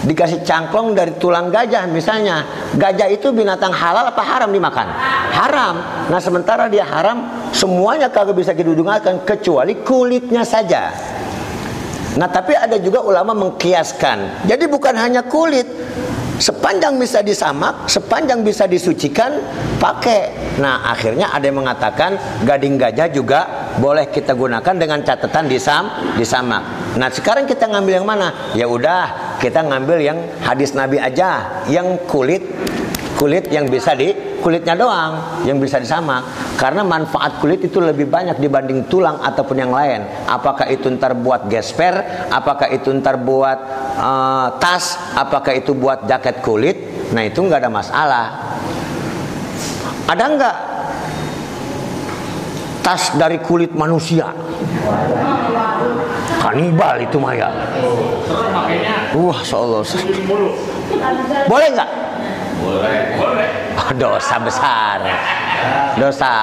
Dikasih 0.05 0.45
cangklong 0.45 0.93
dari 0.97 1.17
tulang 1.21 1.53
gajah 1.53 1.85
misalnya. 1.89 2.45
Gajah 2.73 3.09
itu 3.09 3.33
binatang 3.33 3.73
halal 3.73 4.09
apa 4.09 4.21
haram 4.21 4.49
dimakan? 4.49 4.85
Haram. 5.33 5.75
Nah 6.09 6.21
sementara 6.21 6.69
dia 6.69 6.85
haram, 6.85 7.49
semuanya 7.53 8.09
kagak 8.09 8.37
bisa 8.37 8.53
digunakan 8.53 9.21
kecuali 9.25 9.81
kulitnya 9.81 10.45
saja. 10.45 11.14
Nah, 12.15 12.31
tapi 12.31 12.55
ada 12.55 12.79
juga 12.79 13.03
ulama 13.03 13.35
mengkiaskan. 13.35 14.47
Jadi 14.47 14.65
bukan 14.71 14.95
hanya 14.95 15.27
kulit. 15.27 15.67
Sepanjang 16.35 16.99
bisa 16.99 17.23
disamak, 17.23 17.87
sepanjang 17.87 18.43
bisa 18.43 18.67
disucikan, 18.67 19.39
pakai. 19.79 20.35
Nah, 20.59 20.83
akhirnya 20.91 21.31
ada 21.31 21.47
yang 21.47 21.63
mengatakan 21.63 22.19
gading 22.43 22.75
gajah 22.75 23.07
juga 23.07 23.71
boleh 23.79 24.11
kita 24.11 24.35
gunakan 24.35 24.75
dengan 24.75 24.99
catatan 24.99 25.47
disam, 25.47 25.87
disamak. 26.19 26.95
Nah, 26.99 27.07
sekarang 27.07 27.47
kita 27.47 27.71
ngambil 27.71 28.03
yang 28.03 28.07
mana? 28.07 28.51
Ya 28.51 28.67
udah, 28.67 29.39
kita 29.39 29.63
ngambil 29.63 29.97
yang 30.03 30.19
hadis 30.43 30.75
Nabi 30.75 30.99
aja, 30.99 31.63
yang 31.71 32.03
kulit 32.03 32.43
kulit 33.15 33.47
yang 33.49 33.71
bisa 33.71 33.95
di 33.95 34.11
kulitnya 34.45 34.77
doang 34.77 35.41
yang 35.41 35.57
bisa 35.57 35.81
disamak. 35.81 36.21
Karena 36.53 36.85
manfaat 36.85 37.41
kulit 37.41 37.65
itu 37.65 37.81
lebih 37.81 38.05
banyak 38.05 38.37
dibanding 38.37 38.85
tulang 38.85 39.17
ataupun 39.17 39.57
yang 39.57 39.73
lain. 39.73 40.05
Apakah 40.29 40.69
itu 40.69 40.85
ntar 40.93 41.17
buat 41.17 41.49
gesper 41.49 42.29
apakah 42.29 42.69
itu 42.69 42.93
ntar 43.01 43.17
buat 43.17 43.57
uh, 43.97 44.53
tas 44.61 45.01
apakah 45.17 45.57
itu 45.57 45.73
buat 45.73 46.05
jaket 46.05 46.45
kulit? 46.45 46.77
Nah 47.09 47.25
itu 47.25 47.41
nggak 47.41 47.65
ada 47.65 47.71
masalah. 47.73 48.25
Ada 50.05 50.23
nggak 50.37 50.55
tas 52.85 53.17
dari 53.17 53.41
kulit 53.41 53.73
manusia? 53.73 54.29
Kanibal 56.37 57.01
itu 57.01 57.17
Maya. 57.17 57.49
Wah 59.17 59.41
Allah. 59.41 59.81
boleh 61.49 61.67
nggak 61.73 62.04
dosa 63.95 64.35
besar 64.43 64.99
dosa 65.95 66.35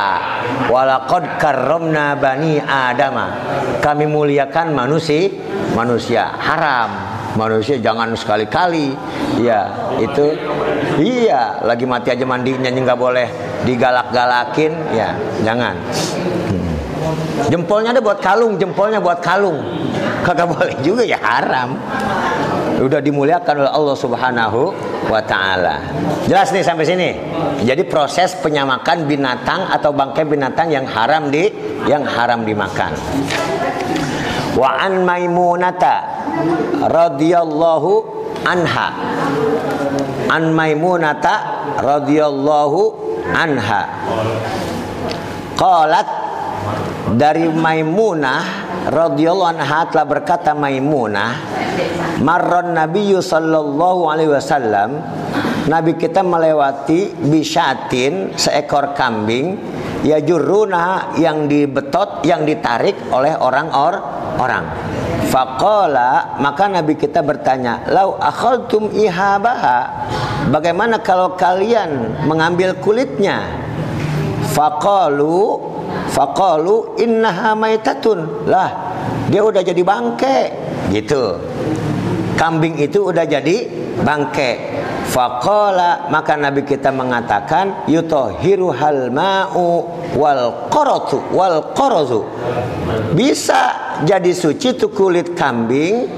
walaqad 0.72 1.36
karramna 1.36 2.16
bani 2.16 2.56
adama 2.62 3.34
kami 3.84 4.08
muliakan 4.08 4.72
manusia 4.72 5.28
manusia 5.76 6.32
haram 6.40 6.90
manusia 7.36 7.76
jangan 7.80 8.12
sekali-kali 8.16 8.96
ya 9.40 9.68
itu 10.00 10.36
Iya, 11.00 11.64
lagi 11.64 11.88
mati 11.88 12.12
aja 12.12 12.24
mandinya 12.28 12.68
nggak 12.68 13.00
boleh 13.00 13.28
digalak-galakin, 13.64 14.72
ya 14.92 15.16
jangan. 15.40 15.72
Hmm. 16.52 16.72
Jempolnya 17.48 17.96
ada 17.96 18.02
buat 18.04 18.20
kalung, 18.20 18.60
jempolnya 18.60 19.00
buat 19.00 19.24
kalung. 19.24 19.56
Kagak 20.26 20.52
boleh 20.52 20.74
juga 20.84 21.02
ya 21.02 21.16
haram. 21.16 21.80
Udah 22.82 22.98
dimuliakan 22.98 23.62
oleh 23.62 23.70
Allah 23.70 23.94
Subhanahu 23.94 24.60
wa 25.06 25.22
taala. 25.22 25.78
Jelas 26.26 26.50
nih 26.50 26.66
sampai 26.66 26.82
sini. 26.82 27.10
Jadi 27.62 27.86
proses 27.86 28.34
penyamakan 28.42 29.06
binatang 29.06 29.70
atau 29.70 29.94
bangkai 29.94 30.26
binatang 30.26 30.66
yang 30.74 30.82
haram 30.90 31.30
di 31.30 31.46
yang 31.86 32.02
haram 32.02 32.42
dimakan. 32.42 32.90
Wa 34.58 34.82
an 34.82 35.06
Maimunata 35.06 36.26
radhiyallahu 36.90 37.90
anha. 38.42 38.88
An 40.26 40.50
Maimunata 40.50 41.34
radhiyallahu 41.78 42.80
anha. 43.30 43.82
Qalat 45.54 46.21
dari 47.10 47.50
Maimunah 47.50 48.42
radhiyallahu 48.86 49.50
anha 49.58 49.90
telah 49.90 50.06
berkata 50.06 50.54
Maimunah 50.54 51.34
marron 52.22 52.74
Nabi 52.76 53.14
sallallahu 53.18 54.06
alaihi 54.06 54.30
wasallam 54.30 55.02
Nabi 55.62 55.94
kita 55.94 56.26
melewati 56.26 57.14
bisyatin 57.22 58.34
seekor 58.34 58.98
kambing 58.98 59.58
ya 60.02 60.18
juruna 60.18 61.14
yang 61.14 61.46
dibetot 61.46 62.26
yang 62.26 62.42
ditarik 62.42 62.98
oleh 63.14 63.38
orang 63.38 63.70
or 63.70 63.94
orang. 64.42 64.66
Faqala 65.30 66.36
maka 66.42 66.66
Nabi 66.66 66.98
kita 66.98 67.22
bertanya 67.22 67.86
lau 67.94 68.18
akhaltum 68.18 68.90
ihabaha? 68.90 70.10
Bagaimana 70.50 70.98
kalau 70.98 71.38
kalian 71.38 72.26
mengambil 72.26 72.74
kulitnya? 72.82 73.46
Faqalu 74.52 75.61
Faqalu 76.12 77.00
innaha 77.00 77.56
maitatun. 77.56 78.44
Lah, 78.44 78.70
dia 79.32 79.40
udah 79.40 79.64
jadi 79.64 79.80
bangke. 79.80 80.52
Gitu. 80.92 81.40
Kambing 82.36 82.76
itu 82.80 83.08
udah 83.08 83.24
jadi 83.24 83.56
bangke. 84.04 84.80
Faqala 85.12 86.08
maka 86.08 86.40
Nabi 86.40 86.64
kita 86.64 86.88
mengatakan 86.88 87.84
yutohiru 87.84 88.72
hal 88.72 89.12
ma'u 89.12 89.84
wal 90.16 90.68
qaratu 90.72 91.20
wal 91.32 91.72
qarazu. 91.76 92.24
Bisa 93.12 93.76
jadi 94.08 94.32
suci 94.32 94.72
tuh 94.72 94.88
kulit 94.88 95.36
kambing 95.36 96.08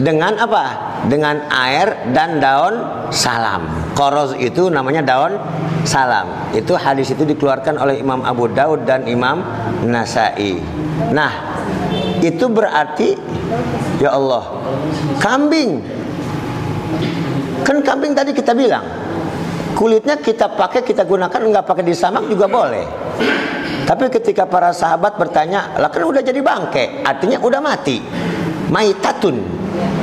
dengan 0.00 0.40
apa? 0.40 0.87
Dengan 1.06 1.46
air 1.46 2.10
dan 2.10 2.42
daun 2.42 2.74
salam. 3.14 3.92
Qoroz 3.94 4.34
itu 4.42 4.66
namanya 4.66 5.06
daun 5.06 5.38
salam. 5.86 6.50
Itu 6.50 6.74
hadis 6.74 7.14
itu 7.14 7.22
dikeluarkan 7.22 7.78
oleh 7.78 8.02
Imam 8.02 8.26
Abu 8.26 8.50
Daud 8.50 8.82
dan 8.82 9.06
Imam 9.06 9.46
Nasai. 9.86 10.58
Nah, 11.14 11.32
itu 12.18 12.50
berarti 12.50 13.14
ya 14.02 14.18
Allah, 14.18 14.42
kambing. 15.22 15.78
Kan 17.62 17.84
kambing 17.84 18.16
tadi 18.16 18.34
kita 18.34 18.56
bilang 18.56 18.82
kulitnya 19.78 20.18
kita 20.18 20.58
pakai 20.58 20.82
kita 20.82 21.06
gunakan 21.06 21.38
nggak 21.38 21.62
pakai 21.62 21.84
disamak 21.86 22.26
juga 22.26 22.50
boleh. 22.50 22.86
Tapi 23.86 24.10
ketika 24.12 24.44
para 24.44 24.74
sahabat 24.74 25.16
bertanya, 25.16 25.78
lah 25.80 25.88
kan 25.88 26.04
udah 26.04 26.20
jadi 26.20 26.44
bangke, 26.44 27.00
artinya 27.06 27.40
udah 27.40 27.60
mati. 27.62 28.02
Maitatun. 28.68 29.57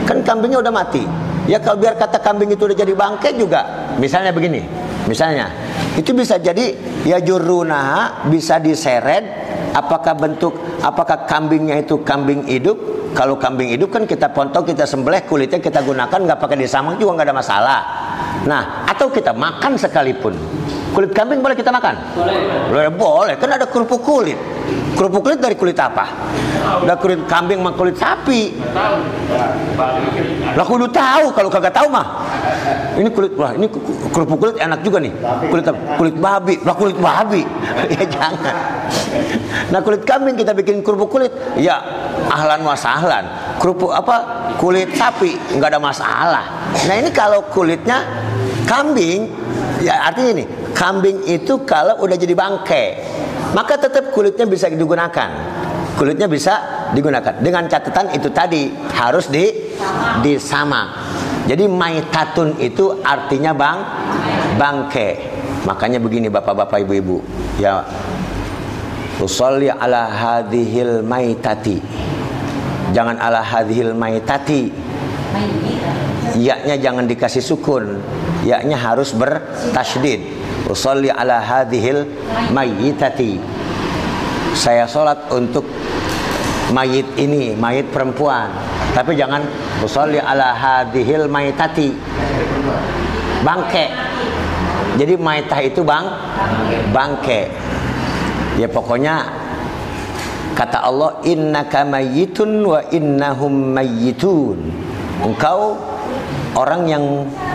Kan 0.06 0.22
kambingnya 0.22 0.62
udah 0.62 0.74
mati. 0.74 1.04
Ya 1.46 1.62
kalau 1.62 1.78
biar 1.78 1.94
kata 1.98 2.22
kambing 2.22 2.54
itu 2.54 2.66
udah 2.66 2.78
jadi 2.78 2.94
bangke 2.94 3.34
juga. 3.38 3.92
Misalnya 4.02 4.34
begini. 4.34 4.66
Misalnya, 5.06 5.54
itu 5.96 6.12
bisa 6.18 6.42
jadi 6.42 6.74
ya 7.06 7.22
jurunaha 7.22 8.28
bisa 8.28 8.58
diseret 8.58 9.24
apakah 9.72 10.18
bentuk 10.18 10.54
apakah 10.84 11.24
kambingnya 11.24 11.80
itu 11.80 12.04
kambing 12.04 12.44
hidup 12.50 12.76
kalau 13.16 13.40
kambing 13.40 13.72
hidup 13.72 13.96
kan 13.96 14.04
kita 14.04 14.28
potong 14.36 14.68
kita 14.68 14.84
sembelih 14.84 15.24
kulitnya 15.24 15.64
kita 15.64 15.80
gunakan 15.86 16.20
nggak 16.20 16.40
pakai 16.40 16.58
disamang 16.60 17.00
juga 17.00 17.22
nggak 17.22 17.28
ada 17.32 17.36
masalah 17.36 17.82
nah 18.44 18.84
atau 18.88 19.08
kita 19.08 19.32
makan 19.32 19.80
sekalipun 19.80 20.36
kulit 20.92 21.16
kambing 21.16 21.40
boleh 21.40 21.56
kita 21.56 21.72
makan 21.72 21.96
boleh 22.72 22.92
boleh 22.92 23.36
kan 23.40 23.50
ada 23.56 23.66
kerupuk 23.68 24.04
kulit 24.04 24.40
kerupuk 24.96 25.22
kulit 25.28 25.40
dari 25.44 25.56
kulit 25.60 25.78
apa? 25.78 26.08
Ada 26.66 26.98
kulit 26.98 27.28
kambing 27.30 27.62
sama 27.62 27.72
kulit 27.78 27.96
sapi. 28.00 28.56
Lah 30.56 30.66
kudu 30.66 30.90
tahu. 30.90 31.30
Kalau 31.36 31.50
kagak 31.52 31.76
tahu 31.76 31.88
mah. 31.92 32.26
Ini 32.96 33.12
kulit 33.12 33.36
wah 33.36 33.52
ini 33.54 33.68
kerupuk 34.10 34.38
kulit 34.42 34.56
enak 34.58 34.82
juga 34.82 35.04
nih. 35.04 35.14
Kulit 35.52 35.66
kulit 36.00 36.16
babi. 36.18 36.56
Lah 36.64 36.76
kulit 36.76 36.98
babi. 36.98 37.44
Ya 37.96 38.04
jangan. 38.10 38.56
Nah 39.70 39.80
kulit 39.86 40.04
kambing 40.08 40.36
kita 40.40 40.56
bikin 40.58 40.82
kerupuk 40.82 41.12
kulit. 41.12 41.32
Ya 41.60 41.78
ahlan 42.32 42.66
wa 42.66 42.74
sahlan. 42.74 43.28
Kerupuk 43.62 43.94
apa? 43.94 44.50
Kulit 44.58 44.96
sapi. 44.98 45.38
Nggak 45.60 45.78
ada 45.78 45.82
masalah. 45.82 46.46
Nah 46.90 46.96
ini 46.98 47.14
kalau 47.14 47.46
kulitnya 47.54 48.02
kambing 48.66 49.30
ya 49.86 50.10
artinya 50.10 50.42
ini. 50.42 50.46
Kambing 50.76 51.24
itu 51.24 51.64
kalau 51.64 52.04
udah 52.04 52.20
jadi 52.20 52.36
bangke 52.36 53.00
maka 53.56 53.80
tetap 53.80 54.12
kulitnya 54.12 54.44
bisa 54.44 54.68
digunakan. 54.68 55.32
Kulitnya 55.96 56.28
bisa 56.28 56.54
digunakan. 56.92 57.40
Dengan 57.40 57.72
catatan 57.72 58.12
itu 58.12 58.28
tadi 58.36 58.68
harus 58.92 59.32
di 59.32 59.48
disamak 60.20 61.16
jadi 61.46 61.70
maitatun 61.70 62.58
itu 62.58 63.06
artinya 63.06 63.54
bang 63.54 63.78
bangke. 64.58 65.10
Makanya 65.66 66.02
begini 66.02 66.30
bapak-bapak 66.30 66.82
ibu-ibu. 66.86 67.22
Ya 67.62 67.86
usolli 69.22 69.70
ala 69.70 70.10
hadhil 70.10 71.06
maitati. 71.06 71.78
Jangan 72.98 73.22
ala 73.22 73.46
hadhil 73.46 73.94
maitati. 73.94 74.74
Yaknya 76.42 76.82
jangan 76.82 77.06
dikasih 77.06 77.46
sukun. 77.46 78.02
Yaknya 78.42 78.78
harus 78.82 79.14
bertasydid 79.14 80.35
usolli 80.70 81.10
ala 81.14 81.42
hadhil 81.42 82.06
maitati 82.52 83.38
saya 84.56 84.88
sholat 84.88 85.28
untuk 85.36 85.68
mayit 86.72 87.06
ini 87.20 87.54
mayit 87.54 87.92
perempuan. 87.92 88.50
Tapi 88.96 89.20
jangan 89.20 89.44
usolli 89.84 90.18
ala 90.18 90.56
hadhil 90.56 91.28
maitati 91.28 91.92
bangke. 93.44 93.92
Jadi 94.96 95.14
maitah 95.20 95.60
itu 95.60 95.84
bang 95.84 96.08
bangke. 96.96 97.52
Ya 98.56 98.72
pokoknya 98.72 99.28
kata 100.56 100.88
Allah 100.88 101.20
innaka 101.28 101.84
mayyitun 101.84 102.64
wa 102.64 102.80
innahum 102.96 103.76
mayyitun 103.76 104.56
engkau 105.20 105.76
orang 106.56 106.88
yang 106.88 107.04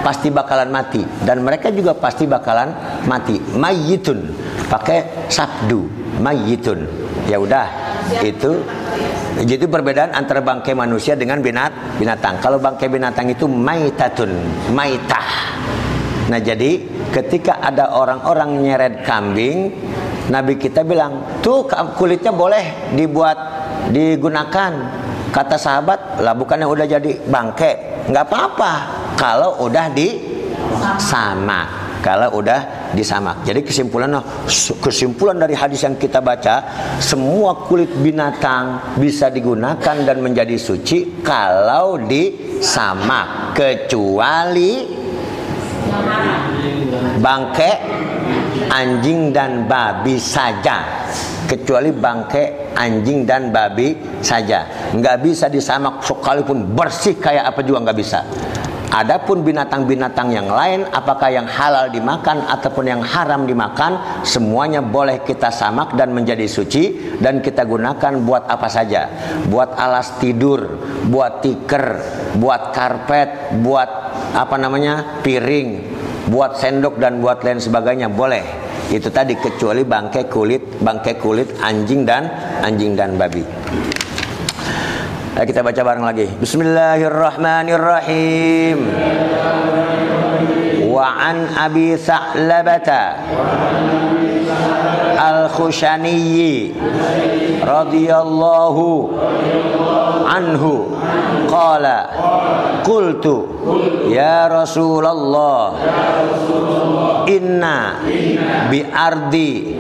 pasti 0.05 0.29
bakalan 0.29 0.69
mati. 0.71 1.03
Dan 1.25 1.43
mereka 1.43 1.73
juga 1.73 1.97
pasti 1.97 2.29
bakalan 2.29 2.71
mati. 3.09 3.41
Mayyitun. 3.41 4.19
Pakai 4.69 5.29
sabdu. 5.33 5.89
Mayyitun. 6.21 6.79
Ya 7.27 7.41
udah. 7.41 7.67
Itu 8.21 8.65
jadi 9.41 9.65
perbedaan 9.65 10.13
antara 10.13 10.45
bangkai 10.45 10.77
manusia 10.77 11.17
dengan 11.17 11.41
binat 11.41 11.97
binatang. 11.97 12.39
Kalau 12.39 12.61
bangkai 12.61 12.89
binatang 12.93 13.33
itu 13.33 13.49
maitatun. 13.49 14.31
Maitah. 14.77 15.29
Nah 16.31 16.39
jadi 16.39 16.79
ketika 17.11 17.59
ada 17.59 17.91
orang-orang 17.91 18.63
nyeret 18.63 19.03
kambing 19.03 19.75
Nabi 20.31 20.55
kita 20.63 20.87
bilang 20.87 21.43
tuh 21.43 21.67
kulitnya 21.99 22.31
boleh 22.31 22.95
dibuat 22.95 23.35
digunakan 23.91 24.71
kata 25.31 25.57
sahabat 25.57 26.23
lah 26.23 26.35
bukannya 26.35 26.67
udah 26.67 26.87
jadi 26.87 27.11
bangke? 27.27 28.05
Nggak 28.11 28.25
apa-apa 28.27 28.73
kalau 29.15 29.63
udah 29.65 29.87
di 29.95 30.09
sama 30.99 31.91
kalau 32.01 32.41
udah 32.41 32.93
disamak 32.97 33.45
jadi 33.45 33.61
kesimpulan 33.61 34.25
kesimpulan 34.81 35.37
dari 35.37 35.53
hadis 35.53 35.85
yang 35.85 35.95
kita 36.01 36.19
baca 36.25 36.65
semua 36.99 37.69
kulit 37.69 37.93
binatang 38.01 38.97
bisa 38.97 39.29
digunakan 39.29 39.97
dan 40.03 40.19
menjadi 40.25 40.57
suci 40.57 41.23
kalau 41.23 42.01
disamak 42.01 43.53
kecuali 43.53 44.89
bangke 47.21 47.73
anjing 48.73 49.31
dan 49.31 49.69
babi 49.69 50.17
saja 50.17 51.07
kecuali 51.51 51.91
bangke 51.91 52.71
anjing 52.79 53.27
dan 53.27 53.51
babi 53.51 53.99
saja. 54.23 54.95
Nggak 54.95 55.17
bisa 55.27 55.51
disamak 55.51 56.07
sekalipun 56.07 56.71
bersih 56.79 57.19
kayak 57.19 57.51
apa 57.51 57.67
juga 57.67 57.91
nggak 57.91 57.99
bisa. 57.99 58.23
Adapun 58.91 59.47
binatang-binatang 59.47 60.35
yang 60.35 60.51
lain 60.51 60.83
apakah 60.91 61.31
yang 61.31 61.47
halal 61.47 61.87
dimakan 61.95 62.43
ataupun 62.43 62.91
yang 62.91 62.99
haram 62.99 63.47
dimakan 63.47 64.23
semuanya 64.27 64.83
boleh 64.83 65.23
kita 65.23 65.47
samak 65.55 65.95
dan 65.95 66.11
menjadi 66.11 66.51
suci 66.51 67.15
dan 67.23 67.39
kita 67.39 67.63
gunakan 67.67 68.19
buat 68.27 68.51
apa 68.51 68.67
saja. 68.67 69.07
Buat 69.47 69.79
alas 69.79 70.19
tidur 70.19 70.83
buat 71.07 71.39
tikar 71.39 72.03
buat 72.35 72.75
karpet 72.75 73.63
buat 73.63 73.91
apa 74.35 74.59
namanya 74.59 75.23
piring 75.23 75.99
buat 76.27 76.59
sendok 76.59 76.99
dan 76.99 77.23
buat 77.23 77.47
lain 77.47 77.63
sebagainya 77.63 78.11
boleh. 78.11 78.70
Itu 78.91 79.07
tadi 79.15 79.39
kecuali 79.39 79.87
bangkai 79.87 80.27
kulit, 80.27 80.83
bangkai 80.83 81.15
kulit 81.15 81.63
anjing 81.63 82.03
dan 82.03 82.27
anjing 82.59 82.99
dan 82.99 83.15
babi. 83.15 83.47
Ayo 85.39 85.47
kita 85.47 85.63
baca 85.63 85.79
bareng 85.79 86.03
lagi. 86.03 86.27
Bismillahirrahmanirrahim. 86.43 88.83
Wa 90.91 91.07
an 91.23 91.55
Abi 91.55 91.95
Sa'labata 91.95 93.15
Al-Khushani 95.21 96.73
radhiyallahu 97.61 99.13
anhu 100.25 100.97
qala 101.45 101.99
qultu 102.81 103.45
ya 104.09 104.49
Rasulullah 104.49 105.77
inna 107.29 108.01
bi 108.73 108.81
ardi 108.89 109.77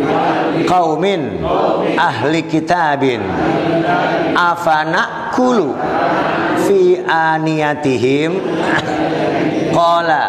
qaumin 0.69 1.41
ahli 1.97 2.45
kitabin 2.45 3.25
afana 4.37 5.33
kulu 5.33 5.73
fi 6.69 7.01
aniyatihim 7.09 8.37
qala 9.73 10.23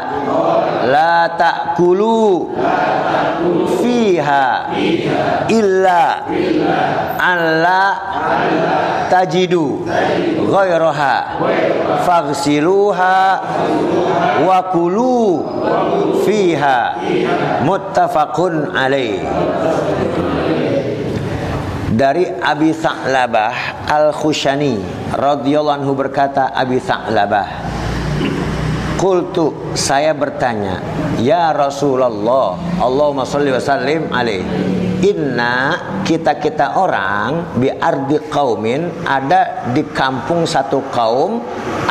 la 0.87 1.17
ta'kulu 1.37 2.49
fiha 3.81 4.45
illa 5.49 6.03
alla 7.17 7.83
tajidu 9.09 9.85
ghairaha 10.47 11.15
faghsiluha 12.05 13.17
wa 14.45 14.57
kulu 14.71 15.19
fiha 16.23 16.79
muttafaqun 17.65 18.71
alaih 18.71 19.19
dari 21.91 22.23
Abi 22.39 22.71
Sa'labah 22.71 23.83
Al-Khushani 23.85 24.79
radhiyallahu 25.11 25.83
anhu 25.83 25.93
berkata 25.93 26.55
Abi 26.55 26.79
Sa'labah 26.79 27.80
Qultu 29.01 29.73
saya 29.73 30.13
bertanya 30.13 30.77
Ya 31.17 31.49
Rasulullah 31.49 32.53
Allahumma 32.77 33.25
salli 33.25 33.49
wa 33.49 33.57
sallim 33.57 34.13
alaih 34.13 34.45
Inna 35.01 35.81
kita-kita 36.05 36.77
orang 36.77 37.57
Bi 37.57 37.73
ardi 37.73 38.21
qaumin 38.29 39.01
Ada 39.01 39.73
di 39.73 39.81
kampung 39.89 40.45
satu 40.45 40.85
kaum 40.93 41.41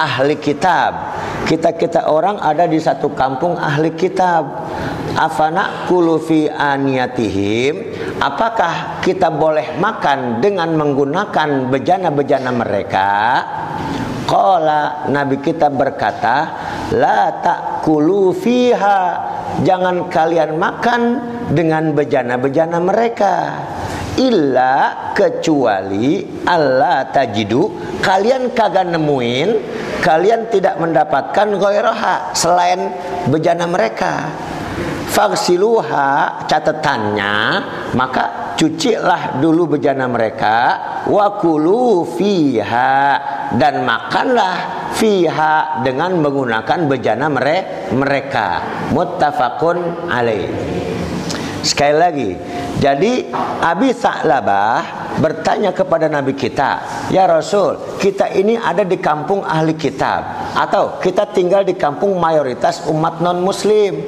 Ahli 0.01 0.41
kitab. 0.41 1.13
Kita-kita 1.45 2.09
orang 2.09 2.41
ada 2.41 2.65
di 2.65 2.81
satu 2.81 3.13
kampung 3.13 3.53
ahli 3.61 3.93
kitab. 3.93 4.73
Afana 5.13 5.85
kulufi 5.93 6.49
aniyatihim? 6.49 7.93
Apakah 8.17 9.03
kita 9.05 9.29
boleh 9.29 9.77
makan 9.77 10.41
dengan 10.41 10.73
menggunakan 10.73 11.69
bejana-bejana 11.69 12.49
mereka? 12.49 13.11
Qala 14.25 15.11
Nabi 15.13 15.43
kita 15.43 15.69
berkata, 15.69 16.37
la 16.95 17.41
ta'kulu 17.43 18.35
fiha. 18.35 19.01
Jangan 19.67 20.09
kalian 20.09 20.57
makan 20.57 21.03
dengan 21.53 21.95
bejana-bejana 21.95 22.79
mereka. 22.79 23.35
Illa 24.21 25.13
kecuali 25.15 26.21
Allah 26.45 27.09
tajidu 27.09 27.73
kalian 28.05 28.53
kagak 28.53 28.91
nemuin 28.91 29.49
kalian 30.03 30.51
tidak 30.51 30.77
mendapatkan 30.77 31.57
ghairaha 31.57 32.35
selain 32.35 32.91
bejana 33.31 33.65
mereka 33.71 34.29
Fagsiluha 35.11 36.47
catatannya 36.47 37.35
maka 37.99 38.55
cucilah 38.55 39.43
dulu 39.43 39.75
bejana 39.75 40.07
mereka 40.07 40.57
wakulu 41.11 42.07
fiha 42.15 43.19
dan 43.59 43.83
makanlah 43.83 44.80
fiha 45.01 45.81
dengan 45.81 46.21
menggunakan 46.21 46.85
bejana 46.85 47.33
mere 47.33 47.89
mereka. 47.97 48.61
Muttafaqun 48.93 50.13
alaih. 50.13 50.53
Sekali 51.65 51.97
lagi 51.97 52.31
jadi 52.81 53.29
Abi 53.61 53.93
Sa'labah 53.93 55.01
bertanya 55.21 55.77
kepada 55.77 56.09
Nabi 56.09 56.33
kita 56.33 56.81
ya 57.13 57.29
Rasul 57.29 58.01
kita 58.01 58.33
ini 58.33 58.57
ada 58.57 58.81
di 58.89 58.97
kampung 58.97 59.45
ahli 59.45 59.77
kitab 59.77 60.55
atau 60.57 60.97
kita 60.97 61.29
tinggal 61.37 61.61
di 61.61 61.77
kampung 61.77 62.17
mayoritas 62.17 62.89
umat 62.89 63.21
non 63.21 63.45
muslim 63.45 64.01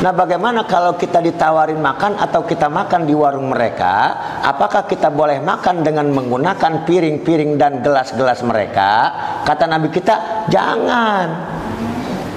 Nah 0.00 0.16
bagaimana 0.16 0.64
kalau 0.64 0.96
kita 0.96 1.20
ditawarin 1.20 1.76
makan 1.76 2.16
atau 2.16 2.40
kita 2.40 2.72
makan 2.72 3.04
di 3.04 3.12
warung 3.12 3.52
mereka? 3.52 4.16
Apakah 4.40 4.88
kita 4.88 5.12
boleh 5.12 5.44
makan 5.44 5.84
dengan 5.84 6.08
menggunakan 6.08 6.88
piring-piring 6.88 7.60
dan 7.60 7.84
gelas-gelas 7.84 8.40
mereka? 8.40 9.12
Kata 9.44 9.68
Nabi 9.68 9.92
kita 9.92 10.48
jangan. 10.48 11.28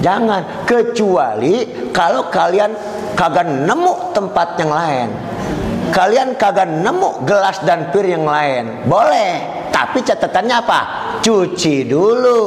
Jangan. 0.04 0.68
Kecuali 0.68 1.88
kalau 1.88 2.28
kalian 2.28 2.76
kagak 3.16 3.48
nemu 3.48 4.12
tempat 4.12 4.48
yang 4.60 4.68
lain. 4.68 5.08
Kalian 5.88 6.36
kagak 6.36 6.68
nemu 6.68 7.24
gelas 7.24 7.64
dan 7.64 7.88
piring 7.88 8.20
yang 8.20 8.28
lain. 8.28 8.64
Boleh. 8.84 9.32
Tapi 9.72 10.04
catatannya 10.04 10.56
apa? 10.60 10.80
Cuci 11.24 11.88
dulu 11.88 12.40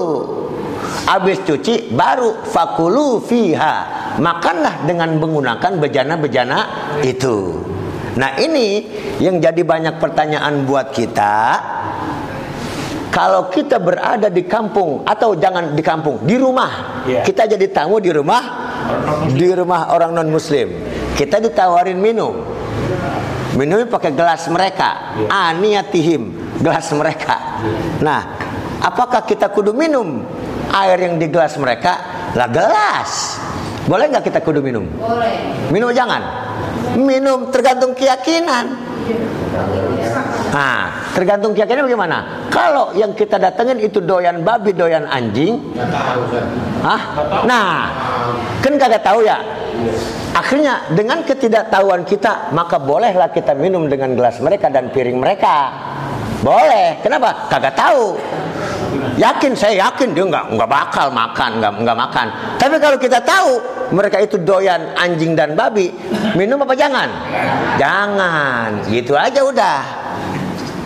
Habis 1.07 1.39
cuci 1.47 1.91
baru 1.95 2.43
fakulu 2.43 3.23
fiha 3.23 3.75
makanlah 4.19 4.83
dengan 4.83 5.15
menggunakan 5.15 5.79
bejana-bejana 5.79 6.59
itu. 7.05 7.63
Nah 8.17 8.35
ini 8.41 8.83
yang 9.21 9.37
jadi 9.37 9.61
banyak 9.61 10.01
pertanyaan 10.01 10.65
buat 10.65 10.89
kita. 10.91 11.35
Kalau 13.07 13.49
kita 13.49 13.81
berada 13.81 14.29
di 14.29 14.45
kampung 14.45 15.01
atau 15.01 15.33
jangan 15.33 15.73
di 15.73 15.81
kampung, 15.81 16.21
di 16.21 16.37
rumah, 16.37 17.01
Iya. 17.07 17.25
kita 17.25 17.49
jadi 17.49 17.65
tamu 17.73 17.97
di 17.97 18.13
rumah, 18.13 18.43
di 19.33 19.47
rumah 19.57 19.89
orang 19.89 20.13
non 20.13 20.29
Muslim, 20.29 20.69
kita 21.17 21.41
ditawarin 21.41 21.97
minum, 21.97 22.37
minumnya 23.57 23.89
pakai 23.89 24.13
gelas 24.13 24.45
mereka, 24.53 25.17
aniyatihim, 25.33 26.29
gelas 26.61 26.93
mereka. 26.93 27.57
Nah, 28.05 28.21
apakah 28.85 29.25
kita 29.25 29.49
kudu 29.49 29.73
minum 29.73 30.21
air 30.71 30.97
yang 30.99 31.15
di 31.19 31.27
gelas 31.31 31.55
mereka? 31.59 31.93
Lah 32.35 32.47
gelas. 32.51 33.39
Boleh 33.87 34.11
nggak 34.11 34.27
kita 34.27 34.39
kudu 34.43 34.59
minum? 34.59 34.83
Boleh. 34.99 35.55
Minum 35.71 35.89
jangan. 35.95 36.21
Minum 36.99 37.47
tergantung 37.53 37.95
keyakinan. 37.95 38.87
Nah, 40.51 41.11
tergantung 41.15 41.55
keyakinan 41.55 41.87
bagaimana? 41.87 42.47
Kalau 42.51 42.91
yang 42.95 43.15
kita 43.15 43.39
datengin 43.39 43.79
itu 43.79 44.03
doyan 44.03 44.43
babi, 44.43 44.75
doyan 44.75 45.07
anjing, 45.07 45.63
Hah? 46.83 47.01
Nah, 47.47 47.71
kan 48.59 48.73
kagak 48.75 49.03
tahu 49.03 49.23
ya. 49.23 49.39
Akhirnya 50.35 50.85
dengan 50.93 51.23
ketidaktahuan 51.25 52.05
kita, 52.05 52.51
maka 52.53 52.77
bolehlah 52.77 53.31
kita 53.31 53.57
minum 53.57 53.87
dengan 53.89 54.13
gelas 54.13 54.37
mereka 54.43 54.69
dan 54.69 54.91
piring 54.93 55.17
mereka. 55.17 55.73
Boleh. 56.45 57.01
Kenapa? 57.01 57.49
Kagak 57.49 57.73
tahu. 57.73 58.13
Yakin 59.17 59.57
saya 59.57 59.89
yakin 59.89 60.13
dia 60.13 60.25
nggak 60.29 60.53
nggak 60.53 60.69
bakal 60.69 61.09
makan 61.09 61.57
nggak 61.57 61.71
nggak 61.81 61.97
makan. 61.97 62.27
Tapi 62.61 62.75
kalau 62.77 62.97
kita 63.01 63.17
tahu 63.25 63.57
mereka 63.89 64.21
itu 64.21 64.37
doyan 64.37 64.93
anjing 64.93 65.33
dan 65.33 65.57
babi, 65.57 65.89
minum 66.37 66.61
apa 66.61 66.77
jangan? 66.77 67.09
Jangan. 67.81 68.85
Gitu 68.85 69.17
aja 69.17 69.41
udah. 69.41 69.79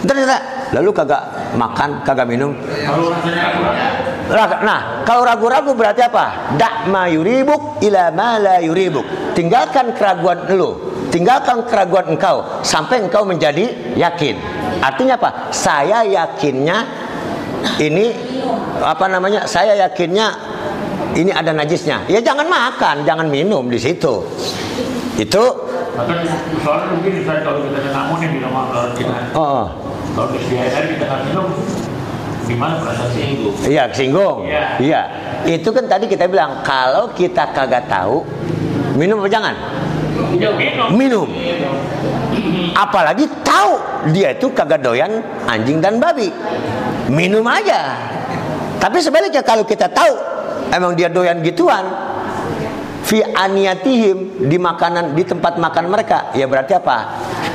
Kita, 0.01 0.37
lalu 0.73 0.89
kagak 0.95 1.23
makan, 1.59 2.01
kagak 2.01 2.25
minum. 2.25 2.57
Nah, 4.63 5.03
kalau 5.03 5.21
ragu-ragu 5.27 5.75
berarti 5.75 6.01
apa? 6.01 6.55
Dak 6.55 6.87
ma 6.87 7.05
yuribuk 7.11 7.83
ila 7.83 8.09
ma 8.15 8.39
la 8.39 8.57
yuribuk. 8.63 9.03
Tinggalkan 9.37 9.93
keraguan 9.93 10.47
lu, 10.55 10.79
tinggalkan 11.11 11.67
keraguan 11.67 12.15
engkau 12.15 12.63
sampai 12.63 13.03
engkau 13.03 13.27
menjadi 13.27 13.93
yakin. 13.93 14.39
Artinya 14.81 15.19
apa? 15.21 15.53
Saya 15.53 16.01
yakinnya 16.07 17.00
ini 17.79 18.13
apa 18.81 19.05
namanya? 19.07 19.45
Saya 19.45 19.77
yakinnya 19.77 20.33
ini 21.15 21.31
ada 21.31 21.51
najisnya. 21.51 22.07
Ya 22.07 22.19
jangan 22.23 22.47
makan, 22.47 23.03
jangan 23.03 23.27
minum 23.27 23.67
di 23.67 23.79
situ. 23.79 24.23
Itu 25.19 25.43
soalnya 26.63 26.87
mungkin 26.95 27.11
misalnya 27.19 27.41
kalau 27.43 27.59
kita 27.67 27.89
tamu 27.91 28.13
nih 28.23 28.29
di 28.31 28.39
rumah 28.39 28.63
kalau 28.71 28.89
kita 28.95 29.15
oh, 29.35 29.65
kalau 30.15 30.27
kita 30.31 31.05
minum 31.27 31.47
gimana 32.47 32.73
perasaan 32.83 33.11
singgung? 33.11 33.55
iya 33.67 33.83
singgung. 33.91 34.37
Iya. 34.47 34.63
Iya. 34.79 35.01
Itu 35.59 35.69
kan 35.71 35.85
tadi 35.87 36.05
kita 36.07 36.27
bilang 36.31 36.63
kalau 36.63 37.11
kita 37.15 37.51
kagak 37.51 37.87
tahu 37.91 38.23
minum 38.95 39.19
apa 39.23 39.29
jangan? 39.31 39.55
Minum. 40.31 40.53
Minum. 40.95 41.27
Apalagi 42.71 43.27
tahu 43.43 43.73
dia 44.15 44.31
itu 44.35 44.49
kagak 44.55 44.81
doyan 44.81 45.19
anjing 45.45 45.83
dan 45.83 45.99
babi. 45.99 46.31
Minum 47.11 47.43
aja. 47.47 47.99
Tapi 48.79 48.97
sebaliknya 49.03 49.43
kalau 49.45 49.67
kita 49.67 49.91
tahu 49.91 50.15
emang 50.73 50.95
dia 50.97 51.11
doyan 51.11 51.43
gituan, 51.43 51.85
fi 53.05 53.21
aniyatihim 53.21 54.47
di 54.47 54.57
makanan 54.57 55.13
di 55.13 55.23
tempat 55.27 55.59
makan 55.59 55.91
mereka 55.91 56.31
ya 56.33 56.47
berarti 56.47 56.73
apa? 56.79 56.97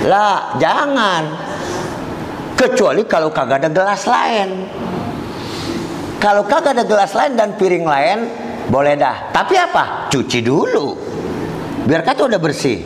Lah 0.06 0.54
jangan. 0.60 1.24
Kecuali 2.56 3.04
kalau 3.04 3.32
kagak 3.32 3.64
ada 3.64 3.70
gelas 3.72 4.02
lain. 4.08 4.48
Kalau 6.16 6.48
kagak 6.48 6.72
ada 6.72 6.84
gelas 6.88 7.12
lain 7.12 7.36
dan 7.36 7.52
piring 7.56 7.84
lain 7.84 8.18
boleh 8.72 8.96
dah. 8.96 9.28
Tapi 9.32 9.54
apa? 9.60 10.08
Cuci 10.08 10.40
dulu. 10.40 10.96
Biar 11.84 12.02
kata 12.02 12.26
udah 12.26 12.40
bersih 12.40 12.82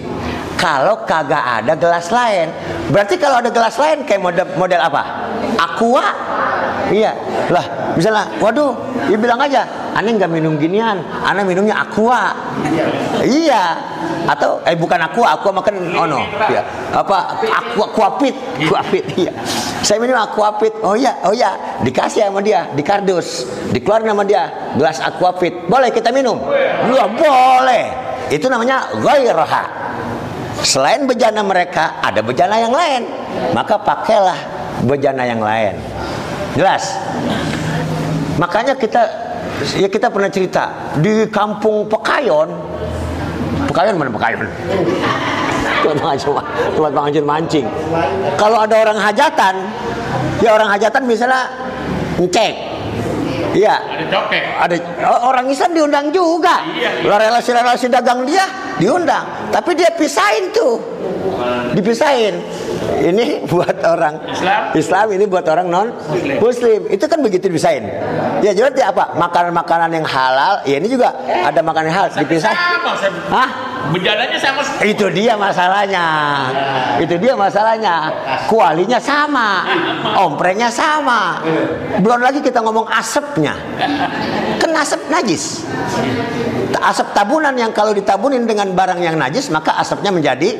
kalau 0.61 1.08
kagak 1.08 1.40
ada 1.40 1.72
gelas 1.72 2.12
lain. 2.12 2.52
Berarti 2.92 3.16
kalau 3.16 3.40
ada 3.40 3.48
gelas 3.48 3.80
lain 3.80 4.04
kayak 4.04 4.20
model 4.20 4.46
model 4.61 4.80
apa? 4.84 5.02
Aqua? 5.56 6.04
Iya. 6.92 7.16
Lah 7.48 7.96
misalnya 7.96 8.28
waduh 8.36 8.76
dia 9.08 9.16
bilang 9.16 9.40
aja 9.40 9.64
aneh 9.96 10.20
nggak 10.20 10.28
minum 10.28 10.61
ginian? 10.61 11.00
Aneh 11.24 11.48
minumnya 11.48 11.80
aqua. 11.80 12.36
Iya. 13.24 13.80
Atau 14.28 14.61
eh 14.68 14.76
bukan 14.76 15.00
aqua 15.00 15.32
aqua 15.32 15.48
makan 15.48 15.96
oh 15.96 16.04
no. 16.04 16.20
Ya 16.52 16.61
apa 16.92 17.40
aqua 17.40 17.88
aquapit 17.88 18.36
aquapit 18.61 19.04
iya. 19.16 19.32
Saya 19.80 19.96
minum 19.96 20.20
aquapit 20.20 20.76
oh 20.84 20.92
iya 20.92 21.16
oh 21.24 21.32
iya. 21.32 21.80
Dikasih 21.80 22.28
sama 22.28 22.44
dia 22.44 22.68
di 22.76 22.84
kardus 22.84 23.48
dikeluarin 23.72 24.12
sama 24.12 24.28
dia 24.28 24.76
gelas 24.76 25.00
aquapit 25.00 25.56
boleh 25.72 25.88
kita 25.88 26.12
minum? 26.12 26.36
Belum 26.84 27.16
boleh. 27.16 28.12
Itu 28.28 28.46
namanya 28.52 28.92
ghairaha 29.00 29.80
selain 30.62 31.08
bejana 31.08 31.40
mereka 31.44 32.00
ada 32.04 32.20
bejana 32.20 32.56
yang 32.61 32.72
lain. 32.72 33.02
Maka 33.56 33.80
pakailah 33.80 34.38
bejana 34.84 35.24
yang 35.24 35.40
lain. 35.40 35.74
Jelas? 36.56 36.96
Makanya 38.40 38.74
kita 38.76 39.02
ya 39.76 39.88
kita 39.88 40.08
pernah 40.08 40.32
cerita 40.32 40.92
di 40.96 41.28
kampung 41.28 41.84
Pekayon 41.84 42.48
Pekayon 43.68 43.94
mana 44.00 44.08
Pekayon? 44.08 44.48
Tempat 45.80 46.16
tempat 46.76 46.92
mancing 46.92 47.26
mancing. 47.26 47.66
Kalau 48.40 48.64
ada 48.64 48.74
orang 48.80 48.98
hajatan 49.00 49.54
ya 50.40 50.56
orang 50.56 50.68
hajatan 50.72 51.02
misalnya 51.04 51.48
ngecek 52.16 52.70
Iya. 53.50 53.82
Ada 53.82 54.04
cokek. 54.14 54.44
Ada 54.62 54.74
oh, 55.11 55.20
orang 55.34 55.50
Islam 55.50 55.74
diundang 55.74 56.06
juga. 56.14 56.62
Iya, 56.70 57.02
Lah 57.02 57.18
relasi-relasi 57.18 57.90
dagang 57.90 58.22
dia 58.22 58.46
diundang, 58.81 59.53
tapi 59.53 59.76
dia 59.76 59.93
pisahin 59.95 60.51
tuh. 60.51 60.81
Dipisahin. 61.76 62.35
Ini 63.01 63.24
buat 63.51 63.76
orang 63.85 64.14
Islam. 64.74 65.07
ini 65.12 65.24
buat 65.28 65.45
orang 65.47 65.66
non 65.68 65.89
Muslim. 66.41 66.89
Itu 66.89 67.05
kan 67.07 67.20
begitu 67.20 67.53
dipisahin. 67.53 67.87
Ya 68.41 68.57
jadi 68.57 68.91
apa? 68.91 69.14
Makanan-makanan 69.14 69.91
yang 69.93 70.07
halal, 70.09 70.64
ya 70.64 70.81
ini 70.81 70.89
juga 70.89 71.12
ada 71.20 71.61
makanan 71.61 71.87
yang 71.93 71.97
halal. 72.01 72.11
Sama, 72.16 72.26
saya, 72.97 73.11
Hah? 73.28 73.51
bejananya 73.89 74.39
sama 74.39 74.61
semua. 74.61 74.85
Itu 74.85 75.07
dia 75.12 75.35
masalahnya. 75.35 76.07
Itu 77.01 77.14
dia 77.16 77.35
masalahnya. 77.35 77.95
Kualinya 78.47 79.01
sama. 79.01 79.64
Omprengnya 80.20 80.68
sama. 80.68 81.41
Belum 82.05 82.20
lagi 82.20 82.45
kita 82.45 82.61
ngomong 82.61 82.87
asapnya. 82.93 83.57
Kan 84.61 84.70
asap 84.76 85.01
najis. 85.09 85.64
Asap 86.81 87.12
tabunan 87.12 87.53
yang 87.53 87.76
kalau 87.76 87.93
ditabunin 87.93 88.49
dengan 88.49 88.72
barang 88.72 89.05
yang 89.05 89.20
najis 89.20 89.53
maka 89.53 89.76
asapnya 89.76 90.09
menjadi 90.09 90.57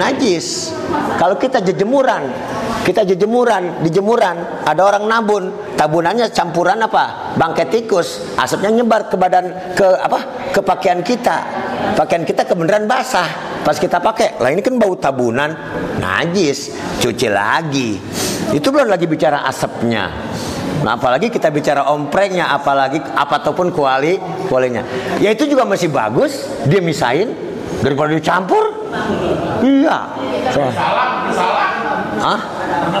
najis. 0.00 0.72
Kalau 1.20 1.36
kita 1.36 1.60
jejemuran, 1.60 2.32
kita 2.88 3.04
jejemuran, 3.04 3.84
di 3.84 3.92
jemuran 3.92 4.64
ada 4.64 4.80
orang 4.80 5.04
nabun, 5.04 5.52
tabunannya 5.76 6.32
campuran 6.32 6.80
apa? 6.80 7.36
Bangkai 7.36 7.68
tikus, 7.68 8.32
asapnya 8.40 8.80
nyebar 8.80 9.12
ke 9.12 9.16
badan 9.20 9.76
ke 9.76 9.86
apa? 10.00 10.38
ke 10.48 10.60
pakaian 10.64 11.04
kita. 11.04 11.36
Pakaian 11.94 12.24
kita 12.24 12.48
kebenaran 12.48 12.88
basah. 12.88 13.28
Pas 13.60 13.76
kita 13.76 14.00
pakai, 14.00 14.40
lah 14.40 14.48
ini 14.48 14.64
kan 14.64 14.80
bau 14.80 14.96
tabunan, 14.96 15.52
najis, 16.00 16.72
cuci 17.04 17.28
lagi. 17.28 18.00
Itu 18.56 18.72
belum 18.72 18.88
lagi 18.88 19.04
bicara 19.04 19.44
asapnya. 19.44 20.08
Nah, 20.82 20.94
apalagi 20.94 21.26
kita 21.26 21.50
bicara 21.50 21.90
omprengnya, 21.90 22.54
apalagi 22.54 23.02
apa 23.02 23.42
ataupun 23.42 23.74
kuali 23.74 24.18
kualinya. 24.46 24.86
Ya 25.18 25.34
itu 25.34 25.50
juga 25.50 25.66
masih 25.66 25.90
bagus, 25.90 26.46
dia 26.70 26.78
misain 26.78 27.34
daripada 27.82 28.14
dicampur. 28.14 28.62
Iya. 29.62 29.96
Salah, 30.54 31.06
salah. 31.34 31.70
Hah? 32.18 32.40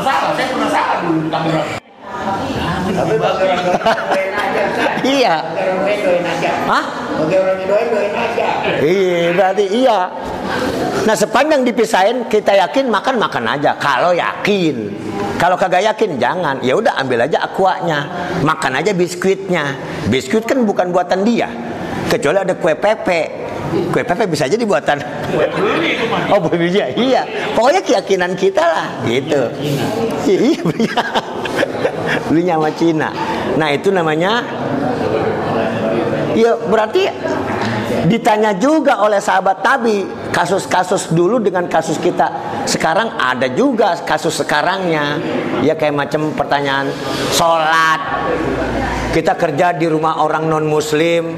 Salah, 0.02 0.30
saya 0.34 0.46
pernah 0.50 0.70
salah 0.70 0.96
dulu. 1.06 1.22
Tapi. 1.30 1.50
Iya. 4.98 5.40
Hah? 6.66 6.84
Bagi 7.18 7.36
orang 7.38 7.58
doain 7.64 7.88
doain 7.90 8.12
aja. 8.12 8.48
Iya, 8.82 9.30
berarti 9.34 9.64
iya. 9.70 10.00
Nah, 11.06 11.16
sepanjang 11.16 11.62
dipisahin 11.64 12.26
kita 12.26 12.58
yakin 12.58 12.90
makan 12.90 13.16
makan 13.16 13.44
aja. 13.46 13.78
Kalau 13.78 14.12
yakin. 14.12 14.90
Kalau 15.38 15.54
kagak 15.54 15.86
yakin 15.86 16.18
jangan. 16.18 16.58
Ya 16.60 16.74
udah 16.74 16.98
ambil 16.98 17.24
aja 17.24 17.46
aquanya. 17.46 18.10
Makan 18.42 18.82
aja 18.82 18.90
biskuitnya. 18.92 19.78
Biskuit 20.10 20.42
kan 20.44 20.66
bukan 20.66 20.90
buatan 20.90 21.22
dia. 21.22 21.46
Kecuali 22.10 22.42
ada 22.42 22.58
kue 22.58 22.74
pepe. 22.74 23.48
Kue 23.92 24.02
pepe 24.02 24.26
bisa 24.26 24.50
jadi 24.50 24.64
buatan. 24.64 24.98
Oh 26.32 26.40
beli 26.40 26.72
dia, 26.72 26.88
iya. 26.96 27.22
Pokoknya 27.52 27.84
keyakinan 27.84 28.32
kita 28.32 28.64
lah, 28.64 28.86
gitu. 29.04 29.52
Iya, 30.24 30.60
belinya, 30.64 31.04
belinya 32.32 32.54
sama 32.56 32.70
Cina. 32.72 33.08
Nah 33.60 33.68
itu 33.68 33.92
namanya, 33.92 34.40
ya 36.32 36.56
berarti 36.56 37.12
ditanya 38.08 38.56
juga 38.56 39.04
oleh 39.04 39.20
sahabat 39.20 39.60
Nabi 39.60 40.08
kasus-kasus 40.32 41.12
dulu 41.12 41.36
dengan 41.36 41.68
kasus 41.68 42.00
kita 42.00 42.32
sekarang 42.68 43.16
ada 43.16 43.48
juga 43.48 43.96
kasus 44.04 44.44
sekarangnya. 44.44 45.16
Ya 45.64 45.72
kayak 45.72 45.96
macam 45.96 46.36
pertanyaan 46.36 46.92
sholat. 47.32 48.28
Kita 49.16 49.32
kerja 49.40 49.72
di 49.72 49.88
rumah 49.88 50.20
orang 50.20 50.46
non 50.52 50.68
muslim 50.68 51.32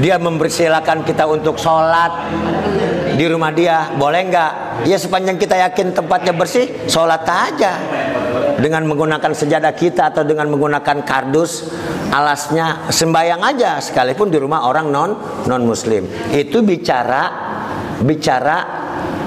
dia 0.00 0.20
mempersilahkan 0.20 1.04
kita 1.08 1.24
untuk 1.28 1.60
sholat 1.60 2.32
di 3.16 3.24
rumah 3.28 3.52
dia. 3.52 3.92
Boleh 3.92 4.24
nggak? 4.28 4.52
Ya 4.88 4.96
sepanjang 4.96 5.36
kita 5.36 5.56
yakin 5.68 5.92
tempatnya 5.92 6.32
bersih 6.32 6.88
sholat 6.88 7.24
aja. 7.28 7.76
Dengan 8.56 8.88
menggunakan 8.88 9.36
sejadah 9.36 9.76
kita 9.76 10.16
atau 10.16 10.24
dengan 10.24 10.48
menggunakan 10.48 11.04
kardus 11.04 11.68
alasnya 12.08 12.88
sembayang 12.88 13.42
aja. 13.44 13.84
Sekalipun 13.84 14.32
di 14.32 14.40
rumah 14.40 14.64
orang 14.64 14.88
non 14.88 15.10
non 15.44 15.62
muslim 15.64 16.08
itu 16.32 16.64
bicara 16.64 17.52
bicara 18.00 18.75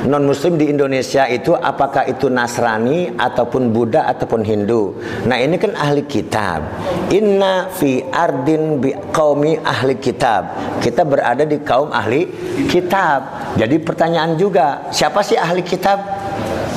non 0.08 0.24
muslim 0.24 0.56
di 0.56 0.72
Indonesia 0.72 1.28
itu 1.28 1.52
apakah 1.52 2.08
itu 2.08 2.32
Nasrani 2.32 3.12
ataupun 3.20 3.76
Buddha 3.76 4.08
ataupun 4.08 4.46
Hindu. 4.48 4.96
Nah, 5.28 5.36
ini 5.36 5.60
kan 5.60 5.76
ahli 5.76 6.08
kitab. 6.08 6.64
Inna 7.12 7.68
fi 7.68 8.00
ardin 8.08 8.80
bi 8.80 8.96
qaumi 9.12 9.60
ahli 9.60 10.00
kitab. 10.00 10.56
Kita 10.80 11.04
berada 11.04 11.44
di 11.44 11.60
kaum 11.60 11.92
ahli 11.92 12.30
kitab. 12.72 13.52
Jadi 13.60 13.76
pertanyaan 13.84 14.40
juga, 14.40 14.88
siapa 14.94 15.20
sih 15.20 15.36
ahli 15.36 15.66
kitab? 15.66 16.00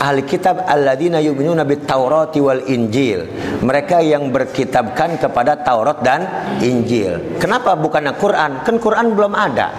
Ahli 0.03 0.27
kitab 0.27 0.67
alladzina 0.67 1.23
yu'minuna 1.23 1.63
bit 1.63 1.87
Taurati 1.87 2.43
wal 2.43 2.67
Injil. 2.67 3.23
Mereka 3.63 4.03
yang 4.03 4.35
berkitabkan 4.35 5.15
kepada 5.23 5.63
Taurat 5.63 6.03
dan 6.03 6.27
Injil. 6.59 7.39
Kenapa 7.39 7.79
bukan 7.79 8.11
Quran? 8.19 8.67
Kan 8.67 8.83
Quran 8.83 9.15
belum 9.15 9.31
ada. 9.31 9.71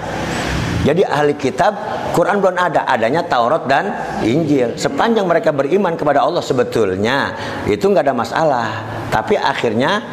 Jadi 0.84 1.08
ahli 1.08 1.34
kitab 1.40 1.72
Quran 2.12 2.44
belum 2.44 2.60
ada, 2.60 2.84
adanya 2.84 3.24
Taurat 3.24 3.64
dan 3.72 3.96
Injil. 4.20 4.76
Sepanjang 4.76 5.24
mereka 5.24 5.56
beriman 5.56 5.96
kepada 5.96 6.20
Allah 6.20 6.44
sebetulnya 6.44 7.32
itu 7.72 7.88
nggak 7.88 8.04
ada 8.04 8.16
masalah. 8.16 8.68
Tapi 9.08 9.40
akhirnya 9.40 10.04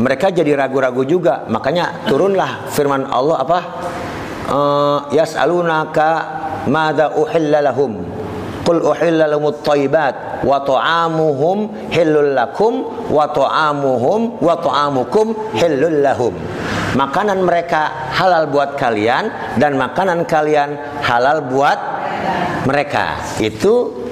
mereka 0.00 0.32
jadi 0.32 0.56
ragu-ragu 0.56 1.04
juga. 1.04 1.44
Makanya 1.52 2.08
turunlah 2.08 2.72
firman 2.72 3.04
Allah 3.04 3.36
apa? 3.44 3.58
Eh, 4.48 4.98
Yas'alunaka 5.20 6.08
madza 6.72 7.12
uhilla 7.20 7.60
lahum. 7.60 8.00
Qul 8.64 8.80
uhilla 8.80 9.28
lahumut 9.28 9.60
thayyibat 9.60 10.40
wa 10.40 10.56
ta'amuhum 10.64 11.92
hillul 11.92 12.32
lakum 12.32 12.88
wa 13.12 13.28
ta'amuhum 13.28 14.40
wa 14.40 14.56
ta'amukum 14.56 15.52
hillul. 15.52 16.00
Makanan 16.94 17.42
mereka 17.42 18.10
halal 18.14 18.46
buat 18.46 18.78
kalian 18.78 19.58
dan 19.58 19.74
makanan 19.74 20.30
kalian 20.30 20.78
halal 21.02 21.42
buat 21.42 21.78
mereka. 22.70 23.18
Itu 23.42 24.03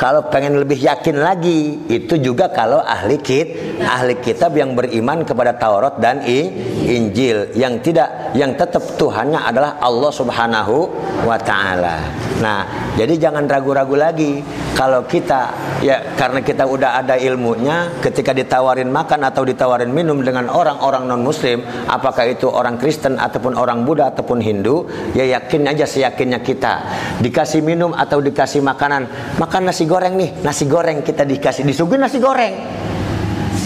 kalau 0.00 0.24
pengen 0.32 0.56
lebih 0.56 0.80
yakin 0.80 1.20
lagi, 1.20 1.76
itu 1.92 2.16
juga 2.16 2.48
kalau 2.48 2.80
ahli 2.80 3.20
kit 3.20 3.76
ahli 3.84 4.16
kitab 4.24 4.56
yang 4.56 4.72
beriman 4.72 5.28
kepada 5.28 5.52
Taurat 5.60 6.00
dan 6.00 6.24
I- 6.24 6.48
Injil 6.88 7.52
yang 7.52 7.84
tidak 7.84 8.32
yang 8.32 8.56
tetap 8.56 8.80
Tuhannya 8.96 9.36
adalah 9.36 9.76
Allah 9.76 10.08
Subhanahu 10.08 10.88
wa 11.28 11.36
taala. 11.36 12.00
Nah, 12.40 12.64
jadi 12.96 13.28
jangan 13.28 13.44
ragu-ragu 13.44 13.92
lagi 13.92 14.40
kalau 14.72 15.04
kita 15.04 15.52
ya 15.84 16.16
karena 16.16 16.40
kita 16.40 16.64
udah 16.64 17.04
ada 17.04 17.20
ilmunya 17.20 18.00
ketika 18.00 18.32
ditawarin 18.32 18.88
makan 18.88 19.28
atau 19.28 19.44
ditawarin 19.44 19.92
minum 19.92 20.24
dengan 20.24 20.48
orang-orang 20.48 21.04
non 21.04 21.20
muslim, 21.20 21.60
apakah 21.84 22.24
itu 22.24 22.48
orang 22.48 22.80
Kristen 22.80 23.20
ataupun 23.20 23.52
orang 23.52 23.84
Buddha 23.84 24.08
ataupun 24.08 24.40
Hindu, 24.40 24.88
ya 25.12 25.28
yakin 25.28 25.68
aja 25.68 25.84
seyakinnya 25.84 26.40
kita. 26.40 26.80
Dikasih 27.20 27.60
minum 27.60 27.92
atau 27.92 28.24
dikasih 28.24 28.64
makanan, 28.64 29.36
makan 29.36 29.68
nasi 29.68 29.89
goreng 29.90 30.14
nih, 30.14 30.30
nasi 30.46 30.70
goreng 30.70 31.02
kita 31.02 31.26
dikasih 31.26 31.66
disuguhin 31.66 31.98
nasi 31.98 32.22
goreng. 32.22 32.54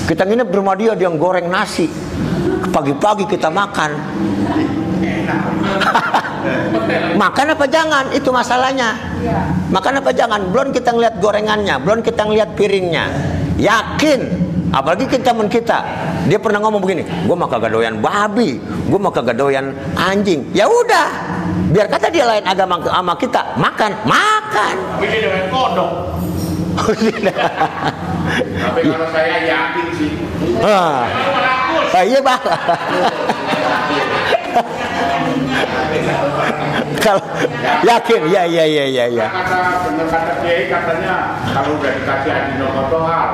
Kita 0.08 0.24
nginep 0.24 0.48
di 0.48 0.56
rumah 0.56 0.72
dia, 0.76 0.96
dia 0.96 1.12
goreng 1.12 1.52
nasi. 1.52 1.84
Pagi-pagi 2.72 3.28
kita 3.28 3.52
makan. 3.52 3.90
makan 7.22 7.46
apa 7.52 7.64
jangan? 7.68 8.04
Itu 8.16 8.32
masalahnya. 8.32 8.96
Makan 9.68 10.00
apa 10.00 10.10
jangan? 10.16 10.40
Belum 10.48 10.72
kita 10.72 10.92
ngeliat 10.96 11.20
gorengannya, 11.20 11.76
belum 11.80 12.00
kita 12.00 12.24
ngeliat 12.24 12.56
piringnya. 12.56 13.04
Yakin. 13.60 14.20
Apalagi 14.74 15.06
kita 15.06 15.30
teman 15.30 15.46
kita. 15.46 15.86
Dia 16.26 16.40
pernah 16.40 16.58
ngomong 16.66 16.82
begini, 16.82 17.06
gue 17.06 17.36
mah 17.36 17.46
kagak 17.46 17.70
babi, 18.02 18.58
gue 18.58 18.98
mah 18.98 19.12
kagak 19.14 19.38
anjing. 19.94 20.50
Ya 20.50 20.66
udah, 20.66 21.08
biar 21.70 21.86
kata 21.86 22.10
dia 22.10 22.26
lain 22.26 22.42
agama 22.42 22.82
sama 22.82 23.14
kita, 23.14 23.54
makan, 23.54 23.92
makan. 24.02 24.74
Tapi 26.74 27.06
kalau 28.90 29.08
saya 29.14 29.46
yakin 29.46 29.86
sih. 29.94 30.10
Ah. 30.64 31.06
Ah, 31.94 32.02
iya 32.02 32.18
bang. 32.18 32.42
Kalau 36.98 37.22
yakin, 37.86 38.20
ya 38.32 38.42
ya 38.48 38.64
ya 38.66 38.84
ya 38.90 39.04
ya. 39.12 39.26
Kata 39.30 39.58
bener 39.86 40.06
kata 40.10 40.32
Kiai 40.42 40.66
katanya 40.66 41.14
kalau 41.54 41.78
udah 41.78 41.92
dikasih 41.94 42.30
Ajinomoto 42.34 42.98
hal. 43.06 43.30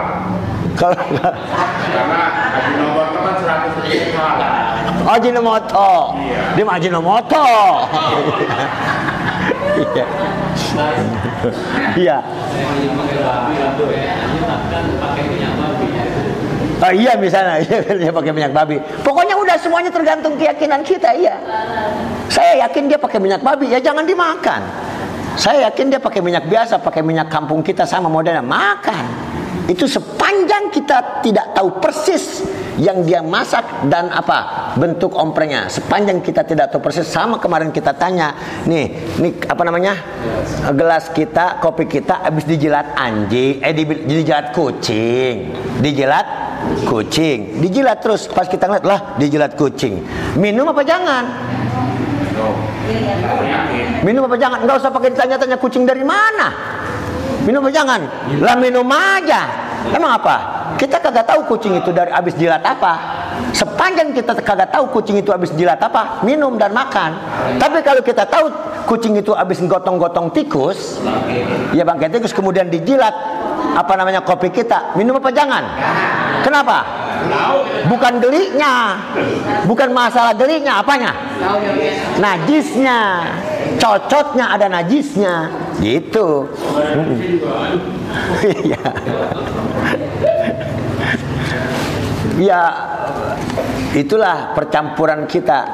Kalau 0.77 0.97
Karena 0.97 2.21
Ajinomoto 2.57 3.19
kan 3.25 3.35
100 3.41 3.89
ribu 3.89 4.11
hal. 4.21 4.37
Ajinomoto, 5.01 5.93
dia 6.59 6.65
mah 6.69 6.77
Ajinomoto. 6.77 7.47
Iya. 9.81 10.07
Iya. 11.97 12.17
Oh 16.81 16.93
iya 16.97 17.13
misalnya 17.21 17.61
dia 18.01 18.13
pakai 18.13 18.33
minyak 18.33 18.53
babi. 18.57 18.81
Pokoknya 19.05 19.37
udah 19.37 19.57
semuanya 19.61 19.93
tergantung 19.93 20.41
keyakinan 20.41 20.81
kita 20.81 21.13
iya. 21.13 21.37
Saya 22.33 22.65
yakin 22.69 22.89
dia 22.89 22.97
pakai 22.97 23.21
minyak 23.21 23.45
babi 23.45 23.69
ya 23.69 23.81
jangan 23.81 24.09
dimakan. 24.09 24.65
Saya 25.37 25.71
yakin 25.71 25.93
dia 25.95 26.01
pakai 26.03 26.21
minyak 26.21 26.49
biasa, 26.49 26.81
pakai 26.81 27.01
minyak 27.05 27.29
kampung 27.31 27.61
kita 27.65 27.85
sama 27.87 28.09
modelnya 28.11 28.43
makan. 28.45 29.30
Itu 29.69 29.85
sepanjang 29.85 30.73
kita 30.73 31.21
tidak 31.21 31.53
tahu 31.53 31.83
persis 31.83 32.45
yang 32.81 33.05
dia 33.05 33.21
masak 33.21 33.91
dan 33.93 34.09
apa 34.09 34.73
bentuk 34.81 35.13
omprengnya. 35.13 35.69
Sepanjang 35.69 36.25
kita 36.25 36.47
tidak 36.47 36.73
tahu 36.73 36.81
persis 36.81 37.05
sama 37.05 37.37
kemarin 37.37 37.69
kita 37.75 37.93
tanya, 37.93 38.33
nih, 38.65 39.19
nih 39.21 39.33
apa 39.45 39.63
namanya? 39.67 39.95
gelas 40.73 41.13
kita, 41.13 41.61
kopi 41.61 41.85
kita 41.85 42.25
habis 42.25 42.49
dijilat 42.49 42.97
anjing, 42.97 43.61
eh 43.61 43.73
di- 43.75 44.05
dijilat 44.09 44.55
kucing, 44.57 45.53
dijilat 45.83 46.27
kucing, 46.87 47.61
dijilat 47.61 47.99
terus 48.01 48.31
pas 48.31 48.49
kita 48.49 48.65
ngeliat 48.69 48.87
lah 48.87 49.01
dijilat 49.21 49.53
kucing. 49.59 50.01
Minum 50.41 50.71
apa 50.73 50.83
jangan? 50.87 51.25
Minum 54.01 54.25
apa 54.25 54.37
jangan? 54.41 54.59
Enggak 54.65 54.77
usah 54.81 54.91
pakai 54.91 55.11
tanya-tanya 55.13 55.57
kucing 55.61 55.85
dari 55.85 56.03
mana. 56.03 56.49
Minum 57.51 57.67
apa 57.67 57.75
jangan? 57.75 58.01
Lah 58.47 58.55
minum 58.63 58.87
aja. 58.87 59.43
Emang 59.91 60.15
apa? 60.15 60.37
Kita 60.79 61.03
kagak 61.03 61.27
tahu 61.27 61.51
kucing 61.51 61.83
itu 61.83 61.91
dari 61.91 62.15
habis 62.15 62.39
jilat 62.39 62.63
apa. 62.63 62.95
Sepanjang 63.51 64.15
kita 64.15 64.39
kagak 64.39 64.71
tahu 64.71 64.87
kucing 64.95 65.19
itu 65.19 65.35
habis 65.35 65.51
jilat 65.59 65.83
apa, 65.83 66.23
minum 66.23 66.55
dan 66.55 66.71
makan. 66.71 67.19
Tapi 67.59 67.83
kalau 67.83 68.07
kita 68.07 68.23
tahu 68.31 68.47
kucing 68.87 69.19
itu 69.19 69.35
habis 69.35 69.59
gotong-gotong 69.67 70.31
tikus, 70.31 71.03
ya 71.75 71.83
bangkai 71.83 72.07
tikus 72.15 72.31
kemudian 72.31 72.71
dijilat 72.71 73.11
apa 73.75 73.99
namanya 73.99 74.23
kopi 74.23 74.55
kita, 74.55 74.95
minum 74.95 75.19
apa 75.19 75.35
jangan? 75.35 75.67
Kenapa? 76.47 76.87
Bukan 77.91 78.23
deliknya, 78.23 78.95
bukan 79.67 79.91
masalah 79.91 80.39
deliknya, 80.39 80.79
apanya? 80.79 81.11
Najisnya, 82.23 83.27
cocotnya 83.81 84.53
ada 84.53 84.69
najisnya, 84.69 85.49
gitu. 85.81 86.45
Iya. 88.45 88.85
Ya, 92.41 92.63
itulah 93.97 94.53
percampuran 94.53 95.25
kita. 95.25 95.65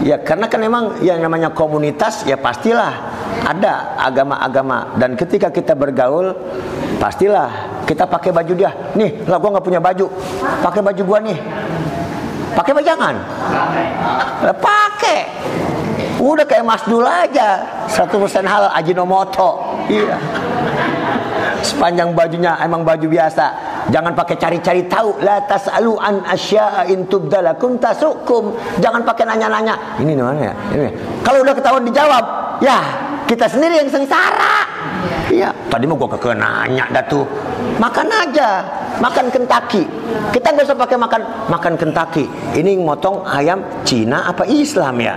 Ya, 0.00 0.16
karena 0.20 0.48
kan 0.48 0.60
memang 0.60 1.04
yang 1.04 1.20
namanya 1.20 1.52
komunitas 1.52 2.24
ya 2.24 2.40
pastilah 2.40 2.92
ada 3.44 3.96
agama-agama 4.00 4.96
dan 5.00 5.16
ketika 5.16 5.48
kita 5.48 5.76
bergaul 5.76 6.32
pastilah 7.00 7.80
kita 7.84 8.04
pakai 8.08 8.32
baju 8.32 8.52
dia. 8.56 8.72
Nih, 8.96 9.24
lah 9.28 9.36
gua 9.40 9.56
nggak 9.56 9.66
punya 9.66 9.80
baju. 9.80 10.08
Pakai 10.60 10.80
baju 10.80 11.02
gua 11.04 11.18
nih. 11.24 11.38
Pakai 12.52 12.70
apa 12.74 12.82
jangan? 12.82 13.14
Lah, 14.44 14.56
pakai. 14.56 15.20
Udah 16.20 16.44
kayak 16.44 16.64
Mas 16.68 16.84
Dul 16.84 17.02
aja. 17.08 17.64
100% 17.88 18.44
halal 18.44 18.68
Ajinomoto. 18.76 19.80
Iya. 19.88 20.20
Sepanjang 21.64 22.12
bajunya 22.12 22.56
emang 22.60 22.84
baju 22.84 23.08
biasa. 23.08 23.52
Jangan 23.88 24.12
pakai 24.12 24.36
cari-cari 24.36 24.84
tahu. 24.84 25.24
La 25.24 25.40
tas'alu 25.48 25.96
an 25.96 26.20
asya'a 26.28 26.84
in 26.92 27.08
tubdalakum 27.08 27.80
tasukum. 27.80 28.52
Jangan 28.84 29.00
pakai 29.02 29.24
nanya-nanya. 29.24 29.74
Ini 29.96 30.12
di 30.12 30.22
mana 30.22 30.40
ya? 30.52 30.54
Ini. 30.76 30.88
Kalau 31.24 31.40
udah 31.40 31.54
ketahuan 31.56 31.84
dijawab, 31.88 32.24
ya 32.60 32.78
kita 33.24 33.48
sendiri 33.48 33.80
yang 33.80 33.88
sengsara. 33.88 34.68
Iya. 35.32 35.50
Tadi 35.72 35.84
mau 35.88 35.96
gua 35.96 36.10
keke 36.18 36.36
nanya 36.36 36.84
dah 36.92 37.04
tuh. 37.08 37.24
Makan 37.80 38.08
aja. 38.12 38.60
Makan 39.00 39.32
Kentucky. 39.32 39.88
Kita 40.30 40.52
nggak 40.52 40.68
usah 40.68 40.76
pakai 40.76 41.00
makan 41.00 41.20
makan 41.48 41.74
Kentucky. 41.80 42.28
Ini 42.52 42.76
motong 42.76 43.24
ayam 43.24 43.64
Cina 43.82 44.28
apa 44.28 44.44
Islam 44.44 45.00
ya? 45.00 45.16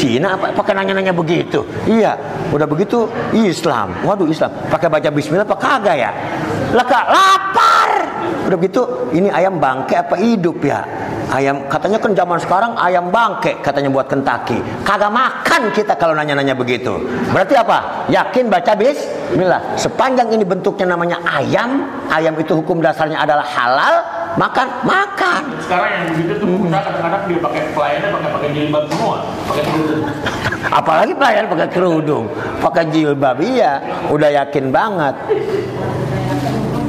Cina 0.00 0.34
apa 0.40 0.56
pakai 0.56 0.72
nanya-nanya 0.72 1.12
begitu? 1.12 1.60
Iya. 1.84 2.16
Udah 2.48 2.64
begitu 2.64 3.04
Islam. 3.36 3.92
Waduh 4.00 4.32
Islam. 4.32 4.48
Pakai 4.72 4.88
baca 4.88 5.08
bismillah 5.12 5.44
apa 5.44 5.56
kagak 5.60 5.96
ya? 6.00 6.10
Lah 6.72 6.84
Kak, 6.88 7.04
lapar. 7.12 7.77
Udah 8.48 8.56
begitu 8.56 8.80
ini 9.12 9.28
ayam 9.28 9.60
bangke 9.60 9.92
apa 9.92 10.16
hidup 10.16 10.64
ya? 10.64 10.80
Ayam 11.28 11.68
katanya 11.68 12.00
kan 12.00 12.16
zaman 12.16 12.40
sekarang 12.40 12.72
ayam 12.80 13.12
bangke 13.12 13.60
katanya 13.60 13.92
buat 13.92 14.08
Kentucky. 14.08 14.56
Kagak 14.88 15.12
makan 15.12 15.68
kita 15.76 15.92
kalau 16.00 16.16
nanya-nanya 16.16 16.56
begitu. 16.56 16.96
Berarti 17.28 17.60
apa? 17.60 18.08
Yakin 18.08 18.48
baca 18.48 18.72
bismillah. 18.72 19.76
Sepanjang 19.76 20.32
ini 20.32 20.48
bentuknya 20.48 20.96
namanya 20.96 21.20
ayam, 21.28 21.92
ayam 22.08 22.32
itu 22.40 22.56
hukum 22.56 22.80
dasarnya 22.80 23.20
adalah 23.20 23.44
halal, 23.44 23.94
makan 24.40 24.68
makan. 24.80 25.42
Sekarang 25.68 25.88
yang 25.92 26.04
begitu 26.16 26.32
tuh 26.40 26.48
kita 26.48 26.78
kadang-kadang 26.80 27.22
dia 27.28 27.38
pakai 27.44 27.62
pelayannya 27.76 28.08
pakai 28.16 28.30
pakai 28.32 28.48
jilbab 28.56 28.84
semua, 28.88 29.16
pakai 29.44 29.64
kerudung. 29.68 30.02
Apalagi 30.72 31.12
pelayan 31.12 31.44
pakai 31.52 31.68
kerudung, 31.68 32.24
pakai 32.64 32.84
jilbab 32.88 33.36
iya, 33.44 33.72
udah 34.08 34.30
yakin 34.32 34.72
banget. 34.72 35.14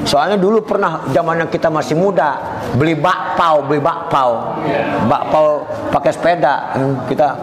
Soalnya 0.09 0.41
dulu 0.41 0.65
pernah 0.65 1.05
zamannya 1.13 1.45
kita 1.53 1.69
masih 1.69 1.93
muda 1.93 2.41
beli 2.73 2.97
bakpao, 2.97 3.61
beli 3.61 3.77
bakpao, 3.77 4.57
bakpao 5.05 5.69
pakai 5.93 6.09
sepeda. 6.09 6.73
Hmm, 6.73 7.05
Kita 7.05 7.37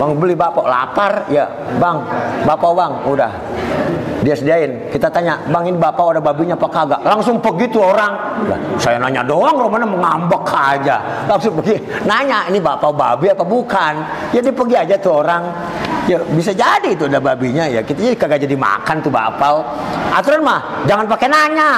bang 0.00 0.16
beli 0.16 0.32
bakpao, 0.32 0.64
lapar 0.64 1.28
ya 1.28 1.44
bang, 1.76 2.00
bakpao 2.48 2.72
bang, 2.72 2.92
udah 3.04 3.32
dia 4.24 4.32
sediain. 4.32 4.88
Kita 4.88 5.12
tanya, 5.12 5.36
bang 5.44 5.68
ini 5.68 5.76
bakpao 5.76 6.16
ada 6.16 6.24
babinya 6.24 6.56
apa 6.56 6.68
kagak? 6.72 7.00
Langsung 7.04 7.36
pergi 7.36 7.68
tuh 7.68 7.84
orang. 7.84 8.12
Lah, 8.48 8.60
saya 8.80 8.96
nanya 8.96 9.20
doang, 9.20 9.60
romana 9.60 9.84
mengambek 9.84 10.40
aja. 10.56 10.96
Langsung 11.28 11.60
pergi, 11.60 11.76
nanya 12.08 12.48
ini 12.48 12.56
bakpao 12.64 12.96
babi 12.96 13.28
apa 13.28 13.44
bukan? 13.44 13.94
Ya 14.32 14.40
pergi 14.40 14.76
aja 14.80 14.96
tuh 14.96 15.20
orang. 15.20 15.44
Ya 16.06 16.22
bisa 16.22 16.54
jadi 16.54 16.94
itu 16.94 17.10
ada 17.10 17.18
babinya 17.18 17.66
ya. 17.66 17.82
Kita 17.82 17.98
jadi 17.98 18.14
kagak 18.14 18.46
jadi 18.46 18.54
makan 18.54 19.02
tuh 19.02 19.10
bakpao. 19.10 19.66
Aturan 20.14 20.46
mah 20.46 20.86
jangan 20.86 21.10
pakai 21.10 21.26
nanya 21.26 21.70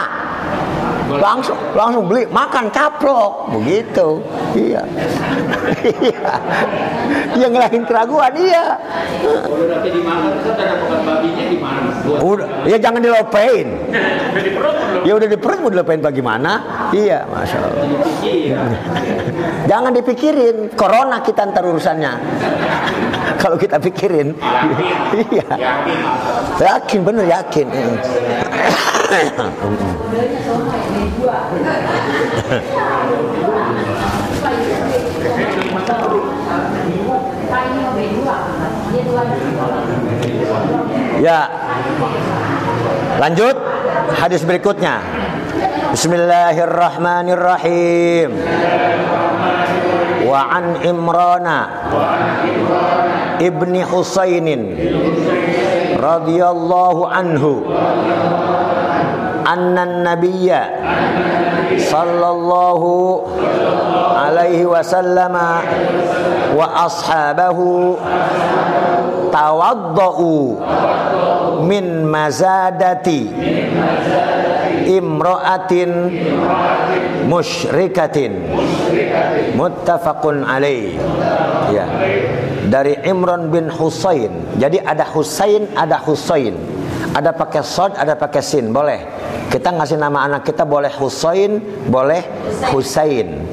langsung 1.08 1.56
langsung 1.72 2.04
beli 2.04 2.28
makan 2.28 2.68
caplok 2.68 3.48
begitu 3.56 4.20
iya 4.52 4.82
iya 5.88 6.32
yang 7.38 7.52
ngelahin 7.54 7.84
keraguan 7.88 8.32
iya? 8.36 8.76
Udah, 12.18 12.46
ya 12.64 12.76
jangan 12.80 13.00
dilopein. 13.02 13.68
Ya 15.06 15.14
udah 15.14 15.30
di 15.30 15.38
perut 15.38 15.62
mau 15.62 15.70
dilopein 15.70 16.02
bagaimana? 16.02 16.58
Iya, 16.90 17.22
masya 17.30 17.62
Allah. 17.62 17.86
Jangan 19.70 19.94
dipikirin, 19.94 20.74
corona 20.74 21.22
kita 21.22 21.46
ntar 21.54 21.62
urusannya. 21.62 22.12
Kalau 23.42 23.54
kita 23.54 23.78
pikirin, 23.78 24.34
iya. 25.30 25.48
Yakin 26.58 27.00
bener 27.06 27.30
yakin. 27.30 27.70
Ya. 41.18 41.50
Lanjut 43.16 43.56
hadis 44.12 44.44
berikutnya. 44.44 45.00
Bismillahirrahmanirrahim. 45.96 48.36
Wa 50.28 50.52
an 50.52 50.84
Imrana 50.84 51.58
ibni 53.40 53.80
Husainin 53.88 54.76
radhiyallahu 55.96 57.08
anhu 57.08 57.64
anna 59.48 59.88
nabiyya 59.88 60.68
sallallahu 61.80 63.24
alaihi 64.12 64.68
wasallam 64.68 65.32
wa 66.52 66.66
ashabahu 66.84 67.96
tawaddau 69.32 70.60
min 71.64 72.04
mazadati 72.04 73.30
imra'atin 74.88 75.90
musyrikatin 77.28 78.40
muttafaqun 79.52 80.48
alaih. 80.48 80.96
Ya. 81.68 81.86
Dari 82.68 83.00
Imran 83.04 83.48
bin 83.52 83.68
Husain. 83.72 84.32
Jadi 84.56 84.80
ada 84.80 85.04
Husain 85.08 85.68
ada 85.76 86.00
Husain. 86.00 86.56
Ada 87.12 87.32
pakai 87.32 87.64
sod 87.64 87.96
ada 87.96 88.16
pakai 88.16 88.44
sin. 88.44 88.72
Boleh 88.72 89.17
kita 89.48 89.72
ngasih 89.72 89.96
nama 89.96 90.28
anak 90.28 90.44
kita 90.44 90.68
boleh 90.68 90.92
Husain 91.00 91.60
boleh 91.88 92.20
Husain. 92.72 93.44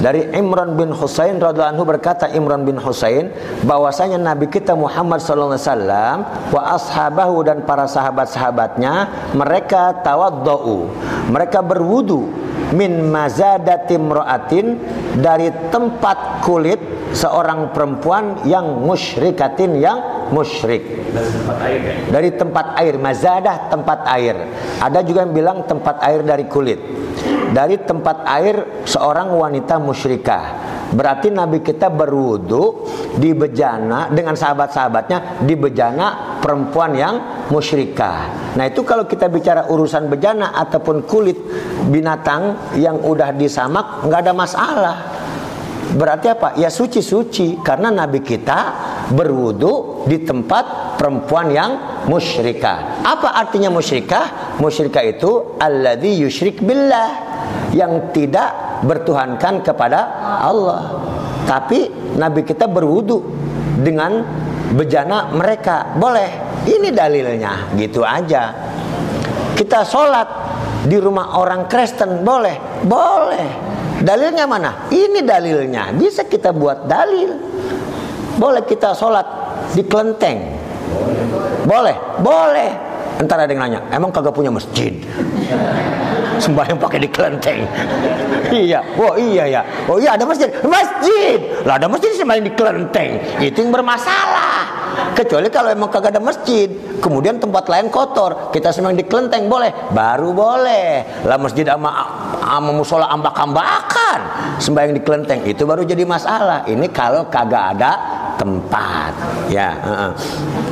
Dari 0.00 0.32
Imran 0.32 0.80
bin 0.80 0.96
Husain 0.96 1.36
radhiyallahu 1.36 1.76
anhu 1.76 1.84
berkata 1.84 2.30
Imran 2.32 2.64
bin 2.64 2.80
Husain 2.80 3.28
bahwasanya 3.68 4.16
Nabi 4.16 4.48
kita 4.48 4.72
Muhammad 4.72 5.20
wasallam 5.20 6.24
wa 6.24 6.62
ashabahu 6.72 7.44
dan 7.44 7.68
para 7.68 7.84
sahabat-sahabatnya 7.84 9.10
mereka 9.36 10.00
tawaddau. 10.00 10.88
Mereka 11.28 11.60
berwudu 11.60 12.32
min 12.74 13.10
mazadati 13.10 13.98
imra'atin 13.98 14.66
dari 15.18 15.50
tempat 15.70 16.44
kulit 16.46 16.78
seorang 17.10 17.74
perempuan 17.74 18.46
yang 18.46 18.82
musyrikatin 18.86 19.78
yang 19.78 20.30
musyrik. 20.30 21.10
Dari 22.10 22.30
tempat 22.38 22.78
air 22.78 22.94
mazadah 22.96 23.70
tempat 23.70 24.06
air. 24.14 24.36
Ada 24.78 25.02
juga 25.02 25.26
yang 25.26 25.34
bilang 25.34 25.58
tempat 25.66 25.98
air 26.06 26.22
dari 26.22 26.46
kulit. 26.46 26.78
Dari 27.50 27.82
tempat 27.82 28.22
air 28.30 28.86
seorang 28.86 29.34
wanita 29.34 29.82
musyrikah 29.82 30.70
berarti 30.90 31.30
Nabi 31.30 31.62
kita 31.62 31.90
berwudu 31.90 32.86
di 33.18 33.30
bejana 33.34 34.10
dengan 34.10 34.34
sahabat-sahabatnya 34.34 35.42
di 35.46 35.54
bejana 35.54 36.38
perempuan 36.42 36.92
yang 36.94 37.14
musyrikah 37.50 38.52
nah 38.58 38.64
itu 38.66 38.82
kalau 38.82 39.06
kita 39.06 39.30
bicara 39.30 39.70
urusan 39.70 40.10
bejana 40.10 40.54
ataupun 40.54 41.06
kulit 41.06 41.38
binatang 41.90 42.74
yang 42.78 42.98
udah 42.98 43.30
disamak 43.34 44.02
nggak 44.06 44.20
ada 44.26 44.34
masalah 44.34 44.96
Berarti 45.90 46.30
apa? 46.30 46.54
Ya 46.54 46.70
suci-suci 46.70 47.66
karena 47.66 47.90
Nabi 47.90 48.22
kita 48.22 48.58
berwudu 49.10 50.06
di 50.06 50.22
tempat 50.22 50.94
perempuan 50.94 51.50
yang 51.50 51.70
musyrikah. 52.06 53.02
Apa 53.02 53.34
artinya 53.34 53.74
musyrikah? 53.74 54.54
Musyrikah 54.62 55.02
itu 55.02 55.58
alladzi 55.58 56.22
yusyrik 56.22 56.62
billah 56.62 57.10
yang 57.74 58.10
tidak 58.10 58.82
bertuhankan 58.82 59.62
kepada 59.62 60.00
Allah. 60.42 60.96
Tapi 61.46 61.90
Nabi 62.18 62.42
kita 62.46 62.66
berwudu 62.70 63.22
dengan 63.80 64.22
bejana 64.74 65.30
mereka. 65.34 65.94
Boleh. 65.96 66.50
Ini 66.60 66.92
dalilnya, 66.92 67.72
gitu 67.80 68.04
aja. 68.04 68.52
Kita 69.56 69.80
sholat 69.80 70.28
di 70.84 70.96
rumah 71.00 71.40
orang 71.40 71.64
Kristen 71.72 72.20
boleh, 72.20 72.84
boleh. 72.84 73.48
Dalilnya 74.00 74.44
mana? 74.44 74.88
Ini 74.92 75.24
dalilnya. 75.24 75.92
Bisa 75.96 76.28
kita 76.28 76.52
buat 76.52 76.84
dalil. 76.84 77.32
Boleh 78.36 78.64
kita 78.64 78.92
sholat 78.92 79.24
di 79.72 79.84
kelenteng. 79.84 80.52
Boleh, 81.64 81.96
boleh. 82.20 82.70
Entar 83.20 83.44
ada 83.44 83.52
yang 83.52 83.60
nanya, 83.60 83.80
emang 83.92 84.08
kagak 84.08 84.32
punya 84.32 84.48
masjid? 84.48 84.96
Sembahyang 86.44 86.78
pakai 86.80 86.98
di 87.04 87.08
kelenteng. 87.12 87.68
iya, 88.50 88.80
oh 88.96 89.14
iya 89.20 89.44
ya. 89.46 89.62
Oh 89.86 90.00
iya 90.00 90.16
ada 90.16 90.24
masjid. 90.24 90.48
Masjid. 90.64 91.38
Lah 91.68 91.76
ada 91.76 91.86
masjid 91.86 92.10
sembahyang 92.16 92.46
di 92.48 92.52
kelenteng. 92.56 93.10
Itu 93.44 93.60
yang 93.60 93.70
bermasalah. 93.70 94.80
Kecuali 95.14 95.52
kalau 95.52 95.70
emang 95.70 95.92
kagak 95.92 96.16
ada 96.16 96.22
masjid, 96.22 96.66
kemudian 96.98 97.38
tempat 97.38 97.68
lain 97.70 97.92
kotor, 97.92 98.50
kita 98.50 98.74
sembahyang 98.74 98.98
di 98.98 99.06
kelenteng 99.06 99.46
boleh, 99.46 99.92
baru 99.92 100.30
boleh. 100.34 100.88
Lah 101.28 101.38
masjid 101.38 101.62
sama 101.62 101.90
sama 102.40 102.70
musola 102.74 103.06
ambak-ambakan, 103.12 104.18
sembahyang 104.58 104.96
di 104.96 105.02
kelenteng 105.04 105.40
itu 105.46 105.62
baru 105.68 105.86
jadi 105.86 106.02
masalah. 106.02 106.66
Ini 106.66 106.86
kalau 106.90 107.30
kagak 107.30 107.78
ada 107.78 107.92
tempat, 108.40 109.12
ya. 109.52 109.76
Uh-uh. 109.84 110.12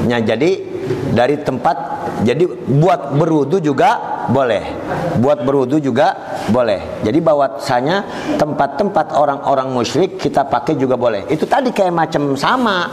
Nah, 0.09 0.21
jadi 0.25 0.78
dari 1.13 1.41
tempat, 1.41 1.77
jadi 2.25 2.45
buat 2.69 3.15
berwudu 3.17 3.61
juga 3.61 4.25
boleh, 4.29 4.65
buat 5.21 5.45
berwudu 5.45 5.81
juga 5.81 6.13
boleh. 6.49 7.05
Jadi 7.05 7.19
bahwasanya 7.21 7.97
tempat-tempat 8.37 9.17
orang-orang 9.17 9.73
musyrik 9.73 10.21
kita 10.21 10.49
pakai 10.49 10.77
juga 10.77 10.97
boleh. 10.97 11.29
Itu 11.29 11.45
tadi 11.45 11.73
kayak 11.73 11.95
macam 11.95 12.37
sama. 12.37 12.89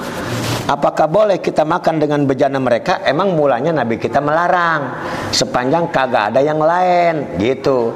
Apakah 0.66 1.06
boleh 1.06 1.38
kita 1.46 1.62
makan 1.62 2.02
dengan 2.02 2.26
bejana 2.26 2.58
mereka? 2.58 3.06
Emang 3.06 3.38
mulanya 3.38 3.70
Nabi 3.70 4.02
kita 4.02 4.18
melarang 4.18 4.98
sepanjang 5.30 5.94
kagak 5.94 6.34
ada 6.34 6.42
yang 6.42 6.58
lain 6.58 7.38
gitu. 7.38 7.94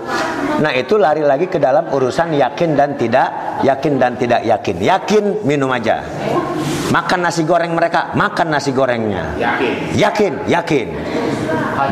Nah 0.61 0.69
itu 0.77 1.01
lari 1.01 1.25
lagi 1.25 1.49
ke 1.49 1.57
dalam 1.57 1.89
urusan 1.89 2.37
yakin 2.37 2.77
dan 2.77 2.93
tidak 2.93 3.27
yakin 3.65 3.97
dan 3.97 4.13
tidak 4.21 4.45
yakin. 4.45 4.75
Yakin 4.85 5.23
minum 5.49 5.73
aja. 5.73 6.05
Makan 6.89 7.19
nasi 7.21 7.45
goreng 7.45 7.77
mereka, 7.77 8.17
makan 8.17 8.49
nasi 8.49 8.73
gorengnya. 8.73 9.37
Yakin. 9.37 9.73
Yakin, 9.93 10.33
yakin. 10.49 10.87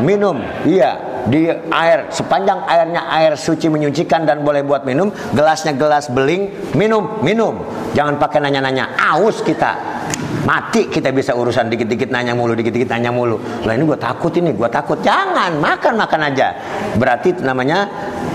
Minum, 0.02 0.42
iya 0.66 1.17
di 1.28 1.44
air 1.52 2.08
sepanjang 2.08 2.64
airnya 2.64 3.04
air 3.12 3.36
suci 3.36 3.68
menyucikan 3.68 4.24
dan 4.24 4.40
boleh 4.40 4.64
buat 4.64 4.88
minum 4.88 5.12
gelasnya 5.36 5.76
gelas 5.76 6.08
beling 6.08 6.72
minum 6.72 7.20
minum. 7.20 7.60
Jangan 7.92 8.16
pakai 8.16 8.40
nanya-nanya 8.40 8.96
aus 8.96 9.44
kita. 9.44 10.00
Mati 10.48 10.88
kita 10.88 11.12
bisa 11.12 11.36
urusan 11.36 11.68
dikit-dikit 11.68 12.08
nanya 12.08 12.32
mulu 12.32 12.56
dikit-dikit 12.56 12.88
nanya 12.88 13.12
mulu. 13.12 13.36
Lah 13.68 13.76
ini 13.76 13.84
gue 13.84 14.00
takut 14.00 14.32
ini 14.40 14.56
gue 14.56 14.68
takut. 14.72 14.96
Jangan 15.04 15.60
makan 15.60 16.00
makan 16.00 16.20
aja. 16.32 16.48
Berarti 16.96 17.36
namanya 17.44 17.84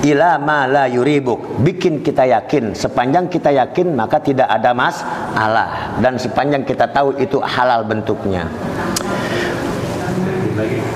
ila 0.06 0.38
ma 0.38 0.70
la 0.70 0.86
yuribuk. 0.86 1.58
Bikin 1.66 2.06
kita 2.06 2.30
yakin. 2.30 2.78
Sepanjang 2.78 3.34
kita 3.34 3.50
yakin 3.50 3.98
maka 3.98 4.22
tidak 4.22 4.46
ada 4.46 4.78
masalah. 4.78 5.98
Dan 5.98 6.22
sepanjang 6.22 6.62
kita 6.70 6.94
tahu 6.94 7.18
itu 7.18 7.42
halal 7.42 7.82
bentuknya 7.90 8.46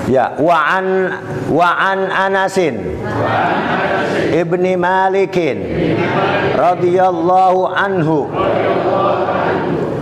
Ya, 0.08 0.32
wa 0.40 0.58
an 0.78 0.86
wa 1.52 1.68
an 1.76 2.08
Anasin. 2.08 2.80
Ibni 4.32 4.74
Malikin. 4.76 5.58
Radhiyallahu 6.58 7.70
anhu 7.70 8.26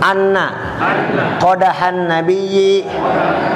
anna. 0.01 0.47
Qadahan 1.41 2.09
nabiyyi 2.09 2.85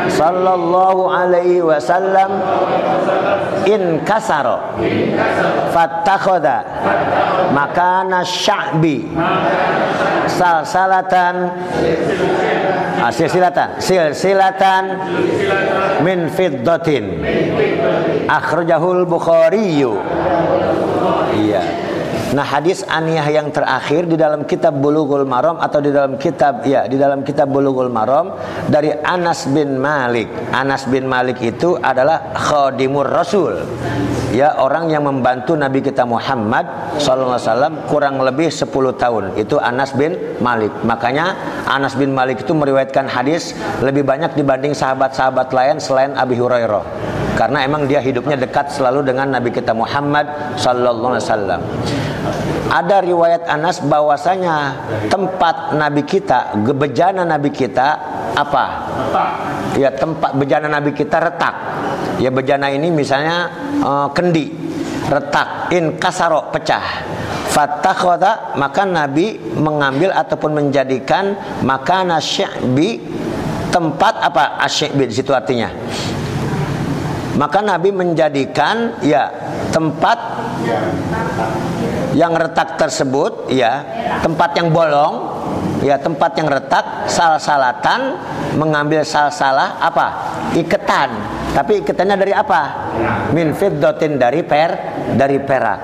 sallallahu 0.09 1.09
alaihi 1.09 1.63
wasallam 1.63 2.41
in 3.65 4.01
kasara 4.05 4.75
fattakhadha 5.73 6.65
makana 7.53 8.25
sya'bi. 8.25 9.09
Salsalatan 10.31 11.35
Ah, 13.01 13.09
silsilatan 13.09 13.81
silsilatan 13.81 14.93
min 16.05 16.29
fiddatin. 16.29 17.25
Akhrajahul 18.29 19.09
bukhari 19.09 19.81
iya 21.33 21.65
Nah, 22.31 22.47
hadis 22.47 22.87
Aniyah 22.87 23.27
yang 23.27 23.51
terakhir 23.51 24.07
di 24.07 24.15
dalam 24.15 24.47
kitab 24.47 24.79
Bulughul 24.79 25.27
Maram 25.27 25.59
atau 25.59 25.83
di 25.83 25.91
dalam 25.91 26.15
kitab 26.15 26.63
ya, 26.63 26.87
di 26.87 26.95
dalam 26.95 27.27
kitab 27.27 27.51
Bulughul 27.51 27.91
Maram 27.91 28.39
dari 28.71 28.95
Anas 29.03 29.51
bin 29.51 29.75
Malik. 29.75 30.31
Anas 30.55 30.87
bin 30.87 31.11
Malik 31.11 31.43
itu 31.43 31.75
adalah 31.75 32.31
khadimur 32.31 33.03
Rasul. 33.03 33.59
Ya, 34.31 34.55
orang 34.63 34.87
yang 34.87 35.03
membantu 35.03 35.59
Nabi 35.59 35.83
kita 35.83 36.07
Muhammad 36.07 36.95
sallallahu 37.03 37.35
alaihi 37.35 37.51
wasallam 37.51 37.73
kurang 37.91 38.15
lebih 38.23 38.47
10 38.47 38.71
tahun. 38.95 39.23
Itu 39.35 39.59
Anas 39.59 39.91
bin 39.91 40.15
Malik. 40.39 40.71
Makanya 40.87 41.35
Anas 41.67 41.99
bin 41.99 42.15
Malik 42.15 42.47
itu 42.47 42.55
meriwayatkan 42.55 43.11
hadis 43.11 43.51
lebih 43.83 44.07
banyak 44.07 44.39
dibanding 44.39 44.71
sahabat-sahabat 44.71 45.51
lain 45.51 45.83
selain 45.83 46.15
Abi 46.15 46.39
Hurairah. 46.39 47.20
Karena 47.35 47.63
emang 47.63 47.87
dia 47.87 48.03
hidupnya 48.03 48.35
dekat 48.35 48.71
selalu 48.75 49.07
dengan 49.07 49.31
Nabi 49.31 49.49
kita 49.49 49.71
Muhammad 49.71 50.55
sallallahu 50.59 51.15
alaihi 51.15 51.25
wasallam. 51.25 51.61
Ada 52.71 53.03
riwayat 53.03 53.43
Anas 53.51 53.83
bahwasanya 53.83 54.87
tempat 55.11 55.75
Nabi 55.75 56.07
kita, 56.07 56.55
bejana 56.55 57.27
Nabi 57.27 57.51
kita 57.51 57.99
apa? 58.35 58.87
Ya 59.75 59.91
tempat 59.91 60.35
bejana 60.35 60.71
Nabi 60.71 60.95
kita 60.95 61.19
retak. 61.19 61.55
Ya 62.23 62.31
bejana 62.31 62.71
ini 62.71 62.87
misalnya 62.93 63.51
eh, 63.79 64.07
kendi, 64.15 64.51
retak, 65.11 65.73
in 65.75 65.99
kasaro 65.99 66.51
pecah. 66.51 67.03
Fatakhoda 67.51 68.55
maka 68.55 68.87
Nabi 68.87 69.35
mengambil 69.59 70.15
ataupun 70.15 70.55
menjadikan 70.55 71.35
makana 71.67 72.23
syi'bi 72.23 73.03
tempat 73.71 74.19
apa 74.19 74.59
asyikbi 74.67 75.07
di 75.07 75.15
situ 75.15 75.31
artinya 75.31 75.71
maka 77.35 77.63
Nabi 77.63 77.95
menjadikan 77.95 78.99
ya 79.05 79.31
tempat 79.71 80.19
yang 82.11 82.35
retak 82.35 82.75
tersebut 82.75 83.47
ya 83.47 83.83
tempat 84.19 84.51
yang 84.59 84.67
bolong 84.71 85.31
ya 85.81 85.95
tempat 85.97 86.35
yang 86.37 86.51
retak 86.51 87.07
sal-salatan 87.07 88.19
mengambil 88.55 89.01
sal-salah 89.07 89.79
apa? 89.81 90.07
Iketan. 90.53 91.09
Tapi 91.51 91.83
iketannya 91.83 92.15
dari 92.15 92.33
apa? 92.35 92.61
Min 93.35 93.51
fiddatin 93.51 94.15
dari 94.15 94.43
per 94.45 94.71
dari 95.15 95.39
perak. 95.41 95.79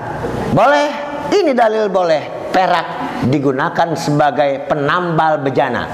Boleh. 0.52 0.88
Ini 1.28 1.52
dalil 1.52 1.92
boleh. 1.92 2.48
Perak 2.48 2.86
digunakan 3.28 3.92
sebagai 3.92 4.64
penambal 4.64 5.36
bejana 5.44 5.84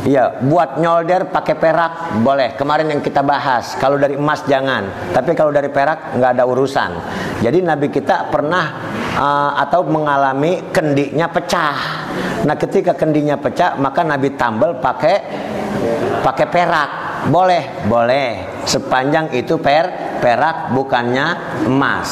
Iya, 0.00 0.40
buat 0.48 0.80
nyolder 0.80 1.28
pakai 1.28 1.60
perak 1.60 2.24
boleh. 2.24 2.56
Kemarin 2.56 2.88
yang 2.88 3.04
kita 3.04 3.20
bahas, 3.20 3.76
kalau 3.76 4.00
dari 4.00 4.16
emas 4.16 4.40
jangan. 4.48 5.12
Tapi 5.12 5.36
kalau 5.36 5.52
dari 5.52 5.68
perak 5.68 6.16
nggak 6.16 6.30
ada 6.40 6.44
urusan. 6.48 6.90
Jadi 7.44 7.60
Nabi 7.60 7.92
kita 7.92 8.32
pernah 8.32 8.64
uh, 9.20 9.60
atau 9.60 9.84
mengalami 9.84 10.72
kendinya 10.72 11.28
pecah. 11.28 11.76
Nah, 12.48 12.56
ketika 12.56 12.96
kendinya 12.96 13.36
pecah, 13.36 13.76
maka 13.76 14.00
Nabi 14.00 14.32
tambal 14.40 14.80
pakai 14.80 15.16
pakai 16.24 16.46
perak. 16.48 16.90
Boleh, 17.28 17.84
boleh. 17.84 18.64
Sepanjang 18.64 19.36
itu 19.36 19.60
per 19.60 20.16
perak 20.24 20.72
bukannya 20.72 21.60
emas. 21.68 22.08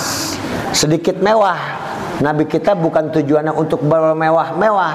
Sedikit 0.77 1.17
mewah. 1.25 1.89
Nabi 2.19 2.51
kita 2.51 2.75
bukan 2.75 3.15
tujuannya 3.15 3.55
untuk 3.55 3.87
bermewah-mewah, 3.87 4.95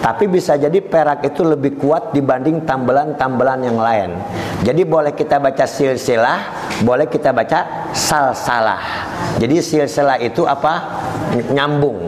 tapi 0.00 0.30
bisa 0.30 0.54
jadi 0.54 0.78
perak 0.78 1.26
itu 1.26 1.42
lebih 1.42 1.74
kuat 1.74 2.14
dibanding 2.14 2.62
tambelan-tambelan 2.62 3.58
yang 3.66 3.78
lain. 3.78 4.10
Jadi 4.62 4.86
boleh 4.86 5.10
kita 5.10 5.42
baca 5.42 5.66
silsilah, 5.66 6.38
boleh 6.86 7.10
kita 7.10 7.34
baca 7.34 7.90
salsalah. 7.90 8.82
Jadi 9.42 9.58
silsilah 9.58 10.22
itu 10.22 10.46
apa? 10.46 11.02
Nyambung, 11.50 12.06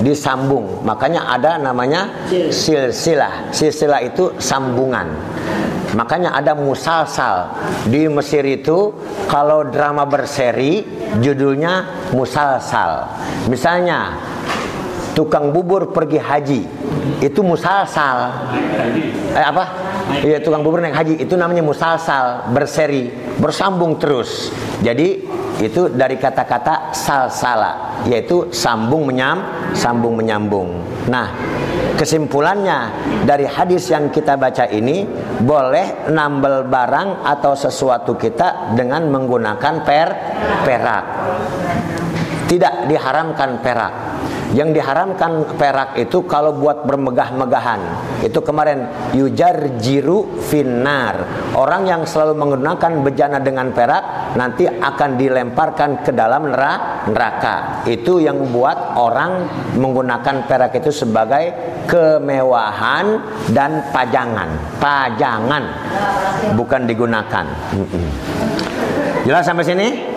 disambung. 0.00 0.80
Makanya 0.88 1.28
ada 1.28 1.60
namanya 1.60 2.08
silsilah. 2.48 3.52
Silsilah 3.52 4.00
itu 4.08 4.32
sambungan. 4.40 5.12
Makanya 5.98 6.30
ada 6.30 6.54
musalsal. 6.54 7.50
Di 7.90 8.06
Mesir 8.06 8.46
itu 8.46 8.94
kalau 9.26 9.66
drama 9.66 10.06
berseri 10.06 10.86
judulnya 11.18 12.06
musalsal. 12.14 13.10
Misalnya 13.50 14.14
tukang 15.18 15.50
bubur 15.50 15.90
pergi 15.90 16.22
haji 16.22 16.62
itu 17.18 17.42
musalsal 17.42 18.30
eh 19.34 19.42
apa 19.42 19.64
iya 20.22 20.38
tukang 20.38 20.62
bubur 20.62 20.78
naik 20.78 20.94
haji 20.94 21.14
itu 21.18 21.34
namanya 21.34 21.66
musalsal 21.66 22.46
berseri 22.54 23.10
bersambung 23.42 23.98
terus 23.98 24.54
jadi 24.78 25.18
itu 25.58 25.90
dari 25.90 26.14
kata-kata 26.22 26.94
salsala 26.94 27.98
yaitu 28.06 28.46
sambung 28.54 29.10
menyam 29.10 29.42
sambung 29.74 30.14
menyambung 30.14 30.78
nah 31.10 31.34
kesimpulannya 31.98 32.78
dari 33.26 33.42
hadis 33.42 33.90
yang 33.90 34.14
kita 34.14 34.38
baca 34.38 34.70
ini 34.70 35.02
boleh 35.42 36.06
nambel 36.14 36.70
barang 36.70 37.26
atau 37.26 37.58
sesuatu 37.58 38.14
kita 38.14 38.78
dengan 38.78 39.10
menggunakan 39.10 39.74
per 39.82 40.08
perak. 40.62 41.04
Tidak 42.48 42.88
diharamkan 42.88 43.50
perak 43.60 43.92
yang 44.56 44.72
diharamkan 44.72 45.56
perak 45.60 46.00
itu 46.00 46.24
kalau 46.24 46.56
buat 46.56 46.88
bermegah-megahan. 46.88 47.80
Itu 48.24 48.40
kemarin 48.40 48.88
yujar 49.12 49.76
jiru 49.76 50.40
finar. 50.40 51.48
Orang 51.52 51.84
yang 51.84 52.08
selalu 52.08 52.32
menggunakan 52.38 53.04
bejana 53.04 53.38
dengan 53.44 53.68
perak 53.76 54.32
nanti 54.40 54.64
akan 54.64 55.20
dilemparkan 55.20 56.00
ke 56.00 56.16
dalam 56.16 56.48
neraka. 56.48 57.84
Itu 57.84 58.24
yang 58.24 58.40
membuat 58.40 58.96
orang 58.96 59.44
menggunakan 59.76 60.48
perak 60.48 60.72
itu 60.80 60.92
sebagai 60.92 61.52
kemewahan 61.84 63.20
dan 63.52 63.84
pajangan. 63.92 64.48
Pajangan 64.80 65.64
bukan 66.56 66.88
digunakan. 66.88 67.44
Jelas 69.28 69.44
sampai 69.44 69.66
sini? 69.66 70.07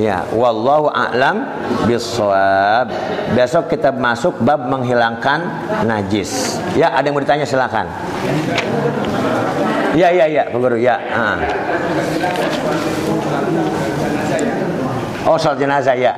Ya, 0.00 0.24
wallahu 0.32 0.88
a'lam 0.88 1.44
bissawab. 1.84 2.88
Besok 3.36 3.68
kita 3.68 3.92
masuk 3.92 4.40
bab 4.40 4.64
menghilangkan 4.64 5.44
najis. 5.84 6.56
Ya, 6.72 6.96
ada 6.96 7.04
yang 7.04 7.20
mau 7.20 7.20
ditanya 7.20 7.44
silakan. 7.44 7.84
Ya, 9.92 10.08
ya, 10.08 10.24
ya, 10.24 10.48
Pak 10.48 10.56
Guru. 10.56 10.80
Ya. 10.80 10.96
Ah. 11.12 11.36
Oh, 15.28 15.36
soal 15.36 15.60
jenazah 15.60 15.92
ya. 15.92 16.16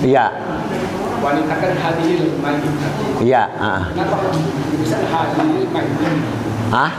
Iya. 0.00 0.26
wanita 1.22 1.54
kan 1.54 1.72
hadir 1.78 2.34
mayit. 2.42 2.74
Iya, 3.22 3.46
ah. 3.62 3.86
Kenapa 3.94 4.16
bisa 4.74 4.98
hadir 5.06 5.70
mayit? 5.70 6.42
Ah. 6.72 6.90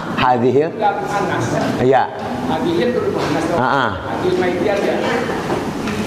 Enggak 0.70 0.94
panas. 1.02 1.46
Iya. 1.82 2.04
Hadir 2.46 2.88
dulu 2.94 3.10
panas. 3.18 3.44
Ah. 3.58 3.92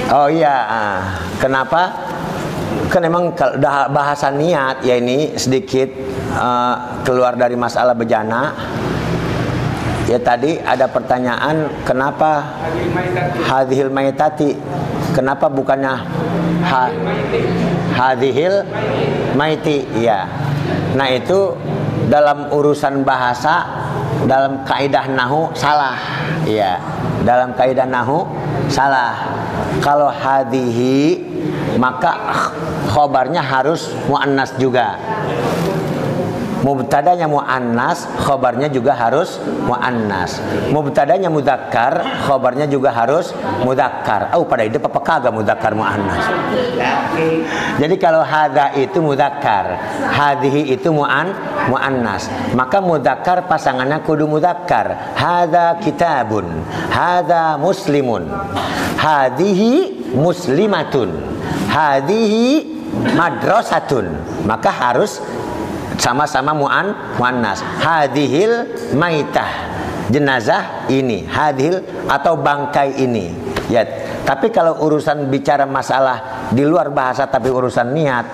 Oh 0.07 0.29
iya, 0.31 0.57
ah. 0.71 0.99
kenapa? 1.43 1.91
Kan 2.87 3.03
emang 3.03 3.35
bahasa 3.91 4.31
niat 4.31 4.87
ya 4.87 5.03
ini 5.03 5.35
sedikit 5.35 5.91
uh, 6.39 7.03
keluar 7.03 7.35
dari 7.35 7.59
masalah 7.59 7.99
bejana. 7.99 8.55
Ya 10.07 10.23
tadi 10.23 10.63
ada 10.63 10.87
pertanyaan 10.87 11.67
kenapa 11.83 12.47
hadhil 13.43 13.91
maitati? 13.91 14.55
Kenapa 15.11 15.51
bukannya 15.51 15.99
ha, 16.63 16.87
hadhil 17.99 18.63
maiti? 19.35 19.83
Ya. 19.99 20.31
Nah 20.95 21.11
itu 21.11 21.59
dalam 22.07 22.53
urusan 22.53 23.03
bahasa 23.03 23.65
dalam 24.29 24.63
kaidah 24.67 25.09
nahu 25.09 25.51
salah. 25.57 25.97
Ya. 26.45 26.79
Dalam 27.27 27.57
kaidah 27.57 27.89
nahu 27.89 28.29
salah. 28.71 29.17
Kalau 29.83 30.13
hadhihi 30.13 31.21
maka 31.77 32.17
khobarnya 32.91 33.41
harus 33.45 33.93
muannas 34.09 34.55
juga. 34.57 34.97
Mubtadanya 36.67 37.31
muannas, 37.31 38.11
khobarnya 38.27 38.67
juga 38.67 38.99
harus 38.99 39.39
muannas. 39.71 40.43
Mubtadanya 40.75 41.31
mudakkar, 41.31 42.03
khobarnya 42.27 42.67
juga 42.67 42.91
harus 42.91 43.31
mudakkar. 43.63 44.35
Oh, 44.35 44.43
pada 44.43 44.67
ide 44.67 44.83
apa 44.83 44.99
kagak 44.99 45.31
mudakkar 45.31 45.79
muannas? 45.79 46.27
Jadi 47.79 47.95
kalau 48.03 48.27
hada 48.27 48.75
itu 48.75 48.99
mudakkar, 48.99 49.79
hadhihi 50.11 50.75
itu 50.75 50.91
muan 50.91 51.31
muannas. 51.71 52.27
Maka 52.59 52.83
mudakkar 52.83 53.47
pasangannya 53.47 54.03
kudu 54.03 54.27
mudakkar. 54.27 55.15
Hada 55.15 55.79
kitabun, 55.79 56.67
hada 56.91 57.55
muslimun. 57.63 58.27
Hadhihi 58.99 60.11
muslimatun. 60.19 61.15
Hadhihi 61.71 62.75
madrasatun. 63.15 64.11
Maka 64.43 64.75
harus 64.75 65.23
sama-sama 65.95 66.51
muan 66.53 66.93
muannas. 67.17 67.63
Hadhil 67.63 68.67
maitah. 68.99 69.75
Jenazah 70.07 70.87
ini 70.87 71.27
hadhil 71.27 71.83
atau 72.07 72.39
bangkai 72.39 73.03
ini. 73.03 73.35
Ya 73.67 73.83
Tapi 74.23 74.55
kalau 74.55 74.79
urusan 74.87 75.27
bicara 75.27 75.67
masalah 75.67 76.51
di 76.55 76.63
luar 76.63 76.91
bahasa 76.95 77.27
tapi 77.27 77.51
urusan 77.51 77.91
niat, 77.91 78.27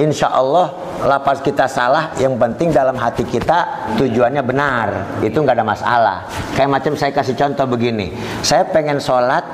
insya 0.00 0.32
Allah 0.32 0.72
lapas 1.04 1.44
kita 1.44 1.68
salah, 1.68 2.16
yang 2.16 2.40
penting 2.40 2.72
dalam 2.72 2.96
hati 2.96 3.28
kita 3.28 3.92
tujuannya 4.00 4.40
benar, 4.40 4.88
itu 5.20 5.36
nggak 5.36 5.56
ada 5.60 5.66
masalah. 5.66 6.16
Kayak 6.56 6.70
macam 6.72 6.92
saya 6.96 7.12
kasih 7.12 7.36
contoh 7.36 7.68
begini, 7.68 8.16
saya 8.40 8.64
pengen 8.68 9.00
sholat 9.00 9.44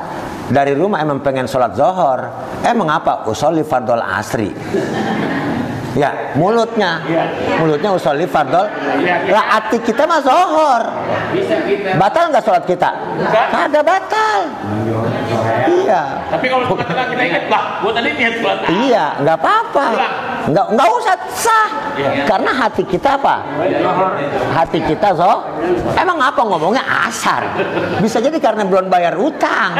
dari 0.51 0.75
rumah 0.75 1.03
emang 1.03 1.23
pengen 1.23 1.47
sholat 1.51 1.75
zohor, 1.75 2.27
emang 2.63 2.91
apa? 2.91 3.27
Usolli 3.27 3.63
fardol 3.67 4.03
asri. 4.03 4.51
Ya, 5.99 6.35
mulutnya, 6.39 7.03
mulutnya 7.59 7.91
usolli 7.91 8.23
fardol. 8.23 8.71
Lah 9.27 9.45
hati 9.59 9.83
kita 9.83 10.07
mah 10.07 10.23
zohor. 10.23 10.83
Bisa 11.35 11.67
kita. 11.67 11.99
Batal 11.99 12.31
nggak 12.31 12.45
sholat 12.47 12.63
kita? 12.63 12.91
Kagak 13.51 13.83
batal. 13.83 14.39
Iya. 15.67 16.03
Tapi 16.31 16.47
kalau 16.47 16.79
kita 16.79 17.23
ingat, 17.27 17.45
lah, 17.51 17.83
gua 17.83 17.91
tadi 17.91 18.15
niat 18.15 18.35
sholat. 18.39 18.59
Iya, 18.71 19.05
nggak 19.19 19.37
apa-apa. 19.43 19.87
Nggak 20.49 20.67
nggak 20.73 20.89
usah 20.89 21.17
sah. 21.37 21.69
Karena 22.25 22.51
hati 22.57 22.83
kita 22.89 23.21
apa? 23.21 23.45
Hati 24.57 24.79
kita 24.81 25.13
zo. 25.13 25.45
Emang 25.93 26.17
apa 26.17 26.41
ngomongnya 26.41 26.81
asar? 27.09 27.45
Bisa 28.01 28.25
jadi 28.25 28.41
karena 28.41 28.65
belum 28.65 28.89
bayar 28.89 29.21
utang. 29.21 29.77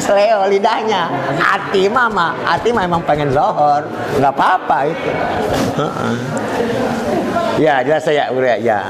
Seleo 0.00 0.48
lidahnya. 0.48 1.12
Hati 1.36 1.92
mama, 1.92 2.32
hati 2.48 2.72
mah 2.72 2.88
emang 2.88 3.04
pengen 3.04 3.28
zohor. 3.32 3.84
Nggak 4.16 4.32
apa-apa 4.32 4.78
itu. 4.88 5.10
Ya, 7.60 7.80
jelas 7.84 8.04
saya 8.04 8.32
udah 8.32 8.56
ya. 8.60 8.80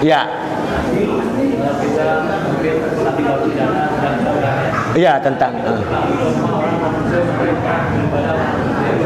Ya. 0.00 0.20
Iya 4.96 5.20
tentang. 5.20 5.52
eh. 5.60 5.80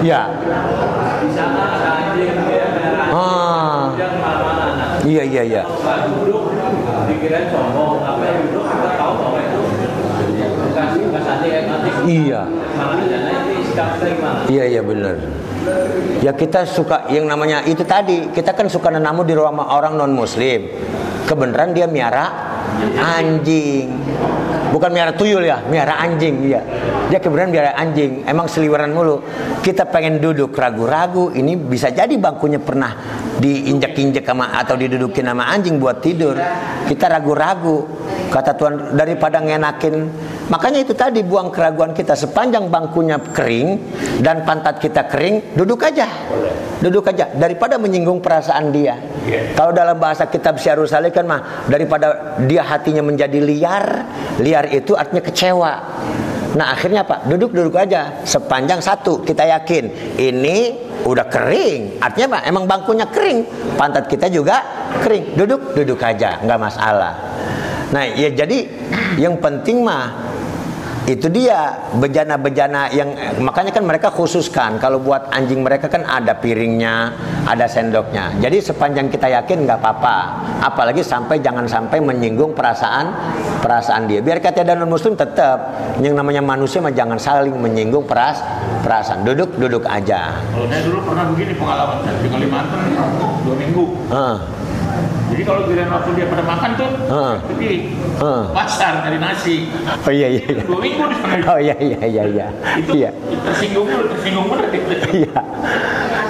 Iya. 0.00 0.22
Ah. 3.10 3.92
Iya 5.04 5.22
iya 5.24 5.42
iya. 5.44 5.62
Iya. 12.06 12.40
Iya 14.50 14.64
iya 14.66 14.82
benar. 14.82 15.16
Ya 16.20 16.32
kita 16.36 16.64
suka 16.68 17.08
yang 17.12 17.28
namanya 17.28 17.64
itu 17.64 17.84
tadi 17.84 18.28
kita 18.32 18.52
kan 18.56 18.68
suka 18.68 18.92
nenamu 18.92 19.24
di 19.24 19.36
rumah 19.36 19.76
orang 19.76 19.96
non 19.96 20.12
muslim. 20.16 20.68
Kebenaran 21.28 21.76
dia 21.76 21.86
miara 21.86 22.26
anjing. 22.98 23.94
Bukan 24.70 24.90
miara 24.94 25.10
tuyul 25.10 25.42
ya, 25.42 25.58
miara 25.66 25.98
anjing 25.98 26.46
iya. 26.46 26.62
Dia 27.10 27.18
kebenaran 27.18 27.50
miara 27.50 27.74
anjing. 27.74 28.22
Emang 28.22 28.46
seliweran 28.46 28.94
mulu. 28.94 29.18
Kita 29.66 29.90
pengen 29.90 30.22
duduk 30.22 30.54
ragu-ragu. 30.54 31.34
Ini 31.34 31.58
bisa 31.58 31.90
jadi 31.90 32.14
bangkunya 32.14 32.62
pernah 32.62 32.94
diinjak-injak 33.42 34.22
sama 34.22 34.54
atau 34.54 34.78
didudukin 34.78 35.26
sama 35.26 35.50
anjing 35.50 35.82
buat 35.82 35.98
tidur. 35.98 36.38
Kita 36.86 37.10
ragu-ragu. 37.10 37.82
Kata 38.30 38.54
Tuhan 38.54 38.94
daripada 38.94 39.42
ngenakin 39.42 39.94
Makanya 40.50 40.82
itu 40.82 40.98
tadi 40.98 41.22
buang 41.22 41.54
keraguan 41.54 41.94
kita 41.94 42.18
sepanjang 42.18 42.66
bangkunya 42.66 43.22
kering 43.30 43.78
dan 44.18 44.42
pantat 44.42 44.82
kita 44.82 45.06
kering, 45.06 45.54
duduk 45.54 45.78
aja. 45.86 46.10
Duduk 46.82 47.06
aja 47.06 47.30
daripada 47.38 47.78
menyinggung 47.78 48.18
perasaan 48.18 48.74
dia. 48.74 48.98
Kalau 49.54 49.70
dalam 49.70 49.94
bahasa 50.02 50.26
kitab 50.26 50.58
Syiarul 50.58 50.90
Salih 50.90 51.14
kan 51.14 51.22
mah 51.22 51.70
daripada 51.70 52.34
dia 52.50 52.66
hatinya 52.66 53.06
menjadi 53.06 53.38
liar, 53.38 53.86
liar 54.42 54.66
itu 54.74 54.98
artinya 54.98 55.22
kecewa. 55.22 55.72
Nah 56.58 56.74
akhirnya 56.74 57.06
apa? 57.06 57.22
Duduk-duduk 57.30 57.78
aja 57.78 58.26
sepanjang 58.26 58.82
satu 58.82 59.22
kita 59.22 59.46
yakin 59.46 60.18
ini 60.18 60.90
udah 61.06 61.30
kering. 61.30 62.02
Artinya 62.02 62.26
apa? 62.34 62.38
Emang 62.50 62.66
bangkunya 62.66 63.06
kering, 63.06 63.46
pantat 63.78 64.10
kita 64.10 64.26
juga 64.26 64.66
kering. 64.98 65.38
Duduk, 65.38 65.78
duduk 65.78 66.02
aja, 66.02 66.42
nggak 66.42 66.58
masalah. 66.58 67.14
Nah 67.94 68.02
ya 68.06 68.34
jadi 68.34 68.66
yang 69.18 69.38
penting 69.38 69.82
mah 69.82 70.29
itu 71.08 71.32
dia 71.32 71.88
bejana-bejana 71.96 72.92
yang 72.92 73.16
makanya 73.40 73.72
kan 73.72 73.84
mereka 73.88 74.12
khususkan 74.12 74.76
kalau 74.76 75.00
buat 75.00 75.32
anjing 75.32 75.64
mereka 75.64 75.88
kan 75.88 76.04
ada 76.04 76.36
piringnya 76.36 77.12
ada 77.48 77.64
sendoknya. 77.64 78.36
Jadi 78.36 78.60
sepanjang 78.60 79.08
kita 79.08 79.32
yakin 79.32 79.64
nggak 79.64 79.80
apa-apa 79.80 80.16
apalagi 80.60 81.00
sampai 81.00 81.40
jangan 81.40 81.64
sampai 81.64 82.04
menyinggung 82.04 82.52
perasaan 82.52 83.16
perasaan 83.64 84.12
dia. 84.12 84.20
Biar 84.20 84.44
kata 84.44 84.60
dan 84.60 84.84
muslim 84.84 85.16
tetap 85.16 85.72
yang 86.04 86.12
namanya 86.12 86.44
manusia 86.44 86.84
mah 86.84 86.92
jangan 86.92 87.16
saling 87.16 87.56
menyinggung 87.56 88.04
peras 88.04 88.44
perasaan. 88.84 89.24
Duduk 89.24 89.56
duduk 89.56 89.88
aja. 89.88 90.36
Kalau 90.52 90.68
saya 90.68 90.82
dulu 90.84 90.98
pernah 91.04 91.24
begini 91.32 91.52
pengalaman 91.56 91.96
saya 92.04 92.16
di 92.20 92.28
Kalimantan 92.28 92.78
dua 93.44 93.56
minggu. 93.56 93.84
Jadi 95.40 95.48
kalau 95.48 95.64
giliran 95.64 95.88
waktu 95.88 96.10
dia 96.20 96.26
pada 96.28 96.44
makan 96.44 96.70
tuh, 96.76 96.90
Heeh. 97.08 97.34
pergi 97.48 97.72
Heeh. 98.20 98.44
pasar 98.52 98.92
dari 99.08 99.16
nasi. 99.16 99.72
oh 99.88 100.12
iya 100.12 100.28
iya 100.36 100.44
iya. 100.52 100.62
Dua 100.68 100.78
minggu 100.84 101.04
di 101.08 101.16
sana. 101.16 101.34
oh 101.48 101.56
iya 101.56 101.76
iya 101.80 102.00
iya 102.04 102.22
iya 102.28 102.46
Itu 102.76 102.92
iya 102.92 103.10
tersinggung 103.48 103.88
dulu, 103.88 104.04
tersinggung 104.12 104.52
gitu. 104.52 104.88
Iya. 105.24 105.40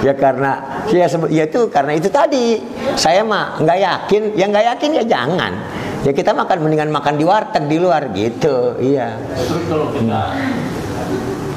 Ya 0.07 0.13
karena 0.15 0.51
ya, 0.87 1.11
ya 1.27 1.43
itu 1.43 1.61
karena 1.67 1.91
itu 1.91 2.07
tadi 2.07 2.63
saya 2.95 3.19
mah 3.27 3.59
nggak 3.59 3.79
yakin, 3.83 4.21
ya 4.39 4.45
nggak 4.47 4.65
yakin 4.79 4.89
ya 4.95 5.03
jangan. 5.03 5.59
Ya 6.07 6.15
kita 6.15 6.31
makan 6.31 6.57
mendingan 6.63 6.87
makan 6.95 7.19
di 7.19 7.27
warteg 7.27 7.67
di 7.67 7.83
luar 7.83 8.15
gitu. 8.15 8.79
Iya. 8.79 9.19
Terus 9.35 9.63
kalau 9.67 9.91
kita 9.91 10.23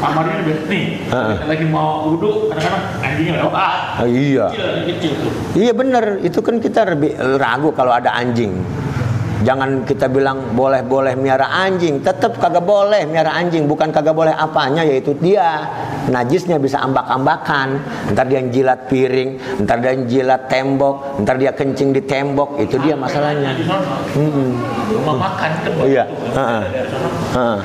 kamarnya 0.05 0.36
udah 0.44 0.59
nih, 0.68 0.85
kita 1.09 1.47
lagi 1.48 1.66
mau 1.72 2.12
wudhu, 2.12 2.52
kadang-kadang 2.52 2.85
anjingnya 3.01 3.35
lewat. 3.40 4.05
Oh, 4.05 4.09
iya. 4.09 4.47
Kecil, 4.52 4.68
kecil 4.85 5.12
tuh. 5.16 5.32
Iya 5.56 5.72
bener, 5.72 6.05
itu 6.20 6.44
kan 6.44 6.60
kita 6.60 6.93
lebih 6.93 7.16
ragu 7.40 7.72
kalau 7.72 7.97
ada 7.97 8.12
anjing. 8.12 8.52
Jangan 9.44 9.85
kita 9.85 10.09
bilang 10.09 10.56
boleh-boleh 10.56 11.20
miara 11.20 11.44
anjing, 11.68 12.01
tetap 12.01 12.40
kagak 12.40 12.64
boleh 12.64 13.05
miara 13.05 13.36
anjing, 13.36 13.68
bukan 13.68 13.93
kagak 13.93 14.16
boleh 14.16 14.32
apanya 14.32 14.81
yaitu 14.81 15.12
dia 15.20 15.68
najisnya 16.09 16.56
bisa 16.56 16.81
ambak-ambakan. 16.81 17.76
Ntar 18.16 18.24
dia 18.24 18.40
jilat 18.40 18.89
piring, 18.89 19.36
ntar 19.68 19.85
dia 19.85 20.01
jilat 20.09 20.48
tembok, 20.48 21.20
ntar 21.20 21.36
dia 21.36 21.52
kencing 21.52 21.93
di 21.93 22.01
tembok, 22.01 22.56
itu 22.56 22.81
dia 22.81 22.97
masalahnya. 22.97 23.52
Mm-mm. 24.16 24.64
rumah 24.97 25.16
makan 25.28 25.51
kan. 25.60 25.72
Iya. 25.85 26.05
Heeh. 26.09 27.59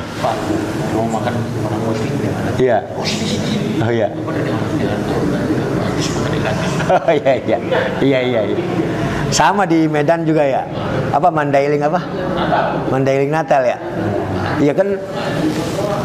Mau 0.99 1.07
makan 1.07 1.33
orang 1.63 1.81
muslim? 1.87 2.28
Iya. 2.60 2.77
Oh 3.80 3.91
iya. 3.91 4.07
Oh 6.90 7.11
iya 7.15 7.34
iya. 7.40 7.57
Iya 8.03 8.19
iya 8.19 8.41
iya. 8.52 8.57
Sama 9.31 9.64
di 9.64 9.88
Medan 9.88 10.27
juga 10.27 10.44
ya. 10.44 10.68
Apa 11.15 11.31
Mandailing 11.31 11.80
apa? 11.80 12.03
Mandailing 12.91 13.31
Natal 13.31 13.64
ya. 13.64 13.77
Iya 14.60 14.76
kan 14.76 14.99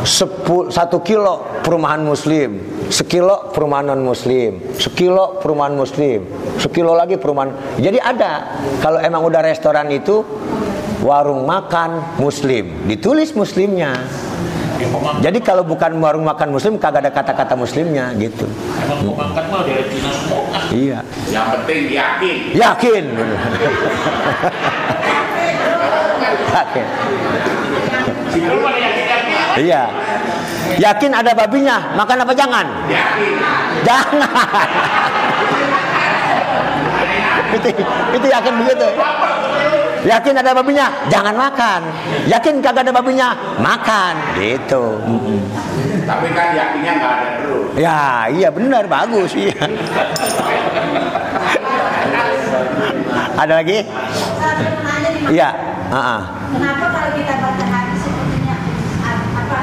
sepul, 0.06 0.70
satu 0.70 1.02
kilo 1.02 1.58
perumahan 1.64 2.04
muslim 2.04 2.60
sekilo 2.92 3.50
perumahan 3.50 3.96
non 3.96 4.04
muslim 4.04 4.76
sekilo 4.76 5.40
perumahan 5.40 5.72
muslim 5.72 6.28
sekilo 6.60 6.92
lagi 6.92 7.16
perumahan 7.16 7.56
jadi 7.80 8.04
ada 8.04 8.60
kalau 8.84 9.00
emang 9.00 9.24
udah 9.24 9.40
restoran 9.40 9.88
itu 9.88 10.20
warung 11.00 11.48
makan 11.48 12.20
muslim 12.20 12.84
ditulis 12.84 13.32
muslimnya 13.32 13.96
Ya 13.96 14.23
jadi 15.20 15.38
kalau 15.40 15.62
bukan 15.64 15.96
warung 16.00 16.24
makan 16.24 16.54
muslim 16.54 16.76
kagak 16.76 17.06
ada 17.06 17.10
kata-kata 17.12 17.54
muslimnya 17.56 18.12
gitu 18.18 18.44
emang 18.84 19.00
mau 19.06 19.14
makan 19.18 19.44
mah 19.50 19.60
dari 19.64 19.84
Cina 19.88 20.10
semua. 20.12 20.42
iya 20.74 20.98
Yang 21.30 21.46
penting 21.58 21.82
yakin. 21.92 22.36
Yakin. 22.54 23.04
Yakin. 26.54 26.86
Iya. 29.54 29.82
Yakin 30.74 31.10
ada 31.14 31.30
babinya, 31.34 31.94
makan 31.94 32.26
apa 32.26 32.32
jangan? 32.34 32.66
Yakin. 32.90 33.34
Jangan. 33.86 34.68
itu, 37.56 37.68
itu 38.18 38.26
yakin 38.26 38.54
begitu. 38.64 38.88
Yakin 40.04 40.36
ada 40.36 40.52
babinya, 40.52 40.92
jangan 41.08 41.32
makan. 41.32 41.80
Yakin 42.28 42.60
kagak 42.60 42.84
ada 42.84 42.92
babinya, 42.92 43.32
makan. 43.56 44.36
Gitu. 44.36 45.00
Tapi 46.04 46.28
kan 46.36 46.52
yakinnya 46.52 46.92
nggak 47.00 47.12
ada 47.16 47.28
terus. 47.40 47.72
Ya, 47.80 48.28
iya 48.28 48.48
benar, 48.52 48.84
bagus 48.84 49.32
iya. 49.32 49.56
ada 53.40 53.52
lagi? 53.64 53.80
Iya. 55.32 55.48
ah, 55.88 55.96
ah. 55.96 56.20
Kenapa 56.52 56.84
kalau 56.92 57.10
kita 57.16 57.34
baca 57.40 57.64
hadis 57.64 57.98
sepertinya 58.04 58.56
apa 59.40 59.60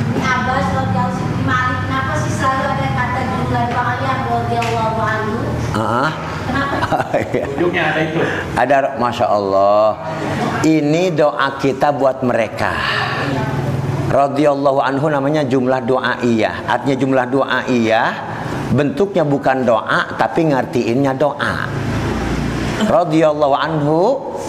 Ibnu 0.00 0.24
Abbas 0.24 0.66
radhiyallahu 0.72 1.12
anhu 1.12 1.44
Malik 1.44 1.78
kenapa 1.84 2.12
sih 2.24 2.32
selalu 2.32 2.64
ada 2.72 2.88
kata 2.96 3.20
jumlah 3.28 3.64
Ba'aliyah 3.68 4.18
radhiyallahu 4.32 5.00
anhu? 5.04 5.36
Iya. 5.76 6.29
Ujungnya 7.56 7.82
ada 7.94 8.00
itu. 8.02 8.18
Ada 8.58 8.76
masya 8.98 9.26
Allah. 9.30 9.86
Ini 10.66 11.14
doa 11.14 11.56
kita 11.58 11.94
buat 11.94 12.22
mereka. 12.26 12.74
Radhiyallahu 14.10 14.82
anhu 14.82 15.06
namanya 15.06 15.46
jumlah 15.46 15.80
doa 15.86 16.18
iya. 16.26 16.66
Artinya 16.66 16.96
jumlah 16.98 17.26
doa 17.30 17.58
iya 17.70 18.02
bentuknya 18.70 19.26
bukan 19.26 19.66
doa 19.66 20.14
tapi 20.14 20.50
ngertiinnya 20.50 21.12
doa. 21.18 21.66
Radhiyallahu 22.80 23.54
anhu 23.54 23.98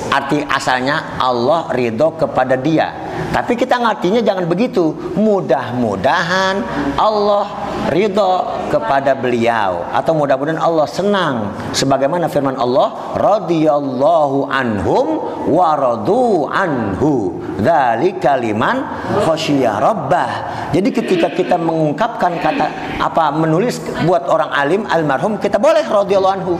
arti 0.07 0.39
asalnya 0.47 1.19
Allah 1.19 1.67
ridho 1.75 2.15
kepada 2.15 2.55
dia. 2.55 3.10
Tapi 3.31 3.53
kita 3.55 3.77
ngertinya 3.79 4.19
jangan 4.25 4.49
begitu. 4.49 4.91
Mudah-mudahan 5.15 6.59
Allah 6.97 7.47
ridho 7.93 8.67
kepada 8.73 9.15
beliau. 9.15 9.87
Atau 9.93 10.17
mudah-mudahan 10.17 10.59
Allah 10.59 10.89
senang 10.89 11.55
sebagaimana 11.71 12.27
firman 12.27 12.57
Allah 12.57 13.15
radhiyallahu 13.15 14.49
anhum 14.51 15.05
wa 15.47 15.69
radu 15.77 16.49
anhu. 16.51 17.39
Dzalika 17.61 18.35
liman 18.41 18.83
khasyia 19.23 19.79
rabbah. 19.79 20.31
Jadi 20.75 20.89
ketika 20.91 21.29
kita 21.31 21.55
mengungkapkan 21.55 22.35
kata 22.41 22.67
apa 22.99 23.31
menulis 23.31 23.79
buat 24.03 24.27
orang 24.27 24.51
alim 24.51 24.81
almarhum 24.89 25.39
kita 25.39 25.55
boleh 25.61 25.85
radhiyallahu 25.87 26.35
anhu. 26.41 26.53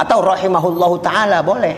Atau 0.00 0.24
rahimahullahu 0.24 0.96
taala 1.04 1.44
boleh. 1.44 1.76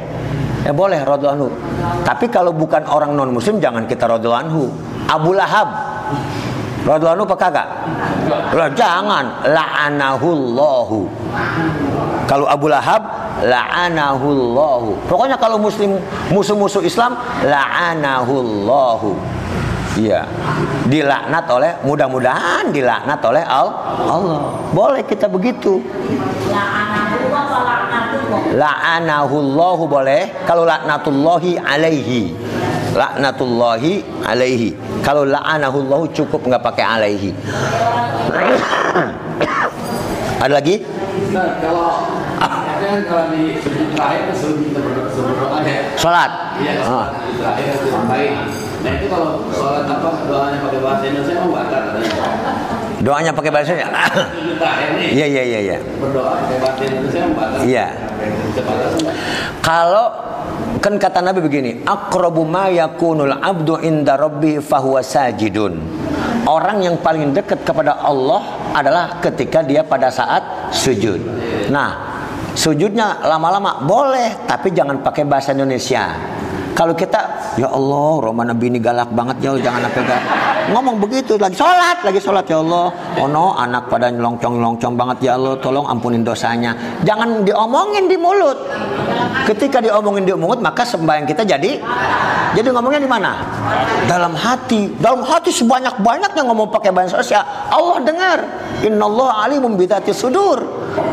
Ya 0.63 0.71
boleh 0.71 1.03
radhiyallahu 1.03 1.72
tapi 2.03 2.27
kalau 2.31 2.51
bukan 2.55 2.83
orang 2.87 3.15
non 3.15 3.31
muslim 3.31 3.59
jangan 3.59 3.87
kita 3.87 4.07
radhiyallahu 4.07 4.43
anhu. 4.49 4.63
Abu 5.07 5.35
Lahab. 5.35 5.69
Radhiyallahu 6.83 7.15
anhu 7.15 7.27
apa 7.31 7.37
kagak? 7.39 7.67
Lah 8.55 8.69
jangan. 8.75 9.25
La'anahullahu. 9.47 10.99
Kalau 12.27 12.47
Abu 12.51 12.67
Lahab 12.71 13.03
la'anahullahu. 13.43 15.07
Pokoknya 15.07 15.37
kalau 15.39 15.59
muslim 15.59 15.99
musuh-musuh 16.31 16.83
Islam 16.83 17.19
la'anahullahu. 17.47 19.15
Iya, 19.93 20.25
dilaknat 20.89 21.45
oleh 21.53 21.77
mudah-mudahan 21.85 22.73
dilaknat 22.73 23.21
oleh 23.29 23.45
Al- 23.45 23.77
Allah. 24.09 24.41
Boleh 24.73 25.05
kita 25.05 25.29
begitu. 25.29 25.85
La'anahullahu 26.49 27.12
boleh. 29.89 30.45
Kalau 30.45 30.69
laknatullahi 30.69 31.57
alaihi. 31.57 32.37
Laknatullahi 32.93 34.05
alaihi. 34.29 34.77
Kalau 35.01 35.25
la'anahullahu 35.25 36.13
cukup 36.13 36.45
nggak 36.45 36.61
pakai 36.61 36.85
alaihi. 36.85 37.33
Ada 40.43 40.59
lagi? 40.59 40.83
Kalau 41.63 42.03
kalau 42.83 43.31
di 43.31 43.63
terakhir 43.95 44.35
sebelum 44.35 44.59
kita 44.69 44.81
berdoa, 44.83 45.63
ya. 45.63 45.95
Salat. 45.97 46.31
Iya, 46.59 46.83
Ah. 46.83 46.85
sholat 46.85 47.15
terakhir 47.39 47.79
itu 47.79 47.95
baik. 48.11 48.33
Nah 48.83 48.91
itu 48.99 49.07
kalau 49.07 49.47
sholat 49.55 49.87
apa 49.87 50.27
doanya 50.27 50.59
pakai 50.67 50.83
bahasa 50.83 51.07
Indonesia 51.07 51.47
mau 51.47 51.55
batal 51.55 51.95
katanya. 51.95 52.82
Doanya 53.03 53.35
pakai 53.35 53.51
terakhir 53.51 53.83
nih 54.97 55.11
Iya 55.11 55.27
iya 55.27 55.43
iya 55.43 55.59
iya. 55.59 55.79
berdoa 55.99 56.39
pakai 56.39 56.57
bahasa 56.63 56.83
Indonesia. 56.87 57.23
Iya. 57.67 57.87
Kalau 59.59 60.07
kan 60.79 60.95
kata 60.99 61.19
Nabi 61.19 61.43
begini, 61.43 61.83
aqrabu 61.83 62.47
ma 62.47 62.71
yakunul 62.71 63.35
abdu 63.43 63.83
inda 63.83 64.15
rabbi 64.15 64.63
fahuwa 64.63 65.03
sajidun. 65.03 65.83
Orang 66.47 66.83
yang 66.83 66.99
paling 66.99 67.35
dekat 67.35 67.67
kepada 67.67 68.03
Allah 68.03 68.43
adalah 68.75 69.19
ketika 69.23 69.63
dia 69.63 69.83
pada 69.87 70.11
saat 70.11 70.75
sujud. 70.75 71.19
Nah, 71.71 71.91
sujudnya 72.55 73.23
lama-lama 73.23 73.83
boleh, 73.83 74.47
tapi 74.47 74.75
jangan 74.75 75.03
pakai 75.03 75.23
bahasa 75.27 75.55
Indonesia. 75.55 76.11
Kalau 76.73 76.97
kita, 76.97 77.21
ya 77.61 77.69
Allah, 77.69 78.11
Roma 78.25 78.43
Nabi 78.49 78.73
ini 78.73 78.79
galak 78.81 79.13
banget 79.13 79.45
ya, 79.45 79.53
jangan 79.61 79.85
apa 79.85 80.01
galak. 80.01 80.25
Ngomong 80.73 80.97
begitu 81.03 81.35
lagi 81.37 81.59
sholat, 81.59 82.01
lagi 82.07 82.21
sholat 82.23 82.47
ya 82.49 82.63
Allah. 82.63 82.89
Oh 83.21 83.29
no, 83.29 83.53
anak 83.59 83.93
pada 83.93 84.09
nyelongcong-nyelongcong 84.09 84.95
banget 84.95 85.29
ya 85.29 85.33
Allah, 85.37 85.59
tolong 85.61 85.85
ampunin 85.91 86.25
dosanya. 86.25 86.73
Jangan 87.05 87.45
diomongin 87.45 88.09
di 88.09 88.17
mulut. 88.17 88.57
Ketika 89.45 89.83
diomongin 89.83 90.25
di 90.25 90.33
mulut, 90.33 90.63
maka 90.63 90.87
sembahyang 90.87 91.27
kita 91.27 91.43
jadi 91.45 91.77
jadi 92.53 92.69
ngomongnya 92.69 93.01
di 93.01 93.09
mana? 93.09 93.33
Dalam 94.05 94.37
hati. 94.37 94.93
Dalam 95.01 95.25
hati 95.25 95.49
sebanyak-banyaknya 95.49 96.43
ngomong 96.45 96.69
pakai 96.69 96.93
bahasa 96.93 97.17
Indonesia. 97.21 97.43
Allah 97.73 97.99
dengar. 98.05 98.39
Innallaha 98.85 99.49
alimum 99.49 99.73
bidati 99.81 100.13
sudur. 100.13 100.61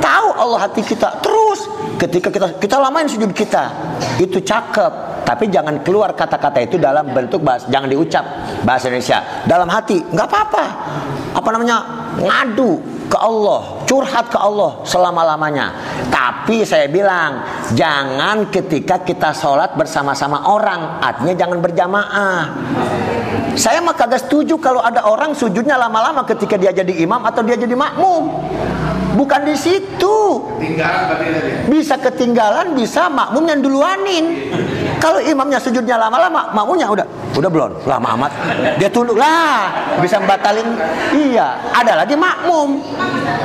Tahu 0.04 0.28
Allah 0.36 0.68
hati 0.68 0.84
kita. 0.84 1.24
Terus 1.24 1.64
ketika 1.96 2.28
kita 2.28 2.48
kita 2.60 2.76
lamain 2.76 3.08
sujud 3.08 3.32
kita, 3.32 3.72
itu 4.20 4.44
cakep. 4.44 5.19
Tapi 5.30 5.46
jangan 5.54 5.86
keluar 5.86 6.18
kata-kata 6.18 6.66
itu 6.66 6.82
dalam 6.82 7.14
bentuk 7.14 7.46
bahasa, 7.46 7.70
jangan 7.70 7.86
diucap 7.86 8.26
bahasa 8.66 8.90
Indonesia. 8.90 9.46
Dalam 9.46 9.70
hati, 9.70 10.02
nggak 10.02 10.26
apa-apa. 10.26 10.66
Apa 11.38 11.50
namanya? 11.54 11.78
Ngadu 12.18 12.82
ke 13.06 13.14
Allah, 13.14 13.86
curhat 13.86 14.34
ke 14.34 14.42
Allah 14.42 14.82
selama-lamanya. 14.90 15.70
Tapi 16.10 16.66
saya 16.66 16.90
bilang, 16.90 17.46
jangan 17.78 18.50
ketika 18.50 19.06
kita 19.06 19.30
sholat 19.30 19.78
bersama-sama 19.78 20.50
orang, 20.50 20.98
artinya 20.98 21.38
jangan 21.38 21.62
berjamaah. 21.62 22.42
Saya 23.54 23.86
mah 23.86 23.94
kagak 23.94 24.26
setuju 24.26 24.58
kalau 24.58 24.82
ada 24.82 25.06
orang 25.06 25.38
sujudnya 25.38 25.78
lama-lama 25.78 26.26
ketika 26.26 26.58
dia 26.58 26.74
jadi 26.74 27.06
imam 27.06 27.22
atau 27.22 27.46
dia 27.46 27.54
jadi 27.54 27.78
makmum. 27.78 28.34
Bukan 29.14 29.42
di 29.46 29.58
situ. 29.58 30.18
Bisa 31.68 31.98
ketinggalan, 31.98 32.78
bisa 32.78 33.10
makmum 33.10 33.46
yang 33.46 33.60
duluanin. 33.60 34.26
Kalau 35.00 35.19
imamnya 35.24 35.60
sujudnya 35.60 35.96
lama-lama, 36.00 36.52
makmumnya 36.56 36.88
udah 36.88 37.06
udah 37.36 37.50
belum 37.50 37.72
lama 37.88 38.08
amat. 38.20 38.32
Dia 38.82 38.90
tunduk 38.92 39.16
lah, 39.16 39.72
bisa 40.04 40.20
batalin. 40.24 40.66
Iya, 41.14 41.72
ada 41.72 42.04
lagi 42.04 42.16
makmum. 42.18 42.82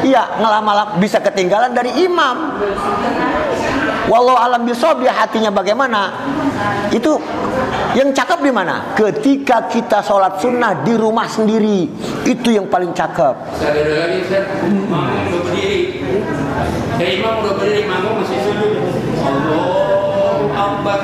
Iya, 0.03 0.39
ngelama-lama 0.41 0.99
bisa 0.99 1.19
ketinggalan 1.23 1.75
dari 1.75 1.91
imam. 2.03 2.59
Walau 4.05 4.37
alam 4.37 4.69
bisawab 4.69 5.01
dia 5.01 5.17
hatinya 5.17 5.49
bagaimana? 5.49 6.13
Itu 6.93 7.17
yang 7.97 8.13
cakep 8.13 8.45
di 8.45 8.53
mana? 8.53 8.93
Ketika 8.93 9.65
kita 9.71 10.05
sholat 10.05 10.43
sunnah 10.45 10.85
di 10.85 10.93
rumah 10.93 11.25
sendiri, 11.25 11.89
itu 12.29 12.49
yang 12.53 12.69
paling 12.69 12.93
cakep. 12.93 13.35
Saya 13.57 13.73
lagi 13.81 14.21
berdiri. 15.31 16.05
Saya 17.01 17.11
imam 17.17 18.13
masih 18.21 18.39
sujud. 18.45 18.73
Akbar. 20.55 21.01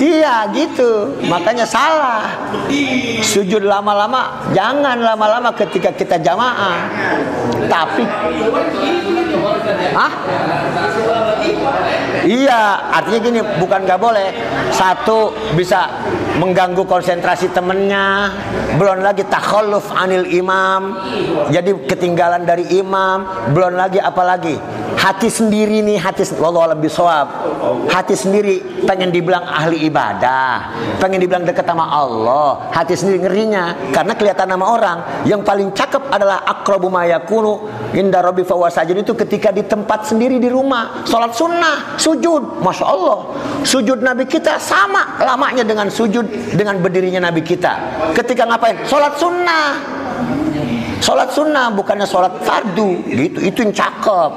Iya 0.00 0.48
gitu, 0.54 1.18
makanya 1.26 1.66
salah. 1.66 2.30
Sujud 3.22 3.64
lama-lama, 3.64 4.50
jangan 4.54 4.98
lama-lama 5.00 5.50
ketika 5.54 5.90
kita 5.94 6.16
jamaah. 6.20 6.88
Tapi, 7.66 8.04
Hah? 9.90 10.12
Iya, 12.20 12.60
artinya 12.94 13.20
gini, 13.20 13.40
bukan 13.58 13.80
nggak 13.88 14.00
boleh. 14.00 14.28
Satu 14.70 15.32
bisa 15.56 15.88
mengganggu 16.38 16.86
konsentrasi 16.86 17.50
temennya, 17.50 18.30
belum 18.78 19.02
lagi 19.02 19.26
takhalluf 19.26 19.90
anil 19.90 20.28
imam, 20.28 20.94
jadi 21.50 21.74
ketinggalan 21.90 22.46
dari 22.46 22.68
imam, 22.78 23.50
belum 23.50 23.74
lagi 23.74 23.98
apalagi? 23.98 24.54
Hati 25.00 25.32
sendiri 25.32 25.80
nih 25.80 25.96
hati 25.96 26.28
wallahu 26.36 26.66
alam 26.66 26.76
bisawab 26.76 27.26
hati 27.88 28.12
sendiri 28.12 28.84
pengen 28.84 29.08
dibilang 29.14 29.44
ahli 29.44 29.86
ibadah. 29.86 30.76
Pengen 30.98 31.22
dibilang 31.22 31.44
dekat 31.46 31.64
sama 31.64 31.88
Allah. 31.88 32.68
Hati 32.74 32.98
sendiri 32.98 33.24
ngerinya 33.24 33.92
karena 33.94 34.12
kelihatan 34.16 34.50
nama 34.50 34.64
orang. 34.66 34.98
Yang 35.24 35.40
paling 35.46 35.68
cakep 35.72 36.02
adalah 36.10 36.44
akrabu 36.44 36.92
ma 36.92 37.06
yakunu 37.06 37.70
inda 37.96 38.20
rabbi 38.20 38.44
fa 38.44 38.56
sajid. 38.68 39.00
Itu 39.00 39.16
ketika 39.16 39.54
di 39.54 39.64
tempat 39.64 40.10
sendiri 40.10 40.36
di 40.36 40.48
rumah 40.52 41.06
salat 41.08 41.32
sunnah 41.32 41.96
sujud. 41.96 42.60
Masya 42.60 42.84
Allah. 42.84 43.18
Sujud 43.64 44.00
nabi 44.00 44.24
kita 44.28 44.56
sama 44.60 45.20
lamanya 45.20 45.64
dengan 45.64 45.88
sujud 45.92 46.19
dengan 46.54 46.78
berdirinya 46.80 47.30
nabi 47.30 47.44
kita. 47.44 47.76
Ketika 48.16 48.46
ngapain? 48.46 48.80
Salat 48.86 49.16
sunnah. 49.16 49.68
Sholat 51.00 51.32
sunnah 51.32 51.72
bukannya 51.72 52.04
sholat 52.04 52.44
fardu. 52.44 53.00
Gitu. 53.08 53.40
Itu 53.40 53.58
yang 53.64 53.72
cakep. 53.72 54.30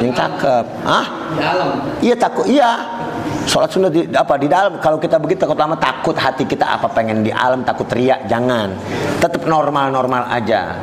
Yang 0.00 0.14
cakep. 0.16 0.64
Ah 0.88 1.06
iya 2.00 2.16
takut. 2.16 2.48
Iya 2.48 2.70
sholat 3.48 3.72
sunnah 3.72 3.88
di 3.88 4.04
apa 4.12 4.36
di 4.36 4.46
dalam. 4.46 4.76
Kalau 4.78 5.00
kita 5.00 5.16
begitu 5.16 5.48
takut 5.48 5.56
lama 5.56 5.74
takut 5.80 6.14
hati 6.14 6.44
kita 6.44 6.68
apa 6.68 6.92
pengen 6.92 7.24
di 7.24 7.32
alam 7.32 7.64
takut 7.64 7.88
teriak 7.88 8.28
jangan. 8.28 8.76
Tetap 9.18 9.48
normal 9.48 9.88
normal 9.88 10.28
aja. 10.28 10.76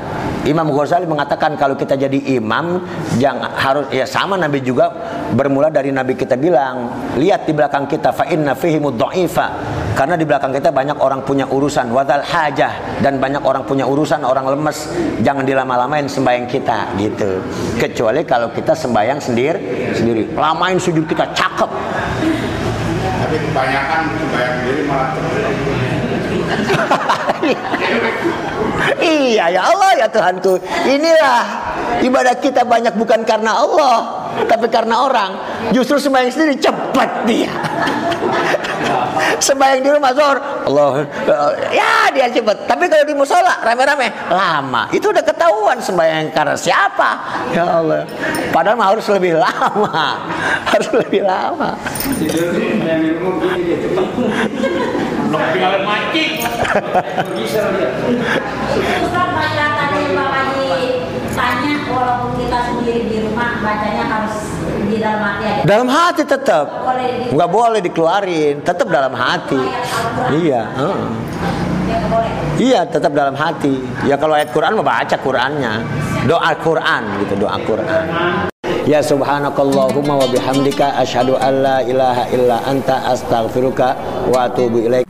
Imam 0.45 0.69
Ghazali 0.69 1.09
mengatakan 1.09 1.57
kalau 1.57 1.73
kita 1.73 1.97
jadi 1.97 2.37
imam 2.37 2.77
jangan 3.17 3.49
harus 3.57 3.89
ya 3.89 4.05
sama 4.05 4.37
Nabi 4.37 4.61
juga 4.61 4.93
bermula 5.33 5.73
dari 5.73 5.89
Nabi 5.89 6.13
kita 6.13 6.37
bilang 6.37 6.93
lihat 7.17 7.49
di 7.49 7.53
belakang 7.57 7.89
kita 7.89 8.13
fa 8.13 8.29
inna 8.29 8.53
fihi 8.53 8.77
mudha'ifa 8.77 9.47
karena 9.97 10.13
di 10.13 10.21
belakang 10.21 10.53
kita 10.53 10.69
banyak 10.69 11.01
orang 11.01 11.25
punya 11.25 11.49
urusan 11.49 11.89
wadal 11.89 12.21
hajah 12.21 13.01
dan 13.01 13.17
banyak 13.17 13.41
orang 13.41 13.65
punya 13.65 13.89
urusan 13.89 14.21
orang 14.21 14.45
lemes. 14.53 14.85
Jangan 15.25 15.49
dilama-lamain 15.49 16.05
sembahyang 16.05 16.45
kita 16.45 16.93
gitu. 17.01 17.41
Kecuali 17.81 18.21
kalau 18.21 18.53
kita 18.53 18.77
sembahyang 18.77 19.17
sendiri 19.17 19.97
sendiri. 19.97 20.29
Lamain 20.37 20.77
sujud 20.77 21.09
kita 21.09 21.25
cakep 21.33 21.71
Tapi 23.35 23.51
kebanyakan 23.51 24.15
sembahyang 24.15 24.57
diri 24.63 24.81
malah 24.87 25.11
Iya 29.03 29.45
ya 29.51 29.61
Allah 29.75 29.91
ya 29.99 30.07
Tuhanku. 30.07 30.55
Inilah 30.87 31.43
ibadah 31.99 32.31
kita 32.39 32.63
banyak 32.63 32.95
bukan 32.95 33.27
karena 33.27 33.59
Allah, 33.59 34.24
tapi 34.43 34.67
karena 34.67 35.07
orang. 35.07 35.31
Justru 35.71 35.95
sembahyang 35.95 36.31
sendiri 36.35 36.53
cepat 36.59 37.09
dia. 37.23 37.53
sembahyang 39.35 39.81
di 39.83 39.89
rumah 39.91 40.11
zuhur, 40.15 40.37
Allah 40.39 41.03
ya 41.71 42.09
dia 42.11 42.27
cepat. 42.31 42.67
Tapi 42.67 42.87
kalau 42.87 43.05
di 43.07 43.15
musola 43.15 43.59
rame-rame 43.63 44.11
lama. 44.31 44.87
Itu 44.91 45.11
udah 45.11 45.23
ketahuan 45.23 45.79
sembahyang 45.79 46.31
karena 46.31 46.55
siapa? 46.55 47.09
Ya 47.51 47.63
Allah. 47.67 48.07
Padahal 48.51 48.75
mah 48.79 48.87
harus 48.95 49.05
lebih 49.11 49.35
lama. 49.39 50.19
Harus 50.75 50.91
lebih 50.91 51.23
lama. 51.23 51.71
Tanya 61.35 61.73
walaupun 61.91 62.31
kita 62.39 62.59
sendiri 62.71 63.01
di 63.11 63.17
rumah 63.27 63.59
bacanya 63.59 64.07
harus 64.07 64.24
dalam 65.05 65.21
hati 65.21 65.45
aja. 65.45 65.61
Dalam 65.63 65.87
hati 65.87 66.21
tetap. 66.25 66.65
Nggak 67.29 67.49
boleh 67.53 67.79
dikeluarin, 67.85 68.55
tetap 68.65 68.87
dalam 68.89 69.13
hati. 69.13 69.61
Iya. 70.41 70.61
heeh. 70.73 71.05
Ya. 71.85 71.99
Iya, 72.57 72.81
tetap 72.89 73.13
dalam 73.13 73.37
hati. 73.37 73.77
Ya 74.09 74.17
kalau 74.17 74.33
ayat 74.33 74.49
Quran 74.49 74.73
mau 74.73 74.85
baca 74.85 75.15
Qurannya. 75.21 75.73
Doa 76.25 76.51
Quran 76.57 77.03
gitu, 77.21 77.33
doa 77.45 77.57
Quran. 77.61 78.05
Ya 78.85 79.01
subhanakallahumma 79.01 80.13
wa 80.13 80.27
bihamdika 80.29 80.97
asyhadu 81.01 81.37
an 81.37 81.53
la 81.61 81.77
ilaha 81.85 82.29
illa 82.33 82.57
anta 82.65 83.01
astaghfiruka 83.13 83.97
wa 84.29 84.45
atubu 84.49 84.81
ilaik. 84.85 85.04